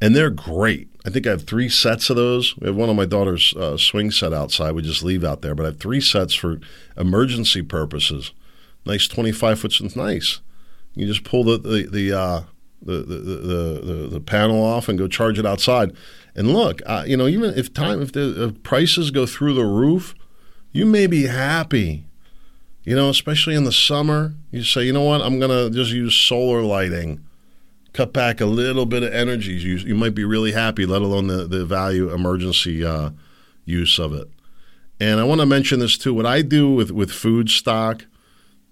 And 0.01 0.15
they're 0.15 0.31
great. 0.31 0.89
I 1.07 1.11
think 1.11 1.27
I 1.27 1.31
have 1.31 1.45
three 1.45 1.69
sets 1.69 2.11
of 2.11 2.17
those. 2.17 2.57
We 2.59 2.67
have 2.67 2.77
one 2.77 2.91
of 2.91 2.97
my 2.97 3.07
daughter's 3.07 3.55
uh, 3.55 3.77
swing 3.77 4.11
set 4.11 4.33
outside. 4.33 4.73
We 4.73 4.83
just 4.83 5.03
leave 5.03 5.25
out 5.25 5.43
there, 5.43 5.55
but 5.55 5.63
I 5.63 5.67
have 5.67 5.81
three 5.81 6.01
sets 6.01 6.35
for 6.35 6.61
emergency 6.97 7.63
purposes. 7.63 8.33
Nice 8.85 9.07
25 9.09 9.59
foot, 9.61 9.81
it's 9.81 9.97
nice. 9.97 10.41
You 10.95 11.07
just 11.07 11.25
pull 11.25 11.45
the 11.45 11.59
the 11.59 11.89
the, 11.91 12.19
uh, 12.19 12.43
the, 12.83 12.99
the, 13.03 13.17
the, 13.17 13.81
the, 13.81 14.09
the 14.13 14.21
panel 14.21 14.63
off 14.63 14.89
and 14.89 14.99
go 14.99 15.09
charge 15.09 15.39
it 15.39 15.47
outside. 15.47 15.93
And 16.35 16.53
look, 16.53 16.83
uh, 16.87 17.05
you 17.07 17.17
know, 17.17 17.27
even 17.27 17.55
if 17.59 17.73
time 17.73 18.03
if 18.03 18.13
the 18.13 18.45
if 18.49 18.63
prices 18.63 19.11
go 19.11 19.27
through 19.27 19.55
the 19.55 19.65
roof, 19.65 20.15
you 20.73 20.87
may 20.87 21.07
be 21.07 21.27
happy 21.27 22.07
you 22.87 22.95
know, 22.95 23.11
especially 23.11 23.57
in 23.57 23.65
the 23.65 23.73
summer, 23.73 24.33
you 24.53 24.63
say, 24.63 24.85
you 24.85 24.93
know 24.93 25.03
what, 25.03 25.21
I'm 25.21 25.41
to 25.41 25.71
just 25.71 25.91
use 25.91 26.15
solar 26.15 26.63
lighting, 26.63 27.26
cut 27.97 28.13
back 28.13 28.43
a 28.43 28.47
little 28.47 28.85
bit 28.85 29.03
of 29.03 29.13
energy. 29.13 29.55
You, 29.55 29.77
you 29.77 29.95
might 29.95 30.15
be 30.15 30.25
really 30.25 30.53
happy, 30.53 30.85
let 30.85 31.01
alone 31.01 31.29
the, 31.29 31.47
the 31.47 31.65
value 31.65 32.13
emergency 32.13 32.85
uh, 32.85 33.11
use 33.65 33.99
of 33.99 34.13
it. 34.13 34.29
And 35.01 35.19
I 35.19 35.25
want 35.25 35.41
to 35.41 35.47
mention 35.47 35.81
this 35.81 35.97
too. 35.97 36.13
What 36.13 36.27
I 36.27 36.43
do 36.43 36.71
with, 36.71 36.91
with 36.91 37.11
food 37.11 37.49
stock, 37.49 38.05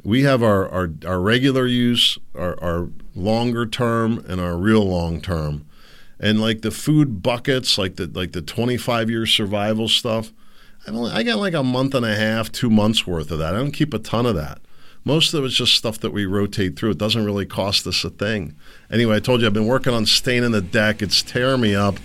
we 0.02 0.24
have 0.24 0.42
our, 0.42 0.68
our, 0.68 0.90
our 1.06 1.20
regular 1.20 1.66
use, 1.66 2.18
our, 2.34 2.62
our 2.62 2.88
longer 3.14 3.64
term, 3.64 4.22
and 4.28 4.42
our 4.42 4.58
real 4.58 4.84
long 4.86 5.22
term. 5.22 5.66
And 6.20 6.40
like 6.40 6.60
the 6.60 6.70
food 6.70 7.22
buckets, 7.22 7.78
like 7.78 7.96
the 7.96 8.06
like 8.06 8.32
the 8.32 8.42
25 8.42 9.10
year 9.10 9.26
survival 9.26 9.88
stuff, 9.88 10.32
I, 10.86 10.90
only, 10.90 11.10
I 11.10 11.22
get 11.22 11.36
like 11.36 11.54
a 11.54 11.62
month 11.62 11.94
and 11.94 12.04
a 12.04 12.14
half, 12.14 12.52
two 12.52 12.70
months 12.70 13.06
worth 13.06 13.30
of 13.30 13.38
that. 13.38 13.54
I 13.54 13.58
don't 13.58 13.72
keep 13.72 13.92
a 13.94 13.98
ton 13.98 14.26
of 14.26 14.34
that. 14.36 14.60
Most 15.04 15.34
of 15.34 15.44
it's 15.44 15.54
just 15.54 15.74
stuff 15.74 16.00
that 16.00 16.12
we 16.12 16.24
rotate 16.24 16.76
through. 16.76 16.92
It 16.92 16.98
doesn't 16.98 17.24
really 17.24 17.44
cost 17.44 17.86
us 17.86 18.04
a 18.04 18.10
thing. 18.10 18.54
Anyway, 18.90 19.16
I 19.16 19.20
told 19.20 19.40
you 19.40 19.46
I've 19.46 19.52
been 19.52 19.66
working 19.66 19.92
on 19.92 20.06
staining 20.06 20.52
the 20.52 20.62
deck. 20.62 21.02
It's 21.02 21.22
tearing 21.22 21.60
me 21.60 21.74
up. 21.74 21.96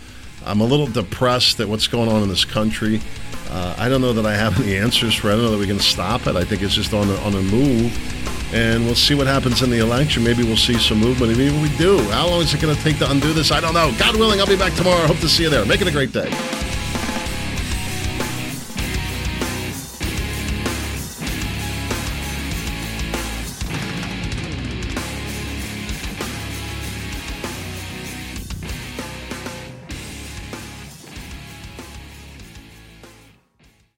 I'm 0.46 0.60
a 0.60 0.66
little 0.66 0.88
depressed 0.88 1.60
at 1.60 1.70
what's 1.70 1.88
going 1.88 2.10
on 2.10 2.24
in 2.24 2.30
this 2.30 2.44
country. 2.44 3.02
Uh, 3.50 3.74
I 3.78 3.88
don't 3.88 4.02
know 4.02 4.14
that 4.14 4.26
I 4.26 4.36
have 4.36 4.60
any 4.64 4.76
answers 4.76 5.16
for 5.16 5.30
it. 5.30 5.34
I 5.34 5.36
don't 5.36 5.46
know 5.46 5.52
that 5.52 5.60
we 5.60 5.68
can 5.68 5.80
stop 5.80 6.28
it. 6.28 6.36
I 6.36 6.44
think 6.44 6.62
it's 6.62 6.76
just 6.76 6.94
on 6.94 7.10
a, 7.10 7.16
on 7.18 7.34
a 7.36 7.42
move. 7.42 7.98
And 8.54 8.84
we'll 8.86 8.96
see 8.96 9.14
what 9.14 9.28
happens 9.28 9.62
in 9.62 9.70
the 9.70 9.78
election. 9.78 10.24
Maybe 10.24 10.44
we'll 10.44 10.58
see 10.58 10.78
some 10.78 10.98
movement. 10.98 11.38
Maybe 11.38 11.56
we 11.62 11.70
do. 11.78 12.00
How 12.10 12.28
long 12.28 12.42
is 12.42 12.54
it 12.54 12.60
going 12.60 12.76
to 12.76 12.82
take 12.82 12.98
to 12.98 13.10
undo 13.10 13.32
this? 13.32 13.52
I 13.52 13.60
don't 13.60 13.76
know. 13.76 13.94
God 13.98 14.16
willing, 14.16 14.40
I'll 14.40 14.48
be 14.48 14.58
back 14.58 14.74
tomorrow. 14.74 15.06
Hope 15.06 15.20
to 15.20 15.30
see 15.30 15.44
you 15.44 15.50
there. 15.50 15.66
Make 15.66 15.82
it 15.82 15.88
a 15.88 15.92
great 15.92 16.12
day. 16.12 16.30